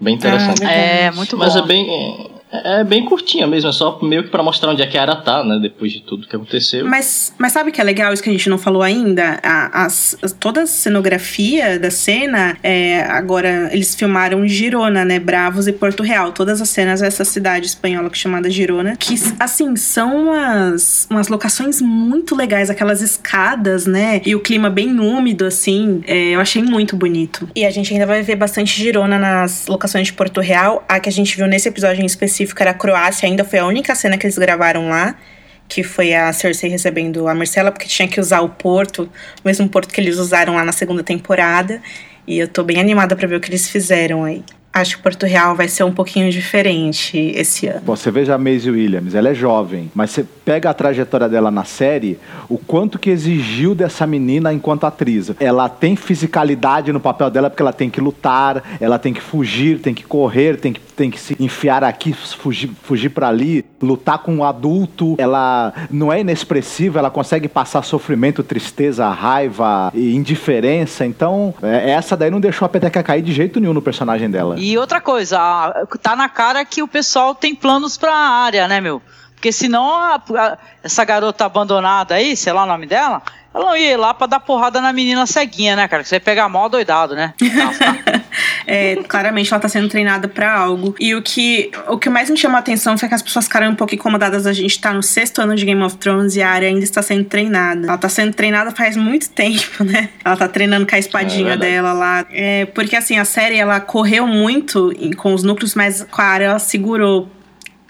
[0.00, 0.64] Bem interessante.
[0.64, 1.60] Ah, é, muito Mas bom.
[1.60, 2.29] é bem.
[2.52, 5.02] É, é bem curtinha mesmo, é só meio que pra mostrar onde é que a
[5.02, 5.58] área tá, né?
[5.60, 6.86] Depois de tudo que aconteceu.
[6.86, 9.38] Mas, mas sabe que é legal isso que a gente não falou ainda?
[9.42, 15.18] A, as, toda a cenografia da cena, é, agora eles filmaram Girona, né?
[15.18, 16.32] Bravos e Porto Real.
[16.32, 18.96] Todas as cenas dessa cidade espanhola é chamada Girona.
[18.96, 24.20] Que, assim, são umas, umas locações muito legais, aquelas escadas, né?
[24.24, 26.02] E o clima bem úmido, assim.
[26.06, 27.48] É, eu achei muito bonito.
[27.54, 30.84] E a gente ainda vai ver bastante Girona nas locações de Porto Real.
[30.88, 33.58] A que a gente viu nesse episódio em específico específico era a Croácia, ainda foi
[33.58, 35.14] a única cena que eles gravaram lá,
[35.68, 39.08] que foi a Cersei recebendo a Marcela, porque tinha que usar o porto,
[39.44, 41.80] o mesmo porto que eles usaram lá na segunda temporada.
[42.26, 44.42] E eu tô bem animada para ver o que eles fizeram aí.
[44.72, 47.80] Acho que Porto Real vai ser um pouquinho diferente esse ano.
[47.86, 51.64] Você veja a Maisie Williams, ela é jovem, mas você pega a trajetória dela na
[51.64, 55.32] série, o quanto que exigiu dessa menina enquanto atriz.
[55.40, 59.80] Ela tem fisicalidade no papel dela porque ela tem que lutar, ela tem que fugir,
[59.80, 64.18] tem que correr, tem que, tem que se enfiar aqui, fugir, fugir para ali, lutar
[64.18, 65.14] com um adulto.
[65.16, 71.06] Ela não é inexpressiva, ela consegue passar sofrimento, tristeza, raiva e indiferença.
[71.06, 74.56] Então, é, essa daí não deixou a peteca cair de jeito nenhum no personagem dela.
[74.58, 75.38] E outra coisa,
[76.02, 79.00] tá na cara que o pessoal tem planos pra área, né, meu?
[79.34, 83.22] Porque senão a, a, essa garota abandonada aí, sei lá o nome dela,
[83.52, 86.02] ela não ia lá pra dar porrada na menina ceguinha, né, cara?
[86.02, 87.34] Que você ia pegar mal doidado, né?
[88.66, 90.94] É, claramente ela tá sendo treinada para algo.
[91.00, 93.68] E o que, o que mais me chamou a atenção foi que as pessoas ficaram
[93.70, 94.46] um pouco incomodadas.
[94.46, 97.02] A gente tá no sexto ano de Game of Thrones e a área ainda está
[97.02, 97.88] sendo treinada.
[97.88, 100.10] Ela tá sendo treinada faz muito tempo, né?
[100.24, 102.24] Ela tá treinando com a espadinha é dela lá.
[102.30, 106.44] É, porque assim, a série ela correu muito com os núcleos, mas com a área
[106.44, 107.28] ela segurou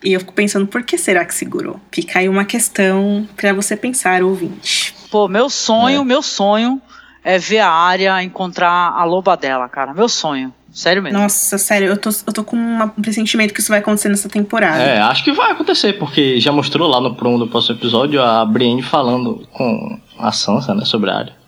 [0.02, 1.78] e eu fico pensando, por que será que segurou?
[1.92, 4.94] Fica aí uma questão para você pensar, ouvinte.
[5.10, 6.04] Pô, meu sonho, é.
[6.04, 6.80] meu sonho
[7.24, 9.92] é ver a área encontrar a loba dela, cara.
[9.92, 10.52] Meu sonho.
[10.72, 11.18] Sério mesmo.
[11.18, 14.80] Nossa, sério, eu tô, eu tô com um pressentimento que isso vai acontecer nessa temporada.
[14.80, 18.44] É, acho que vai acontecer, porque já mostrou lá no promo do próximo episódio a
[18.44, 21.39] Brienne falando com a Sansa, né, sobre a área.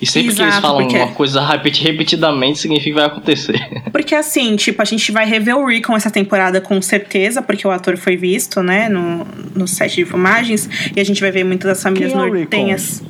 [0.00, 0.96] E sempre Exato, que eles falam porque...
[0.96, 3.60] uma coisa repetidamente, significa que vai acontecer.
[3.92, 7.70] Porque assim, tipo, a gente vai rever o Rickon essa temporada com certeza, porque o
[7.70, 10.68] ator foi visto, né, no, no set de filmagens.
[10.96, 13.02] E a gente vai ver muitas das famílias Quem é nortenhas.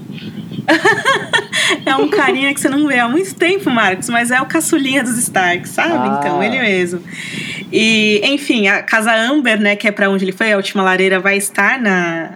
[1.87, 4.47] É, é um carinha que você não vê há muito tempo, Marcos, mas é o
[4.47, 5.93] caçulinha dos Stark, sabe?
[5.93, 6.19] Ah.
[6.19, 7.03] Então, ele mesmo.
[7.73, 11.21] E, enfim, a Casa Amber, né, que é para onde ele foi, a última lareira,
[11.21, 12.31] vai estar na,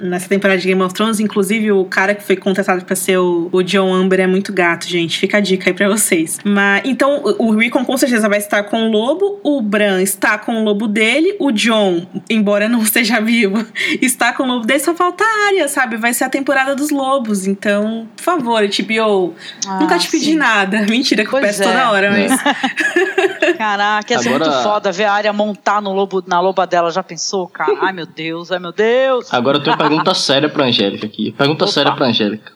[0.00, 1.20] nessa temporada de Game of Thrones.
[1.20, 4.88] Inclusive, o cara que foi contratado para ser o, o, John Amber é muito gato,
[4.88, 5.18] gente.
[5.18, 6.38] Fica a dica aí pra vocês.
[6.44, 9.40] Mas, então, o, o Rickon com certeza vai estar com o lobo.
[9.42, 11.36] O Bran está com o lobo dele.
[11.38, 13.64] O John, embora não esteja vivo,
[14.00, 14.80] está com o lobo dele.
[14.80, 15.96] Só falta a área, sabe?
[15.96, 17.46] Vai ser a temporada dos lobos.
[17.46, 19.34] Então, por favor, HBO,
[19.66, 20.36] ah, nunca te pedi sim.
[20.36, 20.82] nada.
[20.88, 21.66] Mentira, que pois eu peço é.
[21.66, 22.32] toda hora, mas.
[23.56, 24.44] Caraca, ia ser Agora...
[24.44, 26.90] muito foda ver a área montar no lobo, na loba dela.
[26.90, 27.76] Já pensou, cara?
[27.80, 29.32] Ai, meu Deus, ai, meu Deus.
[29.32, 31.32] Agora eu tenho pergunta séria pra Angélica aqui.
[31.32, 31.72] Pergunta Opa.
[31.72, 32.52] séria pra Angélica.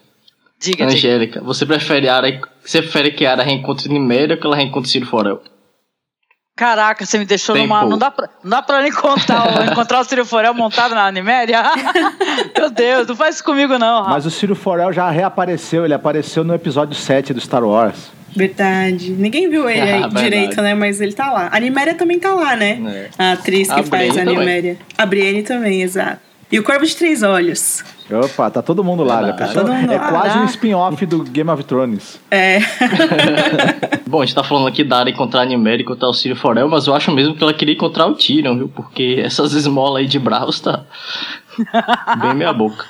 [0.61, 1.45] Diga, Angélica, diga.
[1.45, 4.91] você prefere a Ara, você prefere que a Ara reencontre Niméria ou que ela reencontre
[4.91, 5.43] Ciro Forel?
[6.55, 7.67] Caraca, você me deixou Tempo.
[7.69, 7.85] numa.
[7.85, 11.63] Não dá pra, não dá pra nem contar, encontrar o Ciro Forel montado na Niméria?
[12.57, 14.05] Meu Deus, não faz isso comigo, não.
[14.05, 18.13] Mas o Ciro Forel já reapareceu, ele apareceu no episódio 7 do Star Wars.
[18.35, 19.11] Verdade.
[19.11, 20.75] Ninguém viu ele ah, direito, né?
[20.75, 21.49] Mas ele tá lá.
[21.51, 23.11] A Niméria também tá lá, né?
[23.19, 23.23] É.
[23.23, 24.79] A atriz que a faz a Niméria.
[24.97, 26.21] A Brienne também, exato.
[26.53, 27.83] E o Corvo de Três Olhos.
[28.11, 29.65] Opa, tá todo mundo lá, já pensou?
[29.65, 32.21] Tá é quase um spin-off do Game of Thrones.
[32.31, 32.59] É.
[34.07, 36.37] Bom, a gente tá falando aqui da área encontrar a Niméria e encontrar o Círio
[36.37, 38.69] Forel, mas eu acho mesmo que ela queria encontrar o Tyrion, viu?
[38.69, 40.85] Porque essas esmolas aí de bravos tá
[42.21, 42.85] bem meia boca.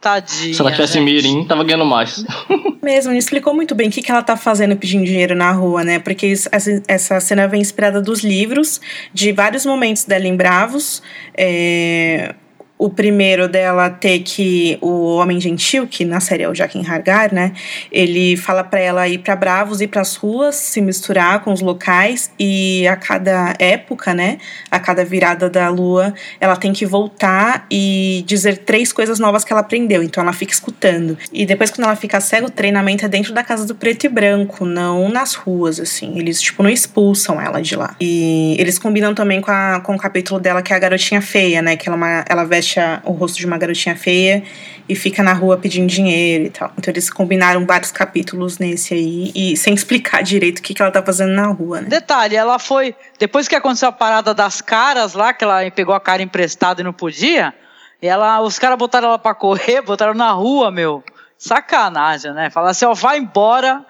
[0.00, 1.04] Tadinha, Se ela tivesse gente.
[1.04, 2.24] mirim, tava ganhando mais.
[2.82, 5.84] Mesmo, não explicou muito bem o que, que ela tá fazendo pedindo dinheiro na rua,
[5.84, 5.98] né?
[5.98, 8.80] Porque essa, essa cena vem inspirada dos livros,
[9.12, 11.02] de vários momentos dela em Bravos.
[11.36, 12.34] É,
[12.78, 17.32] o primeiro dela ter que o homem gentil, que na série é o Jaquen Hargar,
[17.32, 17.52] né?
[17.90, 21.60] Ele fala para ela ir para Bravos ir para as ruas, se misturar com os
[21.60, 24.38] locais e a cada época, né,
[24.70, 29.52] a cada virada da lua, ela tem que voltar e dizer três coisas novas que
[29.52, 30.02] ela aprendeu.
[30.02, 31.16] Então ela fica escutando.
[31.32, 34.08] E depois quando ela fica cega, o treinamento é dentro da casa do preto e
[34.08, 36.18] branco, não nas ruas assim.
[36.18, 37.94] Eles tipo não expulsam ela de lá.
[38.00, 41.62] E eles combinam também com, a, com o capítulo dela que é a garotinha feia,
[41.62, 44.42] né, que ela, é uma, ela veste veste o rosto de uma garotinha feia
[44.88, 46.72] e fica na rua pedindo dinheiro e tal.
[46.76, 50.90] Então eles combinaram vários capítulos nesse aí e sem explicar direito o que, que ela
[50.90, 51.88] tá fazendo na rua, né?
[51.88, 52.94] Detalhe, ela foi.
[53.18, 56.84] Depois que aconteceu a parada das caras lá, que ela pegou a cara emprestada e
[56.84, 57.54] não podia,
[58.02, 61.02] ela, os caras botaram ela pra correr, botaram na rua, meu.
[61.38, 62.48] Sacanagem, né?
[62.48, 63.84] Falaram assim, ó, vai embora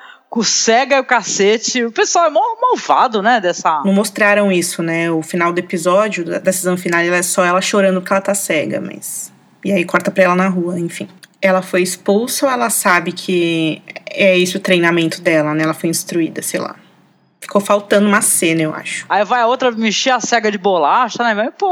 [0.45, 1.85] cega e o cacete.
[1.85, 3.41] O pessoal é malvado, né?
[3.41, 3.83] Dessa.
[3.85, 5.11] Não mostraram isso, né?
[5.11, 8.81] O final do episódio, da decisão final, é só ela chorando porque ela tá cega,
[8.81, 9.33] mas.
[9.65, 11.09] E aí corta pra ela na rua, enfim.
[11.41, 15.65] Ela foi expulsa ou ela sabe que é isso o treinamento dela, né?
[15.65, 16.77] Ela foi instruída, sei lá.
[17.41, 19.07] Ficou faltando uma cena, eu acho.
[19.09, 21.35] Aí vai a outra mexer a cega de bolacha, né?
[21.35, 21.71] Mas, pô,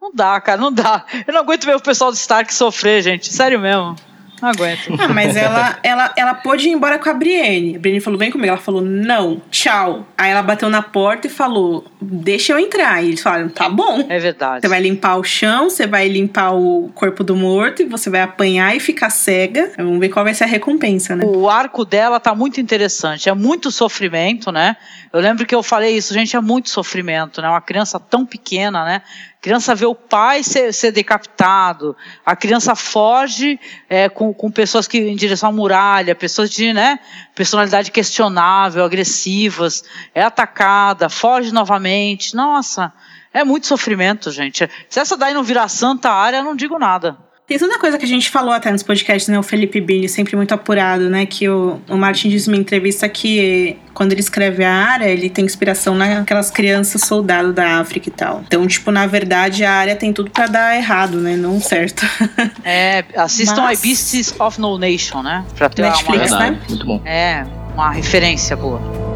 [0.00, 1.04] não dá, cara, não dá.
[1.26, 3.32] Eu não aguento ver o pessoal do Stark sofrer, gente.
[3.32, 3.94] Sério mesmo.
[4.42, 4.92] Não aguento.
[4.98, 7.76] Ah, mas ela, ela, ela pôde ir embora com a Brienne.
[7.76, 8.48] A Brienne falou, vem comigo.
[8.48, 10.04] Ela falou, não, tchau.
[10.18, 13.02] Aí ela bateu na porta e falou, deixa eu entrar.
[13.02, 14.04] E eles falaram, tá bom.
[14.08, 14.62] É verdade.
[14.62, 18.20] Você vai limpar o chão, você vai limpar o corpo do morto e você vai
[18.20, 19.70] apanhar e ficar cega.
[19.76, 21.24] Vamos ver qual vai ser a recompensa, né?
[21.24, 23.28] O arco dela tá muito interessante.
[23.28, 24.76] É muito sofrimento, né?
[25.12, 27.48] Eu lembro que eu falei isso, gente, é muito sofrimento, né?
[27.48, 29.02] Uma criança tão pequena, né?
[29.42, 33.58] Criança vê o pai ser, ser decapitado, a criança foge
[33.90, 37.00] é, com, com pessoas que em direção à muralha, pessoas de né,
[37.34, 39.82] personalidade questionável, agressivas,
[40.14, 42.36] é atacada, foge novamente.
[42.36, 42.92] Nossa,
[43.34, 44.70] é muito sofrimento, gente.
[44.88, 47.18] Se essa daí não virar santa área, eu não digo nada.
[47.46, 49.38] Tem toda coisa que a gente falou até nos podcasts, né?
[49.38, 51.26] O Felipe Billy sempre muito apurado, né?
[51.26, 55.44] Que o, o Martin diz numa entrevista que quando ele escreve a área, ele tem
[55.44, 58.42] inspiração naquelas crianças soldado da África e tal.
[58.46, 61.36] Então, tipo, na verdade, a área tem tudo para dar errado, né?
[61.36, 62.06] Não certo.
[62.64, 63.80] É, assistam Mas...
[63.80, 65.44] I Beasts of No Nation, né?
[65.56, 66.38] Pra ter Netflix, uma...
[66.38, 66.60] né?
[66.68, 67.02] Muito bom.
[67.04, 67.44] É,
[67.74, 69.11] uma referência boa.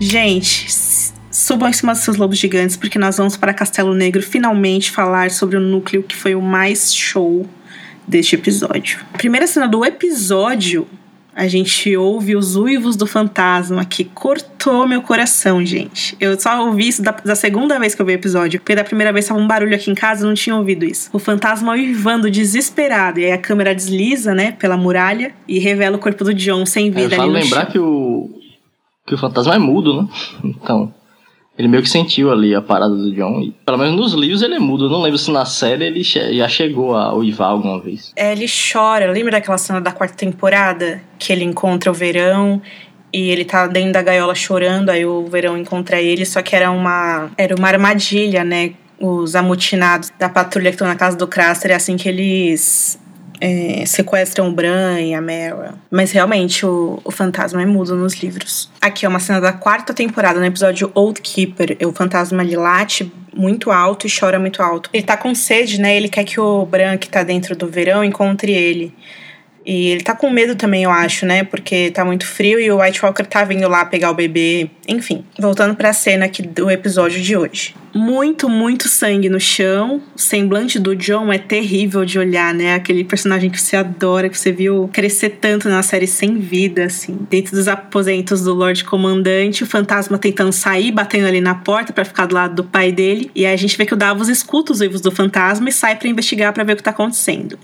[0.00, 0.66] Gente,
[1.30, 5.30] subam em cima dos seus lobos gigantes, porque nós vamos para Castelo Negro finalmente falar
[5.30, 7.46] sobre o núcleo que foi o mais show
[8.06, 9.00] deste episódio.
[9.12, 10.86] A primeira cena do episódio
[11.38, 16.16] a gente ouve os uivos do fantasma que cortou meu coração, gente.
[16.18, 18.82] Eu só ouvi isso da, da, segunda vez que eu vi o episódio, porque da
[18.82, 21.08] primeira vez tava um barulho aqui em casa, eu não tinha ouvido isso.
[21.12, 26.00] O fantasma uivando desesperado, e aí a câmera desliza, né, pela muralha e revela o
[26.00, 27.70] corpo do John sem vida é, ali no lembrar chão.
[27.70, 28.30] que o
[29.08, 30.08] que o fantasma é mudo, né?
[30.44, 30.92] Então,
[31.58, 33.40] ele meio que sentiu ali a parada do John.
[33.40, 34.84] E, pelo menos nos livros ele é mudo.
[34.84, 38.12] Eu não lembro se na série ele já chegou a uivar alguma vez.
[38.14, 39.10] É, ele chora.
[39.10, 41.02] Lembra daquela cena da quarta temporada?
[41.18, 42.62] Que ele encontra o verão
[43.12, 46.70] e ele tá dentro da gaiola chorando, aí o verão encontra ele, só que era
[46.70, 48.74] uma era uma armadilha, né?
[49.00, 53.00] Os amotinados da patrulha que estão na casa do Craster, é assim que eles
[53.40, 55.74] é, sequestram o Bran e a Mera.
[55.90, 58.70] Mas realmente o, o fantasma é mudo nos livros.
[58.80, 61.76] Aqui é uma cena da quarta temporada, no episódio Old Keeper.
[61.86, 64.90] O fantasma ele late muito alto e chora muito alto.
[64.92, 65.96] Ele tá com sede, né?
[65.96, 68.92] Ele quer que o Bran, que tá dentro do verão, encontre ele.
[69.68, 71.44] E ele tá com medo também, eu acho, né?
[71.44, 74.70] Porque tá muito frio e o White Walker tá vindo lá pegar o bebê.
[74.88, 77.74] Enfim, voltando pra cena aqui do episódio de hoje.
[77.94, 80.00] Muito, muito sangue no chão.
[80.16, 82.76] O semblante do John é terrível de olhar, né?
[82.76, 87.18] Aquele personagem que você adora, que você viu crescer tanto na série sem vida, assim.
[87.28, 92.06] Dentro dos aposentos do Lorde Comandante, o fantasma tentando sair, batendo ali na porta para
[92.06, 93.30] ficar do lado do pai dele.
[93.34, 95.94] E aí a gente vê que o Davos escuta os uivos do fantasma e sai
[95.94, 97.58] para investigar para ver o que tá acontecendo.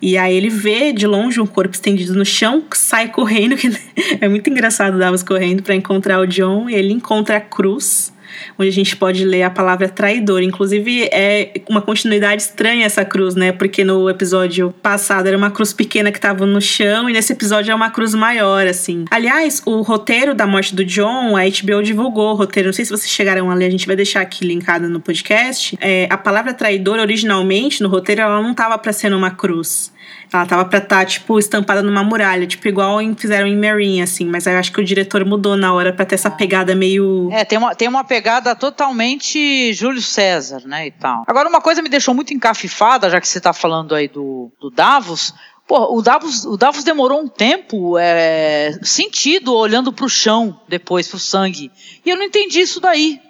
[0.00, 3.70] E aí ele vê de longe um corpo estendido no chão, sai correndo, que
[4.20, 8.12] é muito engraçado Davos correndo para encontrar o John, e ele encontra a cruz
[8.58, 10.42] onde a gente pode ler a palavra traidor.
[10.42, 13.52] Inclusive, é uma continuidade estranha essa cruz, né?
[13.52, 17.72] Porque no episódio passado era uma cruz pequena que estava no chão, e nesse episódio
[17.72, 19.04] é uma cruz maior, assim.
[19.10, 22.68] Aliás, o roteiro da morte do John, a HBO divulgou o roteiro.
[22.68, 25.76] Não sei se vocês chegaram a ler, a gente vai deixar aqui linkado no podcast.
[25.80, 29.92] É, a palavra traidor, originalmente, no roteiro, ela não estava para ser numa cruz.
[30.32, 34.26] Ela tava pra estar, tá, tipo, estampada numa muralha, tipo, igual fizeram em Marine, assim.
[34.26, 37.28] Mas eu acho que o diretor mudou na hora pra ter essa pegada meio.
[37.32, 41.24] É, tem uma, tem uma pegada totalmente Júlio César, né, e tal.
[41.26, 44.70] Agora, uma coisa me deixou muito encafifada, já que você tá falando aí do, do
[44.70, 45.32] Davos.
[45.66, 51.18] Pô, o Davos, o Davos demorou um tempo é, sentido olhando pro chão depois, pro
[51.18, 51.72] sangue.
[52.04, 53.20] E eu não entendi isso daí.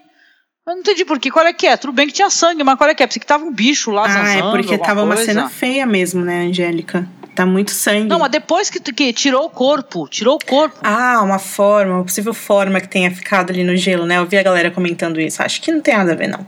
[0.68, 1.30] Eu não entendi por quê.
[1.30, 1.76] Qual é que é?
[1.76, 3.06] Tudo bem que tinha sangue, mas qual é que é?
[3.06, 5.14] Porque que tava um bicho lá Ah, é porque tava coisa.
[5.14, 7.08] uma cena feia mesmo, né, Angélica?
[7.36, 8.08] Tá muito sangue.
[8.08, 10.76] Não, mas depois que, que tirou o corpo, tirou o corpo.
[10.82, 14.18] Ah, uma forma, uma possível forma que tenha ficado ali no gelo, né?
[14.18, 15.40] Eu vi a galera comentando isso.
[15.40, 16.44] Acho que não tem nada a ver, não.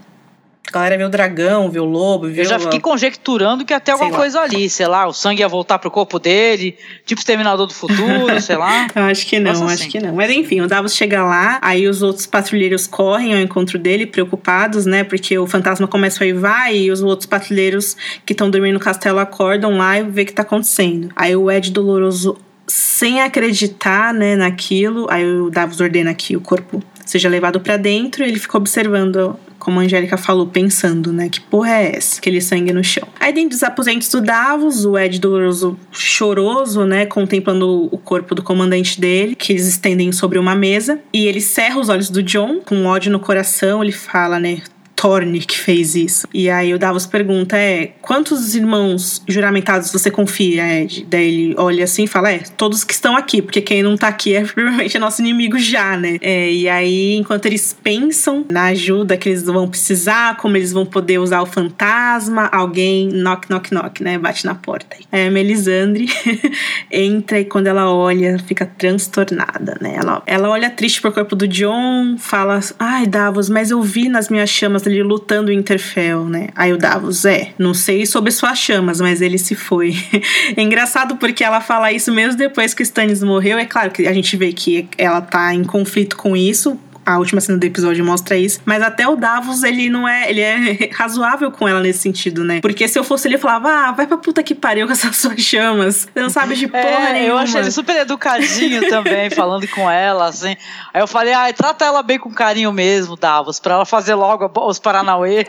[0.69, 2.45] A galera viu o dragão, viu o lobo, viu.
[2.45, 5.79] Eu já fiquei conjecturando que até alguma coisa ali, sei lá, o sangue ia voltar
[5.79, 6.77] pro corpo dele,
[7.07, 8.87] tipo Exterminador do Futuro, sei lá.
[8.95, 9.89] Eu acho que não, acho assim.
[9.89, 10.15] que não.
[10.15, 14.85] Mas enfim, o Davos chega lá, aí os outros patrulheiros correm ao encontro dele, preocupados,
[14.85, 15.05] né?
[15.05, 17.97] Porque o fantasma começa a uivar e os outros patrulheiros
[18.27, 21.09] que estão dormindo no castelo acordam lá e vê o que tá acontecendo.
[21.17, 22.37] Aí o Ed Doloroso
[22.67, 28.23] sem acreditar, né, naquilo, aí o Davos ordena que o corpo seja levado para dentro,
[28.23, 31.29] ele fica observando como a Angélica falou, pensando, né?
[31.29, 32.19] Que porra é essa?
[32.19, 33.07] Aquele sangue no chão.
[33.19, 37.07] Aí dentro dos aposentos do Davos, o Ed Doloroso choroso, né?
[37.07, 41.01] Contemplando o corpo do comandante dele, que eles estendem sobre uma mesa.
[41.13, 43.83] E ele cerra os olhos do John, com ódio no coração.
[43.83, 44.63] Ele fala, né?
[45.01, 46.27] Thorne que fez isso.
[46.35, 51.07] E aí o Davos pergunta: é, quantos irmãos juramentados você confia, Ed?
[51.09, 54.09] Daí ele olha assim e fala: é, todos que estão aqui, porque quem não tá
[54.09, 56.19] aqui é provavelmente nosso inimigo já, né?
[56.21, 60.85] É, e aí, enquanto eles pensam na ajuda que eles vão precisar, como eles vão
[60.85, 64.19] poder usar o fantasma, alguém knock, knock, knock, né?
[64.19, 64.97] Bate na porta.
[65.13, 66.09] É, a Melisandre
[66.91, 69.95] entra e quando ela olha, fica transtornada, né?
[69.97, 74.29] Ela, ela olha triste pro corpo do John, fala: ai, Davos, mas eu vi nas
[74.29, 76.49] minhas chamas ali lutando em Interfell, né?
[76.55, 79.95] Aí o Davos, é, não sei sobre suas chamas, mas ele se foi.
[80.57, 83.59] é engraçado porque ela fala isso mesmo depois que Stannis morreu.
[83.59, 86.79] É claro que a gente vê que ela tá em conflito com isso,
[87.09, 88.61] a última cena do episódio mostra isso.
[88.67, 90.29] Mas até o Davos, ele não é.
[90.29, 92.61] Ele é razoável com ela nesse sentido, né?
[92.61, 95.17] Porque se eu fosse ele, eu falava, ah, vai pra puta que pariu com essas
[95.19, 96.07] suas chamas.
[96.13, 97.31] Você não sabe de porra é, nenhuma.
[97.31, 100.55] Eu achei ele super educadinho também, falando com ela, assim.
[100.93, 104.51] Aí eu falei, ai, trata ela bem com carinho mesmo, Davos, pra ela fazer logo
[104.67, 105.47] os Paranauê.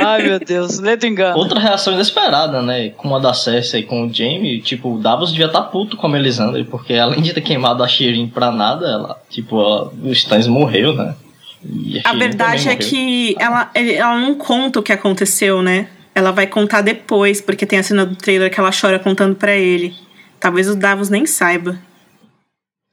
[0.00, 1.36] ai, meu Deus, ledo engano.
[1.36, 2.90] Outra reação inesperada, né?
[2.90, 5.96] Com a da Cersei e com o Jaime, tipo, o Davos devia estar tá puto
[5.96, 9.90] com a Melisandre, porque além de ter queimado a Shirin pra nada, ela, tipo, ela,
[10.02, 11.14] o Stannis morreu, né?
[12.04, 15.88] A, verdade é que ela, ela não conta o que aconteceu, né?
[16.14, 19.54] Ela vai contar depois, porque tem a cena do trailer que ela chora contando para
[19.54, 19.94] ele.
[20.38, 21.78] Talvez o Davos nem saiba.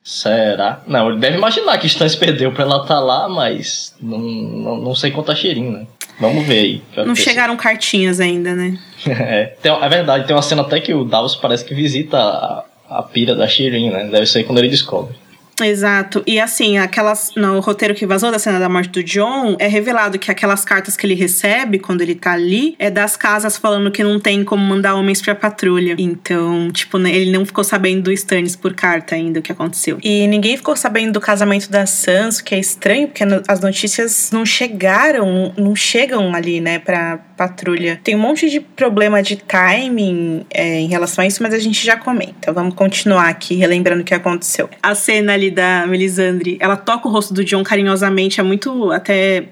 [0.04, 0.82] Será?
[0.88, 4.78] Não, ele deve imaginar que Stannis perdeu pra ela estar tá lá, mas não, não,
[4.78, 5.88] não sei contar cheirinho, né?
[6.20, 6.82] Vamos ver aí.
[7.06, 8.78] Não chegaram cartinhas ainda, né?
[9.06, 12.66] é, tem, é verdade, tem uma cena até que o Davos parece que visita a,
[12.90, 14.06] a pira da Shirin, né?
[14.06, 15.16] Deve ser quando ele descobre.
[15.64, 16.24] Exato.
[16.28, 17.32] E assim, aquelas.
[17.36, 20.96] No roteiro que vazou da cena da morte do John, é revelado que aquelas cartas
[20.96, 24.64] que ele recebe quando ele tá ali é das casas falando que não tem como
[24.64, 25.96] mandar homens pra patrulha.
[25.98, 29.98] Então, tipo, né, ele não ficou sabendo do Stannis por carta ainda o que aconteceu.
[30.04, 34.46] E ninguém ficou sabendo do casamento da Sansa, que é estranho, porque as notícias não
[34.46, 38.00] chegaram, não chegam ali, né, pra patrulha.
[38.04, 41.86] Tem um monte de problema de timing é, em relação a isso, mas a gente
[41.86, 42.52] já comenta.
[42.52, 44.70] Vamos continuar aqui, relembrando o que aconteceu.
[44.82, 49.50] A cena ali da Melisandre, ela toca o rosto do John carinhosamente, é muito até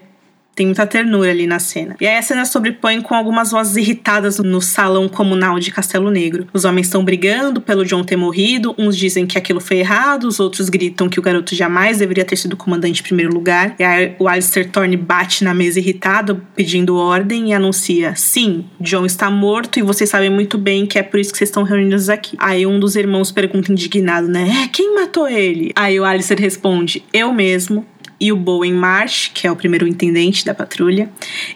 [0.55, 1.95] tem muita ternura ali na cena.
[1.99, 6.47] E aí a cena sobrepõe com algumas vozes irritadas no salão comunal de Castelo Negro.
[6.53, 10.39] Os homens estão brigando pelo John ter morrido, uns dizem que aquilo foi errado, os
[10.39, 13.75] outros gritam que o garoto jamais deveria ter sido comandante em primeiro lugar.
[13.77, 19.05] E aí o Alistair Thorne bate na mesa irritado, pedindo ordem e anuncia: Sim, John
[19.05, 22.09] está morto e vocês sabem muito bem que é por isso que vocês estão reunidos
[22.09, 22.37] aqui.
[22.39, 24.63] Aí um dos irmãos pergunta indignado, né?
[24.63, 25.71] É, quem matou ele?
[25.75, 27.85] Aí o Alistair responde: Eu mesmo
[28.19, 31.09] e o Bowen Marsh, que é o primeiro intendente da patrulha,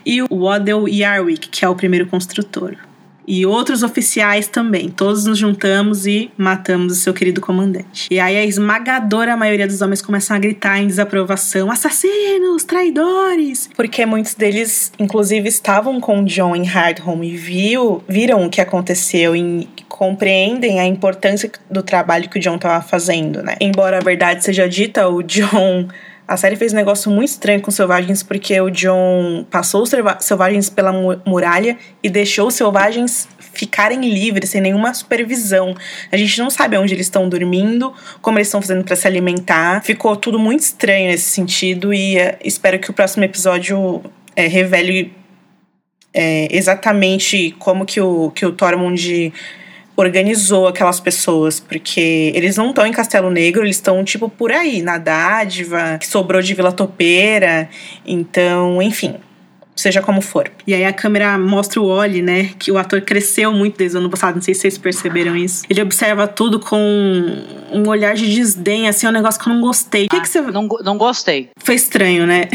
[0.06, 2.76] e o Waddell Yarwick, que é o primeiro construtor.
[3.32, 4.90] E outros oficiais também.
[4.90, 8.08] Todos nos juntamos e matamos o seu querido comandante.
[8.10, 13.70] E aí a esmagadora maioria dos homens começam a gritar em desaprovação: assassinos, traidores!
[13.76, 19.36] Porque muitos deles, inclusive, estavam com John em Hardhome e viu, viram o que aconteceu
[19.36, 23.58] e compreendem a importância do trabalho que o John estava fazendo, né?
[23.62, 25.88] Embora a verdade seja dita, o John
[26.30, 29.90] a série fez um negócio muito estranho com os selvagens, porque o John passou os
[30.20, 30.94] selvagens pela
[31.26, 35.76] muralha e deixou os selvagens ficarem livres, sem nenhuma supervisão.
[36.12, 37.92] A gente não sabe onde eles estão dormindo,
[38.22, 39.84] como eles estão fazendo para se alimentar.
[39.84, 44.00] Ficou tudo muito estranho nesse sentido e é, espero que o próximo episódio
[44.36, 45.12] é, revele
[46.14, 49.34] é, exatamente como que o, que o Tormund
[50.00, 54.82] organizou aquelas pessoas, porque eles não estão em Castelo Negro, eles estão, tipo, por aí,
[54.82, 57.70] na dádiva, que sobrou de Vila Topeira.
[58.06, 59.16] Então, enfim
[59.80, 60.52] seja como for.
[60.68, 62.52] E aí a câmera mostra o Oli, né?
[62.60, 65.64] Que o ator cresceu muito desde o ano passado, não sei se vocês perceberam isso.
[65.70, 66.78] Ele observa tudo com
[67.72, 70.06] um olhar de desdém, assim, é um negócio que eu não gostei.
[70.06, 70.42] O que, que você.
[70.42, 71.50] Não, não gostei.
[71.58, 72.50] Foi estranho, né?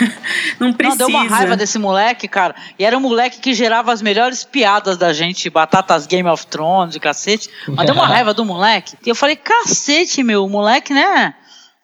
[0.60, 1.04] não precisa.
[1.04, 2.54] Não, deu uma raiva desse moleque, cara.
[2.78, 6.94] E era um moleque que gerava as melhores piadas da gente, batatas Game of Thrones
[6.94, 7.48] e cacete.
[7.68, 8.96] Mas deu uma raiva do moleque.
[9.04, 11.34] E eu falei, cacete, meu, o moleque, né?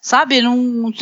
[0.04, 0.92] Sabe, num,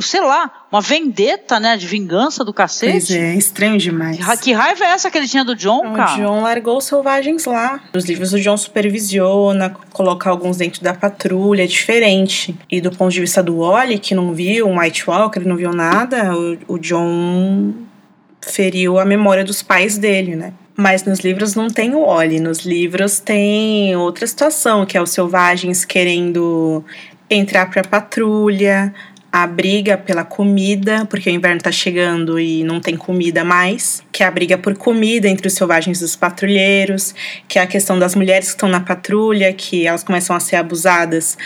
[0.00, 2.92] sei lá, uma vendetta, né, de vingança do cacete.
[2.92, 4.18] Pois é, estranho demais.
[4.40, 6.12] Que raiva é essa que ele tinha do John, cara?
[6.12, 7.80] O John largou os selvagens lá.
[7.92, 12.56] Nos livros o John supervisiona, coloca alguns dentro da patrulha, é diferente.
[12.70, 15.72] E do ponto de vista do Wally, que não viu, o White Walker, não viu
[15.72, 17.74] nada, o, o John
[18.40, 20.52] feriu a memória dos pais dele, né?
[20.76, 25.10] Mas nos livros não tem o Oli, nos livros tem outra situação, que é os
[25.10, 26.84] selvagens querendo
[27.30, 28.92] entrar para patrulha,
[29.30, 34.22] a briga pela comida, porque o inverno tá chegando e não tem comida mais, que
[34.22, 37.14] é a briga por comida entre os selvagens e os patrulheiros,
[37.46, 40.56] que é a questão das mulheres que estão na patrulha, que elas começam a ser
[40.56, 41.36] abusadas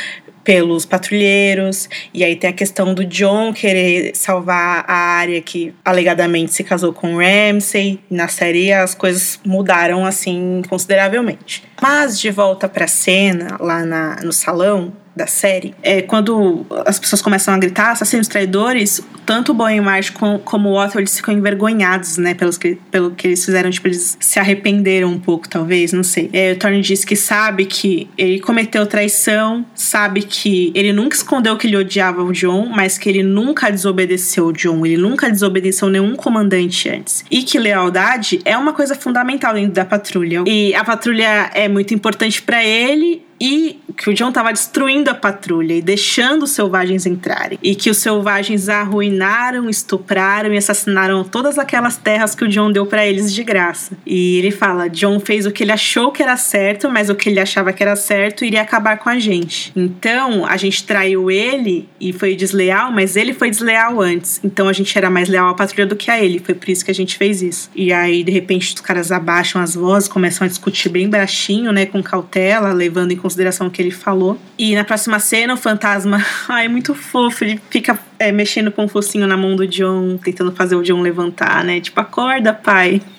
[0.44, 6.52] pelos patrulheiros, e aí tem a questão do John querer salvar a área que alegadamente
[6.52, 8.00] se casou com Ramsay.
[8.10, 11.62] Na série as coisas mudaram assim consideravelmente.
[11.80, 17.20] Mas de volta para cena lá na, no salão, da série, é quando as pessoas
[17.20, 22.16] começam a gritar assassinos traidores, tanto o Bowen Marsh como, o Otto eles ficam envergonhados,
[22.16, 26.02] né, pelos que, pelo que eles fizeram, tipo, eles se arrependeram um pouco, talvez, não
[26.02, 26.30] sei.
[26.32, 31.56] É, o Thorne diz que sabe que ele cometeu traição, sabe que ele nunca escondeu
[31.56, 35.88] que ele odiava o John, mas que ele nunca desobedeceu o John, ele nunca desobedeceu
[35.88, 37.24] nenhum comandante antes.
[37.30, 40.44] E que lealdade é uma coisa fundamental dentro da patrulha.
[40.46, 45.14] E a patrulha é muito importante para ele e que o John estava destruindo a
[45.14, 47.58] patrulha e deixando os selvagens entrarem.
[47.60, 52.86] E que os selvagens arruinaram, estupraram e assassinaram todas aquelas terras que o John deu
[52.86, 53.96] para eles de graça.
[54.06, 57.28] E ele fala: John fez o que ele achou que era certo, mas o que
[57.28, 59.72] ele achava que era certo iria acabar com a gente.
[59.74, 64.40] Então a gente traiu ele e foi desleal, mas ele foi desleal antes.
[64.44, 66.38] Então a gente era mais leal à patrulha do que a ele.
[66.38, 67.68] Foi por isso que a gente fez isso.
[67.74, 71.86] E aí, de repente, os caras abaixam as vozes, começam a discutir bem baixinho, né,
[71.86, 74.38] com cautela, levando em consideração consideração o que ele falou.
[74.58, 78.88] E na próxima cena, o fantasma, ai, muito fofo, ele fica é, mexendo com o
[78.88, 81.80] focinho na mão do John, tentando fazer o John levantar, né?
[81.80, 83.00] Tipo, acorda, pai.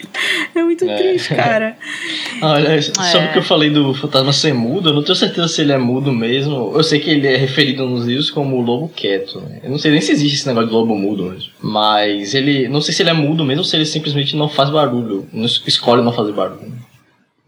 [0.56, 0.96] É muito é.
[0.96, 1.76] triste, cara.
[2.40, 5.62] Olha, sobre o que eu falei do fantasma ser mudo, eu não tenho certeza se
[5.62, 6.72] ele é mudo mesmo.
[6.76, 9.42] Eu sei que ele é referido nos livros como o lobo quieto.
[9.42, 9.62] Né?
[9.64, 11.50] Eu não sei nem se existe esse negócio de lobo mudo mesmo.
[11.60, 12.68] Mas ele.
[12.68, 15.28] Não sei se ele é mudo mesmo ou se ele simplesmente não faz barulho.
[15.34, 16.72] Não escolhe não fazer barulho.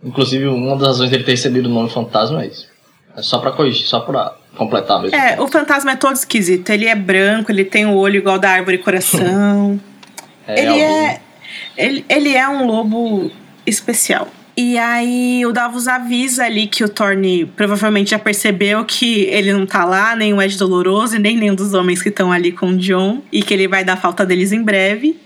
[0.06, 2.68] Inclusive, uma das razões dele ter recebido o nome fantasma é isso.
[3.18, 5.18] É só pra corrigir, só pra completar mesmo.
[5.18, 6.70] É, o fantasma é todo esquisito.
[6.70, 9.80] Ele é branco, ele tem o olho igual da árvore coração.
[10.48, 11.22] é, ele, é,
[11.76, 13.32] ele, ele é um lobo
[13.66, 14.28] especial.
[14.58, 19.66] E aí o Davos avisa ali que o Thorne provavelmente já percebeu que ele não
[19.66, 22.78] tá lá, nem o Ed Doloroso, nem nenhum dos homens que estão ali com o
[22.78, 25.20] John, e que ele vai dar falta deles em breve.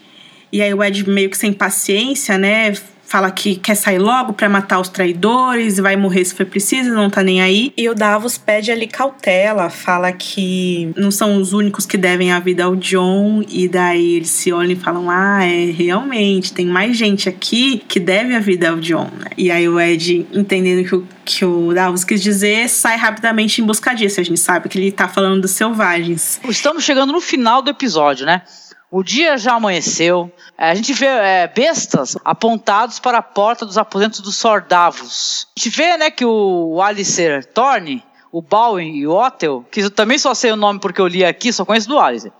[0.51, 2.73] E aí o Ed meio que sem paciência, né?
[3.09, 7.09] Fala que quer sair logo para matar os traidores, vai morrer se for preciso, não
[7.09, 7.73] tá nem aí.
[7.75, 12.39] E o Davos pede ali cautela, fala que não são os únicos que devem a
[12.39, 16.95] vida ao John, e daí eles se olham e falam: Ah, é, realmente, tem mais
[16.95, 19.09] gente aqui que deve a vida ao John.
[19.17, 19.31] Né?
[19.35, 23.65] E aí o Ed, entendendo que o, que o Davos quis dizer, sai rapidamente em
[23.65, 24.19] busca disso.
[24.19, 26.39] A gente sabe que ele tá falando dos selvagens.
[26.47, 28.43] Estamos chegando no final do episódio, né?
[28.91, 30.31] O dia já amanheceu.
[30.57, 35.47] É, a gente vê é, bestas apontados para a porta dos aposentos dos Sordavos.
[35.55, 39.91] A gente vê né, que o Alicer Thorne, o Bowen e o Otel, que eu
[39.91, 42.31] também só sei o nome porque eu li aqui, só conheço do Alicer.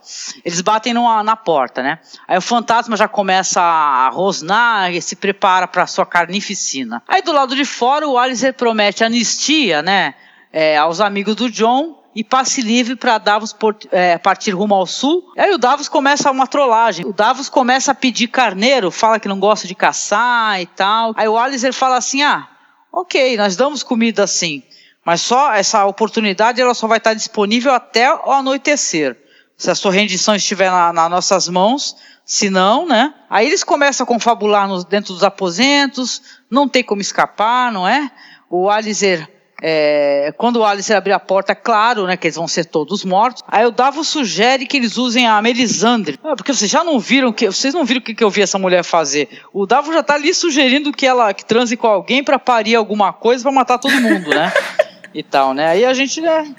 [0.44, 2.00] Eles batem numa, na porta, né?
[2.26, 7.00] Aí o fantasma já começa a rosnar e se prepara para sua carnificina.
[7.06, 10.14] Aí do lado de fora o Alicer promete anistia, né?
[10.52, 14.86] É, aos amigos do John e passe livre para Davos por, é, partir rumo ao
[14.86, 15.32] sul.
[15.36, 17.06] Aí o Davos começa uma trollagem.
[17.06, 21.12] O Davos começa a pedir carneiro, fala que não gosta de caçar e tal.
[21.16, 22.48] Aí o Alistair fala assim: ah,
[22.92, 24.62] ok, nós damos comida assim,
[25.04, 29.16] mas só essa oportunidade ela só vai estar disponível até o anoitecer.
[29.56, 33.12] Se a sua rendição estiver nas na nossas mãos, se não, né?
[33.28, 38.10] Aí eles começam a confabular nos, dentro dos aposentos, não tem como escapar, não é?
[38.48, 39.28] O Alistair
[39.62, 43.04] é, quando o Alice abrir a porta, é claro, né, que eles vão ser todos
[43.04, 43.42] mortos.
[43.46, 46.18] Aí o Davos sugere que eles usem a Melisandre.
[46.22, 48.42] Ah, porque vocês já não viram que vocês não viram o que, que eu vi
[48.42, 49.28] essa mulher fazer.
[49.52, 53.12] O Davos já tá ali sugerindo que ela que transe com alguém para parir alguma
[53.12, 54.52] coisa para matar todo mundo, né?
[55.12, 55.68] e tal, né?
[55.68, 56.54] Aí a gente, né?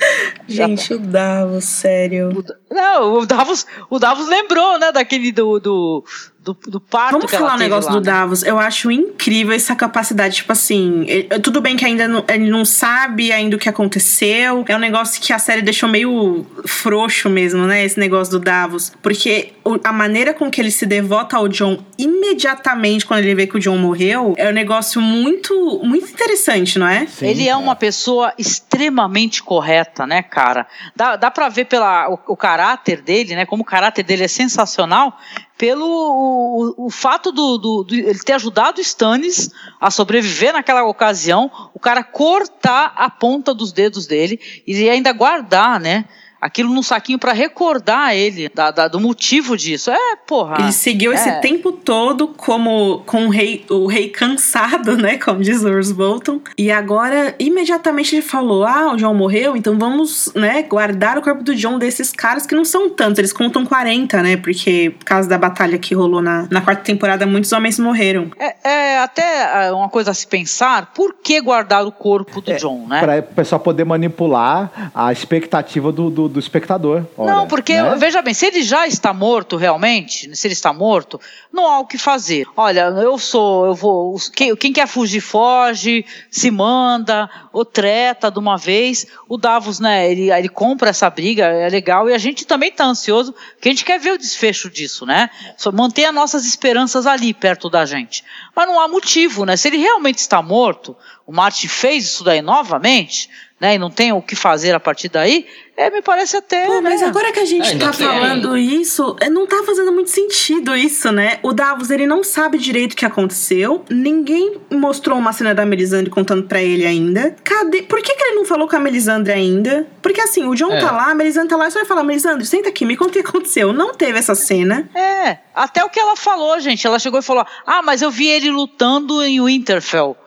[0.48, 0.96] Gente, tá...
[0.96, 2.30] o Davos, sério.
[2.30, 6.04] O, não, o Davos, o Davos lembrou, né, daquele do, do
[6.44, 8.12] do, do parto Vamos falar um negócio lá, do né?
[8.12, 8.44] Davos.
[8.44, 12.66] Eu acho incrível essa capacidade, tipo assim, ele, tudo bem que ainda não, ele não
[12.66, 14.66] sabe ainda o que aconteceu.
[14.68, 17.86] É um negócio que a série deixou meio frouxo mesmo, né?
[17.86, 18.92] Esse negócio do Davos.
[19.04, 23.46] Porque o, a maneira com que ele se devota ao John imediatamente quando ele vê
[23.46, 27.06] que o John morreu é um negócio muito, muito interessante, não é?
[27.06, 30.66] Sim, ele é, é uma pessoa extremamente correta, né, cara?
[30.96, 33.46] Dá, dá pra ver pela, o, o caráter dele, né?
[33.46, 35.16] Como o caráter dele é sensacional
[35.58, 41.52] pelo o, o fato do, do, do, ele ter ajudado Stannis a sobreviver naquela ocasião,
[41.74, 46.06] o cara cortar a ponta dos dedos dele e ainda guardar, né?
[46.42, 49.92] Aquilo num saquinho para recordar ele da, da, do motivo disso.
[49.92, 50.58] É, porra.
[50.60, 51.16] Ele seguiu é.
[51.16, 55.18] esse tempo todo como com o rei, o rei cansado, né?
[55.18, 56.42] Como diz Urs Bolton.
[56.58, 61.44] E agora, imediatamente ele falou: Ah, o John morreu, então vamos, né, guardar o corpo
[61.44, 63.20] do John desses caras que não são tantos.
[63.20, 64.38] Eles contam 40, né?
[64.38, 68.32] Porque por causa da batalha que rolou na, na quarta temporada, muitos homens morreram.
[68.40, 72.52] É, é até é, uma coisa a se pensar: por que guardar o corpo do
[72.52, 73.00] é, John, né?
[73.00, 77.06] Para o pessoal poder manipular a expectativa do, do do espectador.
[77.18, 77.96] Ora, não, porque, né?
[77.96, 81.20] veja bem, se ele já está morto realmente, se ele está morto,
[81.52, 82.48] não há o que fazer.
[82.56, 84.16] Olha, eu sou, eu vou.
[84.34, 89.06] Quem, quem quer fugir, foge, se manda, ou treta de uma vez.
[89.28, 92.86] O Davos, né, ele, ele compra essa briga, é legal, e a gente também está
[92.86, 95.30] ansioso, porque a gente quer ver o desfecho disso, né?
[95.58, 98.24] Só manter as nossas esperanças ali perto da gente.
[98.56, 99.58] Mas não há motivo, né?
[99.58, 100.96] Se ele realmente está morto,
[101.26, 103.30] o Martin fez isso daí novamente
[103.62, 105.46] né, e não tem o que fazer a partir daí,
[105.78, 106.66] é, me parece até.
[106.66, 106.90] Pô, né?
[106.90, 110.76] mas agora que a gente é, tá falando isso, é, não tá fazendo muito sentido
[110.76, 111.38] isso, né?
[111.44, 116.10] O Davos, ele não sabe direito o que aconteceu, ninguém mostrou uma cena da Melisandre
[116.10, 117.36] contando pra ele ainda.
[117.44, 117.84] Cadê?
[117.84, 119.88] Por que, que ele não falou com a Melisandre ainda?
[120.02, 120.80] Porque assim, o John é.
[120.80, 123.12] tá lá, a Melisandre tá lá, e só vai falar: Melisandre, senta aqui, me conta
[123.12, 123.72] o que aconteceu.
[123.72, 124.90] Não teve essa cena.
[124.96, 126.86] É, até o que ela falou, gente.
[126.88, 130.18] Ela chegou e falou: Ah, mas eu vi ele lutando em Winterfell.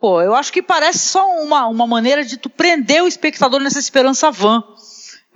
[0.00, 3.78] Pô, eu acho que parece só uma, uma maneira de tu prender o espectador nessa
[3.78, 4.62] esperança vã.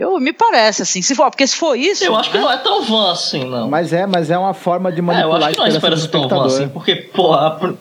[0.01, 2.03] Eu, me parece, assim, se for, porque se for isso.
[2.03, 2.43] Eu acho que né?
[2.43, 3.69] não é tão van assim, não.
[3.69, 6.09] Mas é, mas é uma forma de manipular é, eu acho que não é esperança
[6.09, 7.35] tão van assim, porque, pô,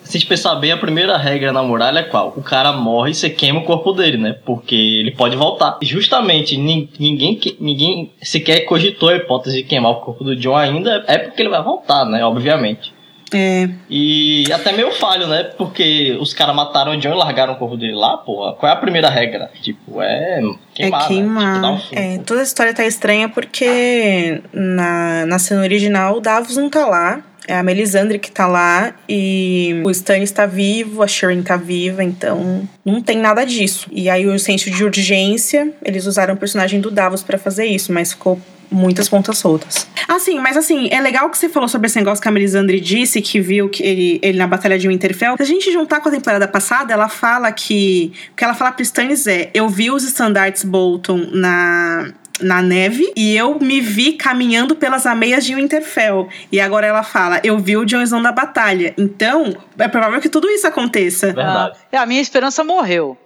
[0.04, 2.34] se a gente pensar bem, a primeira regra na muralha é qual?
[2.36, 4.36] O cara morre e você queima o corpo dele, né?
[4.46, 5.78] Porque ele pode voltar.
[5.82, 11.20] Justamente, ninguém, ninguém sequer cogitou a hipótese de queimar o corpo do John ainda, é
[11.20, 12.26] porque ele vai voltar, né?
[12.26, 12.99] Obviamente.
[13.34, 13.70] É.
[13.90, 15.44] E até meio falho, né?
[15.58, 18.54] Porque os caras mataram o John e largaram o corpo dele lá, porra.
[18.54, 19.52] Qual é a primeira regra?
[19.62, 20.42] Tipo, é
[20.74, 21.04] queimar.
[21.04, 21.62] É queimar.
[21.62, 21.82] Né?
[21.82, 26.58] Tipo, um é, toda a história tá estranha porque na, na cena original o Davos
[26.58, 27.24] não tá lá.
[27.48, 32.04] É a Melisandre que tá lá e o Stannis tá vivo, a Sharon tá viva,
[32.04, 33.90] então não tem nada disso.
[33.92, 37.92] E aí o senso de urgência, eles usaram o personagem do Davos para fazer isso,
[37.92, 38.40] mas ficou
[38.72, 39.88] muitas pontas soltas.
[40.08, 43.22] Assim, mas assim, é legal que você falou sobre esse negócio que a Melisandre disse,
[43.22, 45.36] que viu que ele, ele na Batalha de Winterfell.
[45.38, 48.12] Se a gente juntar com a temporada passada, ela fala que.
[48.32, 53.12] O que ela fala pro Stannis é: eu vi os estandartes Bolton na, na neve
[53.16, 56.28] e eu me vi caminhando pelas ameias de Winterfell.
[56.52, 58.94] E agora ela fala: Eu vi o Jon Snow da batalha.
[58.98, 61.28] Então, é provável que tudo isso aconteça.
[61.28, 61.78] Verdade.
[61.78, 63.18] Ah, é, a minha esperança morreu.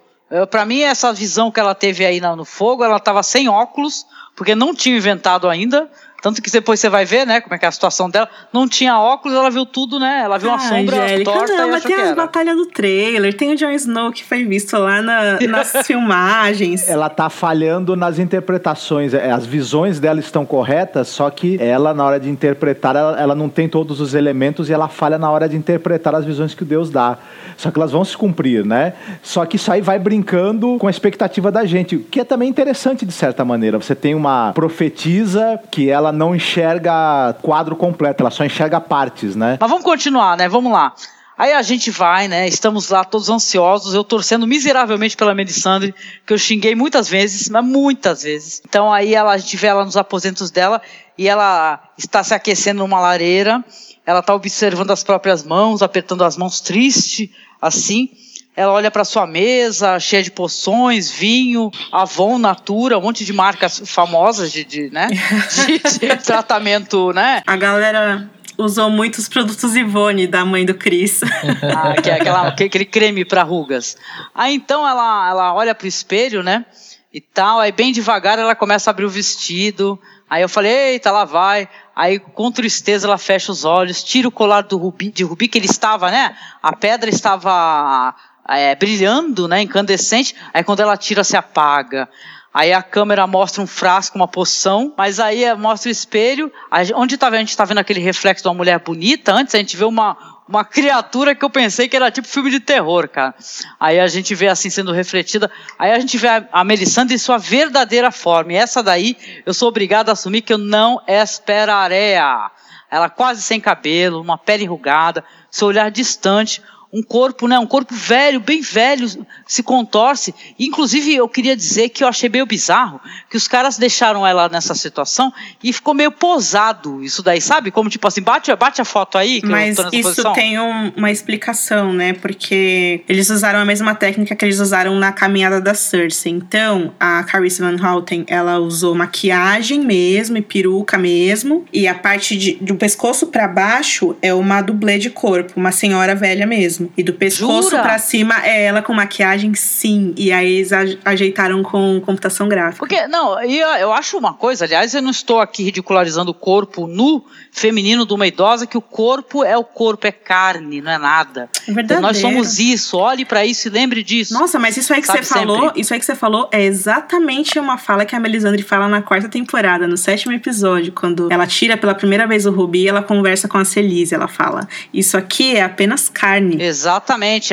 [0.50, 4.06] Para mim, essa visão que ela teve aí no fogo, ela estava sem óculos,
[4.36, 5.90] porque não tinha inventado ainda.
[6.24, 8.30] Tanto que depois você vai ver, né, como é que é a situação dela.
[8.54, 10.22] Não tinha óculos, ela viu tudo, né?
[10.24, 13.34] Ela viu uma Ai, sombra Angélica, torta não, e mas tem as batalhas do trailer,
[13.36, 16.88] tem o Jon Snow que foi visto lá na, nas filmagens.
[16.88, 19.14] Ela tá falhando nas interpretações.
[19.14, 23.36] É, as visões dela estão corretas, só que ela, na hora de interpretar, ela, ela
[23.36, 26.64] não tem todos os elementos e ela falha na hora de interpretar as visões que
[26.64, 27.18] Deus dá.
[27.58, 28.94] Só que elas vão se cumprir, né?
[29.22, 32.48] Só que isso aí vai brincando com a expectativa da gente, o que é também
[32.48, 33.78] interessante de certa maneira.
[33.78, 39.58] Você tem uma profetisa que ela não enxerga quadro completo, ela só enxerga partes, né?
[39.60, 40.48] Mas vamos continuar, né?
[40.48, 40.94] Vamos lá.
[41.38, 42.48] Aí a gente vai, né?
[42.48, 45.94] Estamos lá todos ansiosos, eu torcendo miseravelmente pela Melisandre,
[46.26, 48.62] que eu xinguei muitas vezes, mas muitas vezes.
[48.68, 50.80] Então aí ela, a gente vê ela nos aposentos dela
[51.18, 53.64] e ela está se aquecendo numa lareira,
[54.06, 58.12] ela está observando as próprias mãos, apertando as mãos triste, assim.
[58.56, 63.82] Ela olha para sua mesa, cheia de poções, vinho, Avon, Natura, um monte de marcas
[63.86, 65.08] famosas de, de né?
[65.66, 67.42] de, de tratamento, né?
[67.48, 71.22] A galera usou muitos produtos Ivone da mãe do Cris.
[71.76, 73.98] Ah, que é aquela, aquele creme para rugas.
[74.36, 76.66] Aí então ela, ela olha pro espelho, né?
[77.12, 80.00] E tal, aí bem devagar ela começa a abrir o vestido.
[80.30, 81.70] Aí eu falei, eita, lá vai.
[81.96, 85.60] Aí, com tristeza, ela fecha os olhos, tira o colar do rubi, de rubi que
[85.60, 86.36] ele estava, né?
[86.62, 88.16] A pedra estava
[88.48, 92.10] é, brilhando, né, incandescente, aí quando ela tira se apaga.
[92.54, 96.52] Aí a câmera mostra um frasco, uma poção, mas aí é, mostra o espelho.
[96.96, 99.76] Onde tá, a gente está vendo aquele reflexo de uma mulher bonita, antes a gente
[99.76, 100.16] vê uma,
[100.48, 103.34] uma criatura que eu pensei que era tipo filme de terror, cara.
[103.80, 105.50] Aí a gente vê assim sendo refletida.
[105.80, 108.54] Aí a gente vê a, a em sua verdadeira forma.
[108.54, 109.18] E essa daí
[109.48, 112.52] eu sou obrigado a assumir que eu não esperaria.
[112.92, 116.62] Ela quase sem cabelo, uma pele enrugada, seu olhar distante,
[116.94, 119.08] um corpo, né, um corpo velho, bem velho,
[119.48, 120.34] se contorce.
[120.60, 123.02] Inclusive, eu queria dizer que eu achei meio bizarro
[123.32, 125.34] que os caras deixaram ela nessa situação
[125.64, 127.72] e ficou meio posado isso daí, sabe?
[127.72, 129.42] Como tipo assim, bate, bate a foto aí.
[129.44, 130.34] Mas isso posição.
[130.34, 132.14] tem um, uma explicação, né?
[132.14, 136.32] Porque eles usaram a mesma técnica que eles usaram na caminhada da Cersei.
[136.32, 141.66] Então, a Carissa Van Houten, ela usou maquiagem mesmo e peruca mesmo.
[141.74, 146.14] E a parte de, do pescoço para baixo é uma dublê de corpo, uma senhora
[146.14, 146.94] velha mesmo mesmo.
[146.98, 147.82] E do pescoço Jura?
[147.82, 150.14] pra cima é ela com maquiagem, sim.
[150.18, 150.72] E aí eles
[151.04, 152.80] ajeitaram com computação gráfica.
[152.80, 156.88] Porque, não, eu, eu acho uma coisa, aliás, eu não estou aqui ridicularizando o corpo
[156.88, 160.98] nu feminino de uma idosa, que o corpo é o corpo, é carne, não é
[160.98, 161.50] nada.
[161.68, 162.00] É verdade.
[162.00, 164.34] Então, nós somos isso, olhe para isso e lembre disso.
[164.34, 165.48] Nossa, mas isso aí que Sabe você sempre.
[165.48, 169.02] falou, isso aí que você falou é exatamente uma fala que a Melisandre fala na
[169.02, 173.48] quarta temporada, no sétimo episódio, quando ela tira pela primeira vez o Rubi, ela conversa
[173.48, 176.62] com a Celise, ela fala: "Isso aqui é apenas carne".
[176.62, 176.73] Exatamente.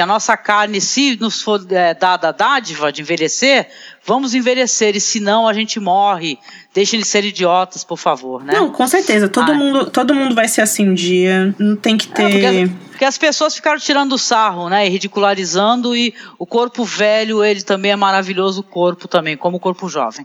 [0.01, 3.69] A nossa carne, se nos for é, dada a dádiva de envelhecer,
[4.05, 6.39] vamos envelhecer, e se não, a gente morre.
[6.73, 8.53] Deixem de ser idiotas, por favor, né?
[8.55, 9.29] Não, com certeza.
[9.29, 11.53] Todo, mundo, todo mundo vai ser assim um dia.
[11.59, 12.23] Não tem que ter.
[12.23, 14.87] É, porque, porque, as pessoas ficaram tirando o sarro, né?
[14.87, 19.61] E ridicularizando, e o corpo velho, ele também é maravilhoso, o corpo também, como o
[19.61, 20.25] corpo jovem.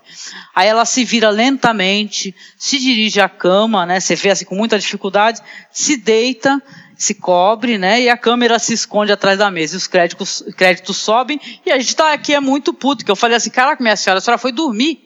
[0.53, 3.99] Aí ela se vira lentamente, se dirige à cama, né?
[3.99, 5.41] Você vê assim com muita dificuldade,
[5.72, 6.61] se deita
[6.97, 8.01] se cobre, né?
[8.01, 9.76] E a câmera se esconde atrás da mesa.
[9.76, 11.39] E os créditos, créditos sobem.
[11.65, 13.03] E a gente tá aqui é muito puto.
[13.03, 15.01] Que eu falei assim, caraca, minha senhora, a senhora foi dormir.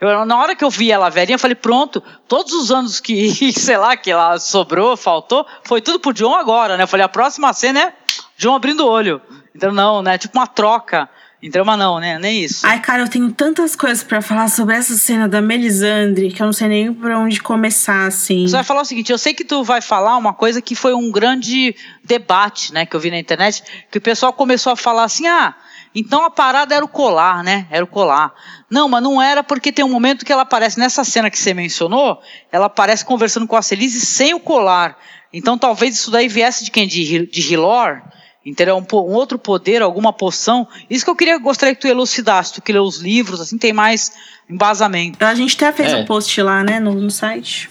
[0.00, 3.52] Eu, na hora que eu vi ela velhinha, eu falei, pronto, todos os anos que,
[3.52, 6.82] sei lá, que ela sobrou, faltou, foi tudo pro John agora, né?
[6.82, 7.92] Eu falei, a próxima cena é
[8.36, 9.20] John abrindo o olho.
[9.54, 10.18] Então, não, né?
[10.18, 11.08] Tipo uma troca.
[11.46, 12.18] Em trama não, né?
[12.18, 12.66] Nem isso.
[12.66, 16.46] Ai, cara, eu tenho tantas coisas para falar sobre essa cena da Melisandre que eu
[16.46, 18.48] não sei nem por onde começar, assim.
[18.48, 20.92] Você vai falar o seguinte, eu sei que tu vai falar uma coisa que foi
[20.92, 23.62] um grande debate, né, que eu vi na internet,
[23.92, 25.54] que o pessoal começou a falar assim, ah,
[25.94, 27.68] então a parada era o colar, né?
[27.70, 28.34] Era o colar.
[28.68, 31.54] Não, mas não era porque tem um momento que ela aparece nessa cena que você
[31.54, 32.20] mencionou,
[32.50, 34.98] ela aparece conversando com a Celise sem o colar.
[35.32, 36.88] Então talvez isso daí viesse de quem?
[36.88, 38.02] De, de Hilor?
[38.46, 38.76] Entendeu?
[38.76, 40.66] Um, um, outro poder, alguma poção.
[40.88, 43.72] Isso que eu queria gostaria que tu elucidasse, tu que lê os livros, assim, tem
[43.72, 44.12] mais
[44.48, 45.22] embasamento.
[45.24, 45.96] A gente até fez é.
[45.96, 47.68] um post lá, né, no, no site.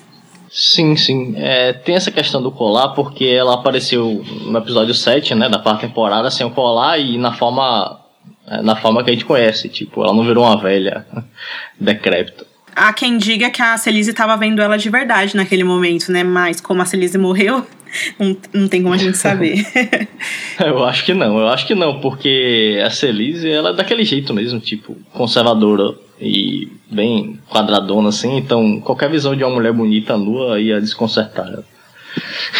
[0.51, 1.33] Sim, sim.
[1.37, 5.87] É, tem essa questão do colar, porque ela apareceu no episódio 7, né, da quarta
[5.87, 7.99] temporada, sem o colar e na forma,
[8.47, 9.69] é, na forma que a gente conhece.
[9.69, 11.05] Tipo, ela não virou uma velha
[11.79, 12.45] decrépita.
[12.75, 16.23] Há quem diga que a Celise estava vendo ela de verdade naquele momento, né?
[16.23, 17.65] Mas como a Celise morreu,
[18.19, 19.65] não, não tem como a gente saber.
[20.59, 24.33] eu acho que não, eu acho que não, porque a Celise, ela é daquele jeito
[24.33, 30.59] mesmo, tipo, conservadora e bem quadradona assim, então qualquer visão de uma mulher bonita nua
[30.59, 31.65] ia desconcertar ela.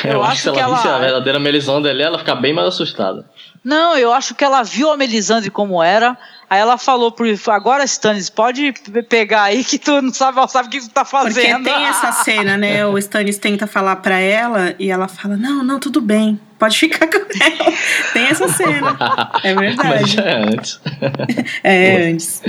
[0.03, 2.35] Eu, eu acho, acho que se ela, ela visse a verdadeira Melisandre ali, ela fica
[2.35, 3.25] bem mais assustada.
[3.65, 6.15] Não, eu acho que ela viu a Melisandre como era,
[6.47, 8.73] Aí ela falou pro agora Stannis, pode
[9.09, 11.63] pegar aí que tu não sabe, não sabe o que tu tá fazendo.
[11.63, 12.85] Porque tem essa cena, né?
[12.85, 16.39] O Stannis tenta falar para ela e ela fala: "Não, não, tudo bem.
[16.59, 17.73] Pode ficar com ela".
[18.13, 18.95] Tem essa cena.
[19.43, 19.89] É verdade.
[19.89, 20.81] Mas é antes.
[21.63, 22.43] é antes.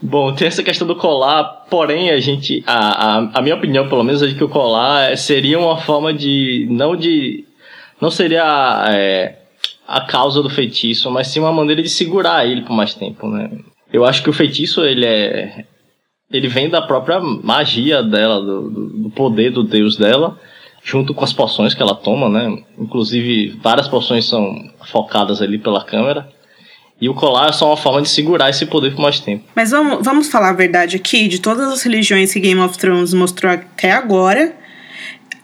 [0.00, 4.04] Bom, tem essa questão do colar, porém a gente a, a, a minha opinião, pelo
[4.04, 7.44] menos, é de que o colar seria uma forma de não de
[8.00, 9.34] não seria é,
[9.92, 13.50] a causa do feitiço, mas sim uma maneira de segurar ele por mais tempo, né?
[13.92, 15.66] Eu acho que o feitiço, ele é...
[16.30, 18.70] Ele vem da própria magia dela, do,
[19.02, 20.40] do poder do deus dela,
[20.82, 22.64] junto com as poções que ela toma, né?
[22.78, 26.26] Inclusive, várias poções são focadas ali pela câmera.
[26.98, 29.44] E o colar é só uma forma de segurar esse poder por mais tempo.
[29.54, 33.12] Mas vamos, vamos falar a verdade aqui: de todas as religiões que Game of Thrones
[33.12, 34.56] mostrou até agora,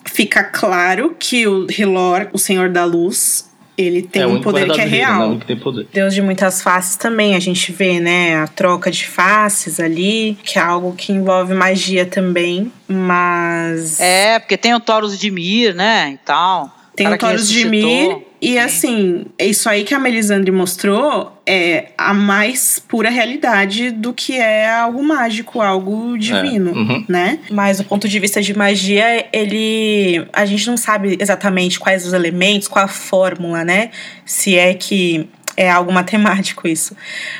[0.06, 3.47] fica claro que o Hilor, o Senhor da Luz,
[3.78, 5.28] ele tem é, um poder que é real.
[5.30, 5.86] Não, que tem poder.
[5.92, 10.59] Deus de muitas faces também, a gente vê, né, a troca de faces ali, que
[10.59, 14.00] é algo que envolve magia também, mas...
[14.00, 16.74] É, porque tem o Taurus de Mir, né, e tal.
[16.96, 22.15] Tem o Taurus de Mir e assim, isso aí que a Melisandre mostrou é a
[22.15, 26.74] mais pura realidade do que é algo mágico, algo divino, é.
[26.74, 27.05] uhum.
[27.09, 27.39] né?
[27.51, 30.24] Mas do ponto de vista de magia, ele.
[30.32, 33.90] A gente não sabe exatamente quais os elementos, qual a fórmula, né?
[34.24, 36.97] Se é que é algo matemático isso.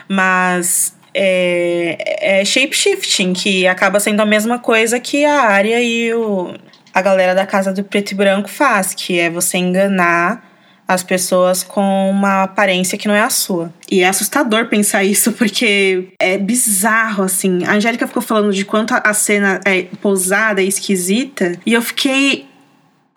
[0.09, 6.55] Mas é, é shape-shifting, que acaba sendo a mesma coisa que a área e o,
[6.93, 10.48] a galera da Casa do Preto e Branco faz, que é você enganar
[10.89, 13.71] as pessoas com uma aparência que não é a sua.
[13.91, 17.65] E é assustador pensar isso, porque é bizarro, assim.
[17.67, 22.49] A Angélica ficou falando de quanto a cena é pousada, é esquisita, e eu fiquei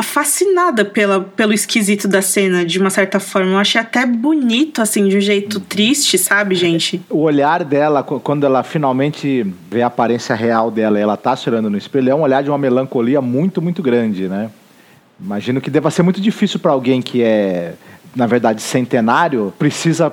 [0.03, 3.51] fascinada pela, pelo esquisito da cena, de uma certa forma.
[3.51, 7.01] Eu achei até bonito, assim, de um jeito triste, sabe, gente?
[7.09, 11.49] O olhar dela, quando ela finalmente vê a aparência real dela e ela tá se
[11.49, 14.49] olhando no espelho, é um olhar de uma melancolia muito, muito grande, né?
[15.23, 17.73] Imagino que deva ser muito difícil para alguém que é,
[18.15, 20.11] na verdade, centenário, precisa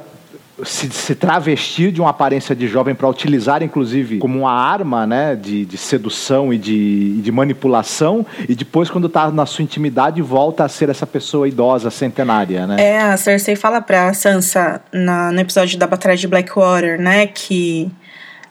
[0.65, 5.37] se, se, travestir de uma aparência de jovem para utilizar, inclusive, como uma arma né,
[5.37, 10.65] de, de sedução e de, de, manipulação, e depois, quando está na sua intimidade, volta
[10.65, 12.77] a ser essa pessoa idosa, centenária, né?
[12.79, 17.91] É, a Cersei fala pra Sansa na, no episódio da Batalha de Blackwater, né, que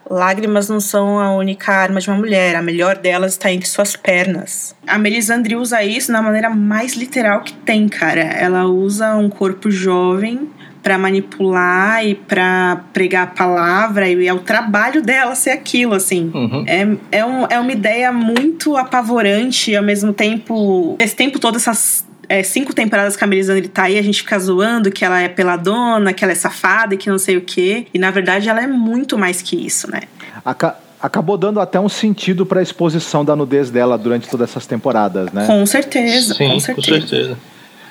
[0.09, 3.95] Lágrimas não são a única arma de uma mulher, a melhor delas está entre suas
[3.95, 4.75] pernas.
[4.85, 8.21] A Melisandre usa isso na maneira mais literal que tem, cara.
[8.21, 10.49] Ela usa um corpo jovem
[10.81, 16.31] para manipular e para pregar a palavra, e é o trabalho dela ser aquilo, assim.
[16.33, 16.63] Uhum.
[16.65, 20.95] É, é, um, é uma ideia muito apavorante e ao mesmo tempo.
[20.97, 24.37] Esse tempo todo, essas é, cinco temporadas que a Melisandre tá aí, a gente fica
[24.37, 27.87] zoando que ela é peladona, que ela é safada e que não sei o quê.
[27.93, 30.01] E na verdade ela é muito mais que isso, né?
[30.43, 34.65] Aca acabou dando até um sentido para a exposição da nudez dela durante todas essas
[34.65, 35.45] temporadas, né?
[35.45, 37.01] Com certeza, Sim, com certeza.
[37.01, 37.37] Com certeza.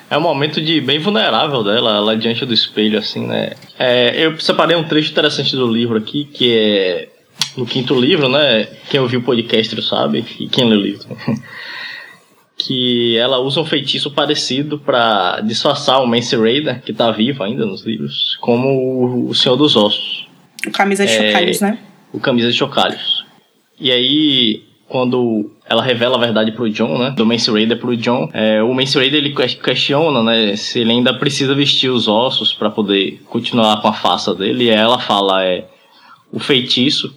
[0.09, 3.53] É um momento de bem vulnerável dela, ela diante do espelho, assim, né?
[3.79, 7.07] É, eu separei um trecho interessante do livro aqui, que é
[7.57, 8.67] no quinto livro, né?
[8.89, 11.07] Quem ouviu o podcast sabe, e quem lê o livro
[12.57, 17.65] que ela usa um feitiço parecido para disfarçar o Mance Raider, que tá vivo ainda
[17.65, 20.27] nos livros, como o Senhor dos Ossos.
[20.65, 21.79] O Camisa de é, Chocalhos, né?
[22.11, 23.25] O Camisa de Chocalhos.
[23.79, 27.11] E aí quando ela revela a verdade pro John, né?
[27.11, 28.29] Do Mance Raider pro John.
[28.33, 30.55] É, o Mance Raider ele questiona, né?
[30.55, 34.65] Se ele ainda precisa vestir os ossos para poder continuar com a faça dele.
[34.65, 35.65] E ela fala, é
[36.31, 37.13] o feitiço.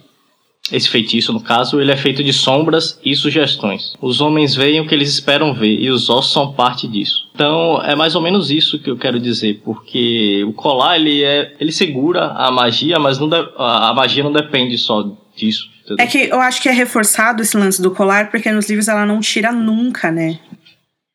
[0.71, 3.93] Esse feitiço, no caso, ele é feito de sombras e sugestões.
[4.01, 7.29] Os homens veem o que eles esperam ver e os ossos são parte disso.
[7.33, 11.55] Então, é mais ou menos isso que eu quero dizer, porque o colar ele é,
[11.59, 15.69] ele segura a magia, mas não de, a magia não depende só disso.
[15.99, 19.05] É que eu acho que é reforçado esse lance do colar, porque nos livros ela
[19.05, 20.39] não tira nunca, né?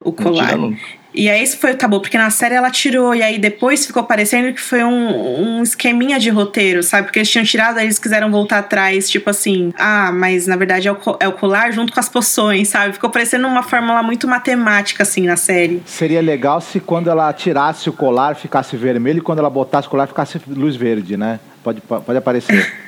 [0.04, 0.32] O colar.
[0.32, 1.05] Não tira nunca.
[1.16, 4.04] E aí isso foi o tabu, porque na série ela tirou, e aí depois ficou
[4.04, 7.04] parecendo que foi um, um esqueminha de roteiro, sabe?
[7.04, 10.88] Porque eles tinham tirado, aí eles quiseram voltar atrás, tipo assim, ah, mas na verdade
[10.88, 12.92] é o, é o colar junto com as poções, sabe?
[12.92, 15.82] Ficou parecendo uma fórmula muito matemática, assim, na série.
[15.86, 19.90] Seria legal se quando ela tirasse o colar ficasse vermelho e quando ela botasse o
[19.90, 21.40] colar ficasse luz verde, né?
[21.64, 22.72] Pode, pode aparecer.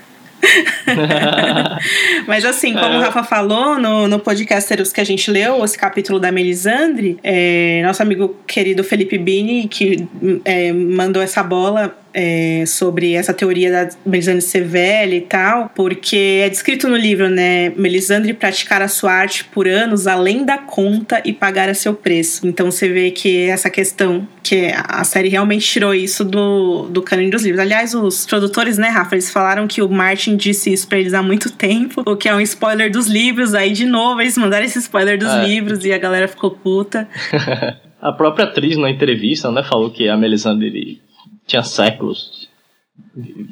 [2.27, 6.19] Mas assim, como o Rafa falou no, no Podcasteros que a gente leu, esse capítulo
[6.19, 10.07] da Melisandre, é, nosso amigo querido Felipe Bini, que
[10.45, 16.43] é, mandou essa bola é, sobre essa teoria da Melisandre ser velha e tal, porque
[16.45, 17.71] é descrito no livro, né?
[17.77, 22.45] Melisandre praticar a sua arte por anos além da conta e pagar a seu preço.
[22.45, 27.31] Então você vê que essa questão, que a série realmente tirou isso do, do cânone
[27.31, 27.61] dos livros.
[27.61, 31.23] Aliás, os produtores, né, Rafa, eles falaram que o Martin disse isso pra eles há
[31.23, 33.55] muito tempo, o que é um spoiler dos livros.
[33.55, 35.47] Aí, de novo, eles mandaram esse spoiler dos é.
[35.47, 37.09] livros e a galera ficou puta.
[38.03, 41.01] a própria atriz na entrevista, né, falou que a Melisandre
[41.49, 42.49] tinha séculos.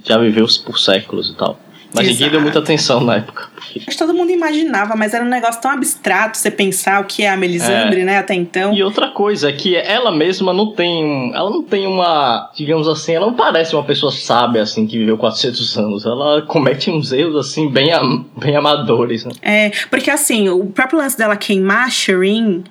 [0.05, 1.59] Já viveu por séculos e tal.
[1.95, 2.15] Mas Exato.
[2.15, 3.49] ninguém deu muita atenção na época.
[3.75, 7.23] Acho que todo mundo imaginava, mas era um negócio tão abstrato você pensar o que
[7.23, 8.05] é a Melisandre, é.
[8.05, 8.75] né, até então.
[8.75, 11.33] E outra coisa é que ela mesma não tem.
[11.35, 12.51] Ela não tem uma.
[12.55, 16.05] Digamos assim, ela não parece uma pessoa sábia, assim, que viveu 400 anos.
[16.05, 17.91] Ela comete uns erros, assim, bem,
[18.37, 19.33] bem amadores, né?
[19.41, 22.65] É, porque assim, o próprio lance dela queimar Shireen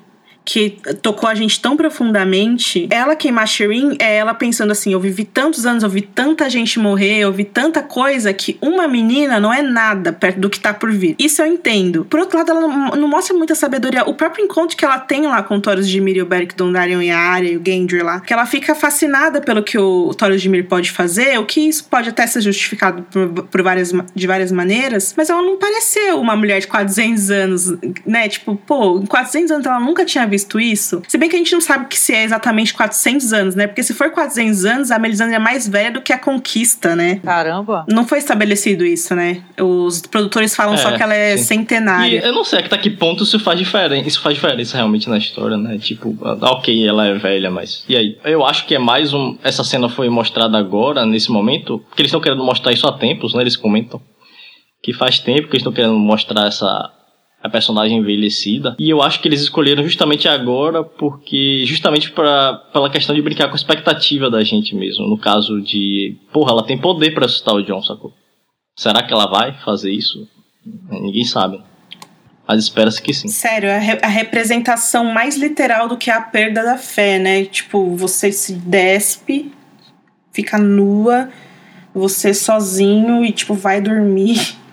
[0.45, 2.87] que tocou a gente tão profundamente.
[2.91, 6.77] Ela queimar Shirin é ela pensando assim: eu vivi tantos anos, eu vi tanta gente
[6.79, 10.73] morrer, eu vi tanta coisa que uma menina não é nada perto do que tá
[10.73, 11.15] por vir.
[11.17, 12.05] Isso eu entendo.
[12.05, 12.61] Por outro lado, ela
[12.95, 14.03] não, mostra muita sabedoria.
[14.07, 16.55] O próprio encontro que ela tem lá com o Taurus de Mir e o Beric
[16.55, 20.13] Dondarrion e a Arya e o Gendry lá, que ela fica fascinada pelo que o
[20.13, 23.91] Taurus de Mir pode fazer, o que isso pode até ser justificado por, por várias,
[24.13, 27.73] de várias maneiras, mas ela não pareceu uma mulher de 400 anos,
[28.05, 28.27] né?
[28.27, 31.01] Tipo, pô, em 400 anos ela nunca tinha visto visto isso.
[31.07, 33.67] Se bem que a gente não sabe que se é exatamente 400 anos, né?
[33.67, 37.19] Porque se for 400 anos, a Melisandre é mais velha do que a conquista, né?
[37.23, 37.85] Caramba!
[37.87, 39.41] Não foi estabelecido isso, né?
[39.59, 41.43] Os produtores falam é, só que ela é sim.
[41.43, 42.21] centenária.
[42.21, 44.07] E eu não sei até que ponto isso faz diferença.
[44.07, 45.77] Isso faz diferença realmente na história, né?
[45.77, 47.85] Tipo, ah, ok, ela é velha, mas.
[47.87, 48.17] E aí?
[48.25, 49.37] Eu acho que é mais um.
[49.43, 53.33] Essa cena foi mostrada agora, nesse momento, porque eles estão querendo mostrar isso há tempos,
[53.33, 53.41] né?
[53.41, 54.01] Eles comentam
[54.83, 56.91] que faz tempo que eles estão querendo mostrar essa
[57.45, 58.75] a personagem envelhecida.
[58.79, 63.47] E eu acho que eles escolheram justamente agora porque justamente para pela questão de brincar
[63.47, 67.53] com a expectativa da gente mesmo, no caso de, porra, ela tem poder para assustar
[67.53, 68.11] o John, sacou?
[68.75, 70.27] Será que ela vai fazer isso?
[70.89, 71.61] Ninguém sabe.
[72.47, 73.27] Mas espera-se que sim.
[73.27, 77.45] Sério, a, re a, representação mais literal do que a perda da fé, né?
[77.45, 79.51] Tipo, você se despe,
[80.31, 81.29] fica nua,
[81.93, 84.55] você sozinho e, tipo, vai dormir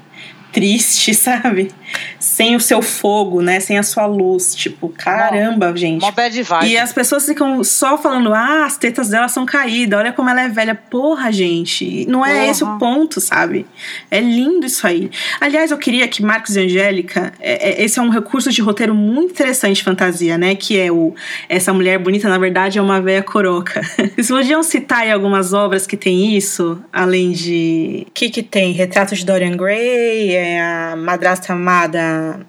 [0.52, 1.70] triste, sabe?
[2.18, 3.60] sem o seu fogo, né?
[3.60, 4.54] Sem a sua luz.
[4.54, 6.00] Tipo, caramba, Mó, gente.
[6.00, 6.70] Mó bad vibe.
[6.70, 10.42] E as pessoas ficam só falando, ah, as tetas dela são caídas, olha como ela
[10.42, 10.74] é velha.
[10.74, 12.06] Porra, gente.
[12.08, 12.50] Não é uhum.
[12.50, 13.66] esse o ponto, sabe?
[14.10, 15.10] É lindo isso aí.
[15.40, 18.94] Aliás, eu queria que Marcos e Angélica, é, é, esse é um recurso de roteiro
[18.94, 20.54] muito interessante de fantasia, né?
[20.54, 21.14] Que é o
[21.48, 23.80] essa mulher bonita, na verdade, é uma velha coroca.
[24.14, 28.06] Vocês podiam citar aí algumas obras que tem isso, além de.
[28.08, 28.72] O que, que tem?
[28.72, 32.47] Retrato de Dorian Gray, é a madrasta amada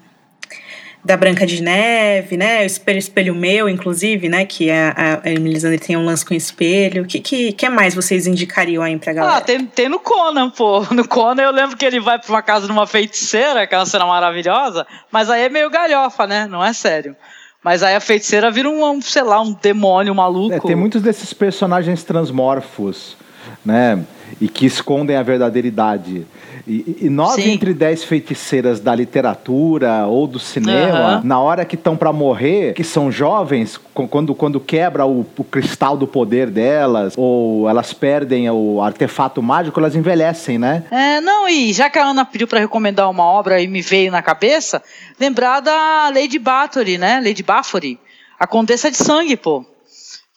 [1.03, 2.63] da Branca de Neve, né?
[2.63, 4.45] O Espelho, Espelho Meu, inclusive, né?
[4.45, 7.03] Que a, a Melisandre tem um lance com espelho.
[7.03, 9.37] O que, que, que mais vocês indicariam aí pra galera?
[9.37, 10.85] Ah, tem, tem no Conan, pô.
[10.93, 13.85] No Conan eu lembro que ele vai pra uma casa de uma feiticeira, que é
[13.85, 16.47] cena maravilhosa, mas aí é meio galhofa, né?
[16.47, 17.15] Não é sério.
[17.63, 20.55] Mas aí a feiticeira vira um, um sei lá, um demônio maluco.
[20.55, 23.17] É, tem muitos desses personagens transmorfos,
[23.65, 24.03] né?
[24.39, 26.25] E que escondem a verdadeira idade.
[26.65, 27.51] E, e nove Sim.
[27.51, 31.21] entre dez feiticeiras da literatura ou do cinema, uhum.
[31.23, 33.77] na hora que estão para morrer, que são jovens,
[34.09, 39.77] quando, quando quebra o, o, cristal do poder delas, ou elas perdem o artefato mágico,
[39.77, 40.83] elas envelhecem, né?
[40.89, 44.09] É, não, e já que a Ana pediu para recomendar uma obra e me veio
[44.09, 44.81] na cabeça,
[45.19, 47.21] lembrar da Lady Bathory, né?
[47.23, 47.99] Lady Bathory.
[48.39, 49.65] A Condessa de Sangue, pô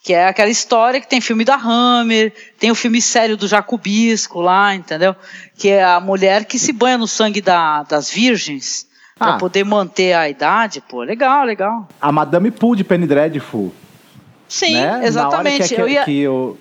[0.06, 4.40] que é aquela história que tem filme da Hammer, tem o filme sério do Jacobisco
[4.40, 5.16] lá, entendeu?
[5.56, 8.86] Que é a mulher que se banha no sangue da, das virgens,
[9.18, 9.36] ah.
[9.36, 11.88] poder manter a idade, pô, legal, legal.
[12.00, 13.74] A Madame Poole de Penny Dreadful.
[14.48, 15.00] Sim, né?
[15.02, 15.74] exatamente.
[15.74, 16.56] É que, eu, ia, que eu...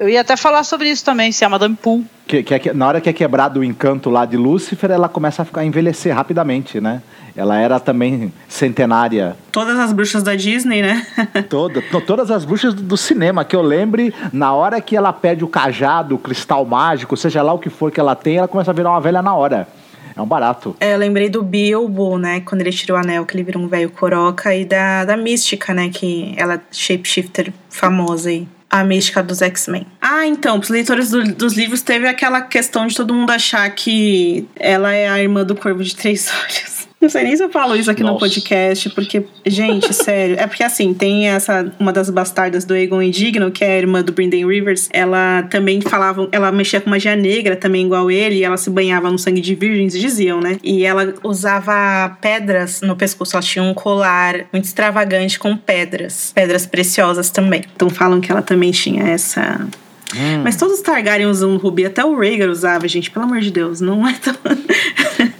[0.00, 2.04] eu ia até falar sobre isso também, se é a Madame Poole.
[2.26, 5.42] Que, que, é, na hora que é quebrado o encanto lá de Lúcifer, ela começa
[5.42, 7.00] a ficar a envelhecer rapidamente, né?
[7.36, 9.36] Ela era também centenária.
[9.52, 11.06] Todas as bruxas da Disney, né?
[11.48, 15.48] Toda, todas as bruxas do cinema, que eu lembre, na hora que ela pede o
[15.48, 18.74] cajado, o cristal mágico, seja lá o que for que ela tem, ela começa a
[18.74, 19.68] virar uma velha na hora.
[20.16, 20.74] É um barato.
[20.80, 22.40] É, eu lembrei do Bilbo, né?
[22.40, 24.54] Quando ele tirou o anel, que ele virou um velho coroca.
[24.54, 25.90] E da, da Mística, né?
[25.90, 29.86] Que ela é shapeshifter famosa aí a mística dos X-Men.
[30.00, 34.46] Ah, então, os leitores do, dos livros teve aquela questão de todo mundo achar que
[34.56, 36.75] ela é a irmã do Corvo de Três Olhos.
[36.98, 38.14] Não sei nem se eu falo isso aqui Nossa.
[38.14, 40.36] no podcast, porque, gente, sério.
[40.38, 41.70] É porque assim, tem essa.
[41.78, 45.80] Uma das bastardas do Egon Indigno, que é a irmã do Brendan Rivers, ela também
[45.82, 46.26] falava.
[46.32, 49.54] Ela mexia com magia negra também, igual ele, e ela se banhava no sangue de
[49.54, 50.58] virgens, diziam, né?
[50.64, 53.36] E ela usava pedras no pescoço.
[53.36, 56.32] Ela tinha um colar muito extravagante com pedras.
[56.34, 57.62] Pedras preciosas também.
[57.74, 59.68] Então falam que ela também tinha essa.
[60.14, 60.42] Hum.
[60.42, 63.80] Mas todos os Targaryen usam rubi, até o Rhaegar usava, gente, pelo amor de Deus,
[63.80, 64.34] não é tão.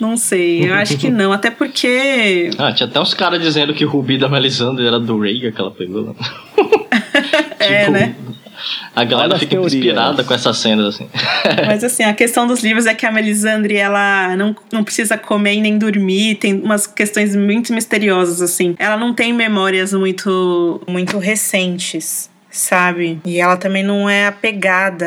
[0.00, 2.50] Não sei, eu acho que não, até porque.
[2.58, 5.60] Ah, tinha até uns caras dizendo que o Rubi da Melisandre era do Rhaegar que
[5.60, 6.14] ela pegou.
[7.58, 8.14] é, tipo, né?
[8.94, 11.08] A galera Olha fica inspirada com essas cenas, assim.
[11.66, 15.60] Mas assim, a questão dos livros é que a Melisandre, ela não, não precisa comer
[15.60, 18.74] nem dormir, tem umas questões muito misteriosas, assim.
[18.78, 23.20] Ela não tem memórias muito, muito recentes sabe?
[23.24, 25.06] E ela também não é apegada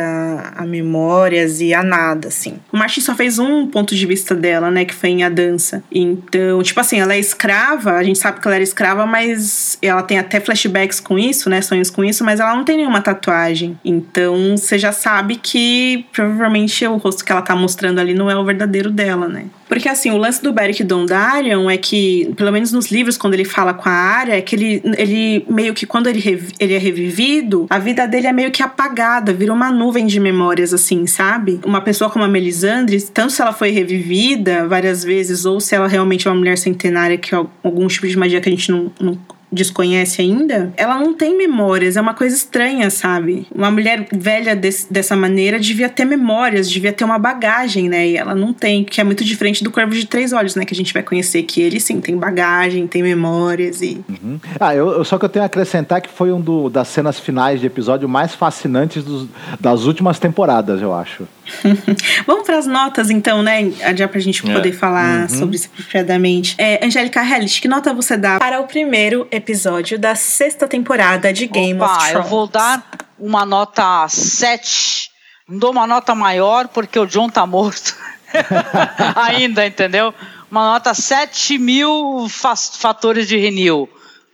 [0.55, 2.59] a memórias e a nada, assim.
[2.71, 4.85] O Martin só fez um ponto de vista dela, né?
[4.85, 5.81] Que foi em A Dança.
[5.91, 10.03] Então, tipo assim, ela é escrava, a gente sabe que ela era escrava, mas ela
[10.03, 11.61] tem até flashbacks com isso, né?
[11.61, 13.79] Sonhos com isso, mas ela não tem nenhuma tatuagem.
[13.83, 18.35] Então, você já sabe que provavelmente o rosto que ela tá mostrando ali não é
[18.35, 19.45] o verdadeiro dela, né?
[19.67, 23.43] Porque assim, o lance do Beric Dondarrion é que, pelo menos nos livros, quando ele
[23.43, 27.36] fala com a Arya, é que ele, ele meio que quando ele, ele é revivido,
[27.69, 31.59] a vida dele é meio que apagada, vira uma nuvem de memórias, assim, sabe?
[31.65, 35.88] Uma pessoa como a Melisandre, tanto se ela foi revivida várias vezes, ou se ela
[35.88, 38.91] realmente é uma mulher centenária, que é algum tipo de magia que a gente não,
[38.99, 39.18] não
[39.51, 43.47] desconhece ainda, ela não tem memórias, é uma coisa estranha, sabe?
[43.53, 48.07] Uma mulher velha desse, dessa maneira devia ter memórias, devia ter uma bagagem, né?
[48.07, 50.65] E ela não tem, que é muito diferente do Corvo de Três Olhos, né?
[50.65, 54.03] Que a gente vai conhecer que ele sim tem bagagem, tem memórias e.
[54.09, 54.39] Uhum.
[54.59, 57.61] Ah, eu, só que eu tenho a acrescentar que foi um do, das cenas finais
[57.61, 59.27] de episódio mais fascinantes dos,
[59.59, 61.27] das últimas temporadas, eu acho.
[62.27, 63.71] Vamos para as notas, então, né?
[63.95, 64.73] Já pra gente poder é.
[64.73, 65.29] falar uhum.
[65.29, 66.55] sobre isso propriamente.
[66.57, 71.47] É, Angélica Hellish, que nota você dá para o primeiro episódio da sexta temporada de
[71.47, 72.26] Game Opa, of Thrones?
[72.26, 72.85] Eu vou dar
[73.18, 75.09] uma nota 7.
[75.47, 77.95] Não dou uma nota maior porque o John tá morto.
[79.15, 80.14] Ainda, entendeu?
[80.51, 83.88] Uma nota 7 mil fatores de renew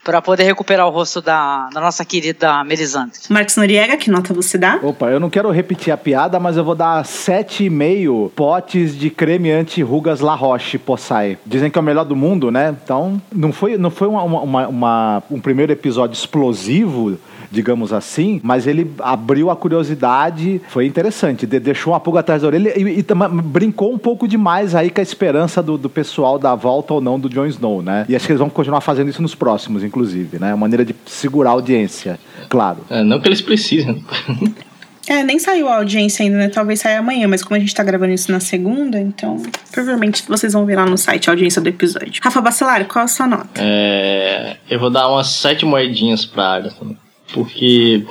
[0.04, 3.18] para poder recuperar o rosto da, da nossa querida Melisandre.
[3.30, 4.78] Marcos Noriega, que nota você dá?
[4.82, 9.50] Opa, eu não quero repetir a piada, mas eu vou dar 7,5 potes de creme
[9.50, 11.38] anti-rugas La Roche Posay.
[11.46, 12.76] Dizem que é o melhor do mundo, né?
[12.84, 17.18] Então, não foi, não foi uma, uma, uma, um primeiro episódio explosivo
[17.54, 22.72] digamos assim, mas ele abriu a curiosidade, foi interessante, deixou uma pulga atrás da orelha
[22.76, 23.04] e, e
[23.42, 27.18] brincou um pouco demais aí com a esperança do, do, pessoal da volta ou não
[27.18, 28.04] do Jon Snow, né?
[28.08, 30.48] E acho que eles vão continuar fazendo isso nos próximos, inclusive, né?
[30.48, 32.18] Uma maneira de segurar a audiência,
[32.48, 32.78] claro.
[32.90, 34.04] É, não que eles precisem.
[35.06, 36.48] É, nem saiu a audiência ainda, né?
[36.48, 40.52] Talvez saia amanhã, mas como a gente tá gravando isso na segunda, então provavelmente vocês
[40.52, 42.22] vão ver lá no site a audiência do episódio.
[42.22, 43.48] Rafa Bacelar, qual a sua nota?
[43.56, 46.86] É, eu vou dar umas sete moedinhas pra Agatha.
[47.34, 48.06] Porque,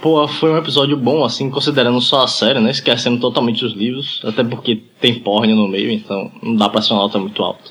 [0.00, 2.70] pô, foi um episódio bom, assim, considerando só a série, né?
[2.70, 4.22] Esquecendo totalmente os livros.
[4.24, 7.70] Até porque tem porn no meio, então não dá pra ser uma nota muito alta.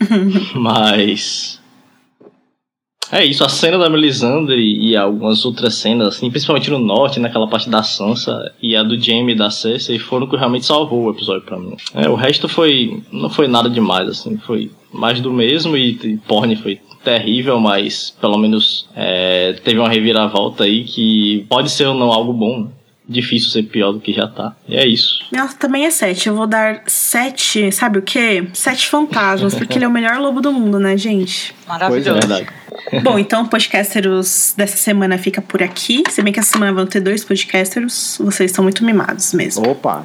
[0.56, 1.60] Mas.
[3.12, 7.46] É isso, a cena da Melisandre e algumas outras cenas, assim, principalmente no norte, naquela
[7.46, 11.04] parte da Sansa e a do Jaime e da Cersei, foram o que realmente salvou
[11.04, 11.76] o episódio para mim.
[11.94, 13.02] É, o resto foi.
[13.12, 18.14] não foi nada demais, assim, foi mais do mesmo e, e porn foi terrível, mas
[18.20, 22.70] pelo menos é, teve uma reviravolta aí que pode ser ou não algo bom.
[23.06, 24.56] Difícil ser pior do que já tá.
[24.66, 25.22] E é isso.
[25.30, 26.26] Minha também é sete.
[26.26, 28.48] Eu vou dar sete, sabe o quê?
[28.54, 31.54] Sete fantasmas, porque ele é o melhor lobo do mundo, né, gente?
[31.66, 32.32] Maravilhoso.
[32.32, 32.46] É.
[33.00, 36.02] Bom, então o Podcasteros dessa semana fica por aqui.
[36.10, 39.66] Se bem que essa semana vão ter dois Podcasteros, vocês estão muito mimados mesmo.
[39.68, 40.04] Opa!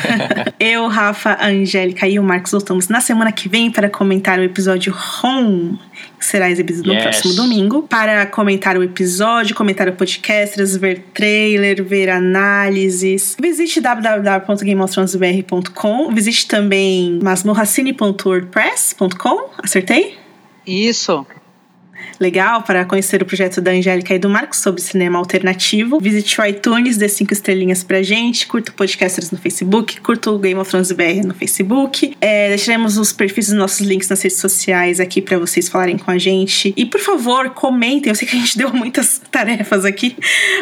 [0.58, 4.42] Eu, Rafa, a Angélica e o Marcos voltamos na semana que vem para comentar o
[4.42, 5.78] episódio Home,
[6.18, 7.02] que será exibido no Yes.
[7.04, 7.82] próximo domingo.
[7.82, 13.36] Para comentar o episódio, comentar o Podcasters, ver trailer, ver análises.
[13.40, 16.12] Visite www.gameofthronesbr.com.
[16.12, 19.50] Visite também masmorracine.wordpress.com.
[19.62, 20.17] Acertei?
[20.68, 21.26] Isso.
[22.20, 25.98] legal para conhecer o projeto da Angélica e do Marcos sobre cinema alternativo.
[26.00, 30.38] Visite o iTunes, dê cinco estrelinhas pra gente, curta o Podcasters no Facebook, curta o
[30.38, 32.16] Game of Thrones BR no Facebook.
[32.20, 36.10] É, deixaremos os perfis dos nossos links nas redes sociais aqui para vocês falarem com
[36.10, 36.74] a gente.
[36.76, 38.10] E por favor, comentem.
[38.10, 40.16] Eu sei que a gente deu muitas tarefas aqui,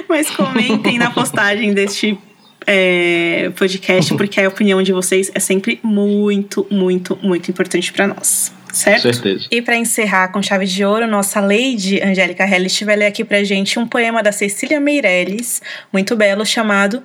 [0.09, 2.19] mas comentem na postagem deste
[2.67, 8.56] é, podcast, porque a opinião de vocês é sempre muito, muito, muito importante para nós.
[8.77, 9.03] Certo?
[9.03, 9.47] Certeza.
[9.51, 13.43] E para encerrar com chave de ouro, nossa Lady Angélica Hellish vai ler aqui pra
[13.43, 17.03] gente um poema da Cecília Meirelles, muito belo, chamado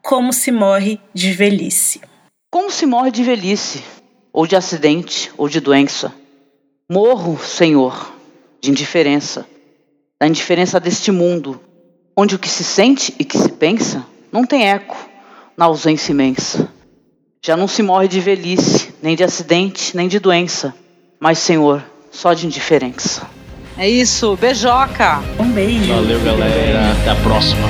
[0.00, 2.00] Como se morre de velhice.
[2.48, 3.82] Como se morre de velhice,
[4.32, 6.14] ou de acidente, ou de doença?
[6.88, 8.14] Morro, Senhor,
[8.60, 9.44] de indiferença,
[10.20, 11.60] da indiferença deste mundo,
[12.16, 14.96] onde o que se sente e que se pensa não tem eco
[15.56, 16.72] na ausência imensa.
[17.44, 20.72] Já não se morre de velhice, nem de acidente, nem de doença,
[21.20, 23.22] mas Senhor, só de indiferença.
[23.76, 25.20] É isso, beijoca.
[25.38, 25.94] Um beijo.
[25.94, 26.92] Valeu, galera.
[27.00, 27.68] Até a próxima.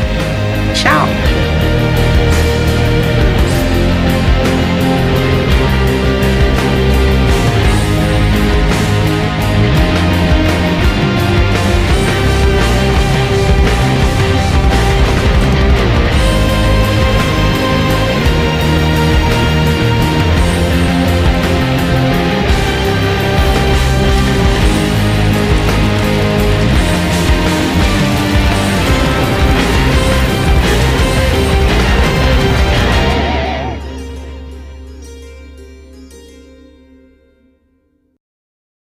[0.74, 1.67] Tchau.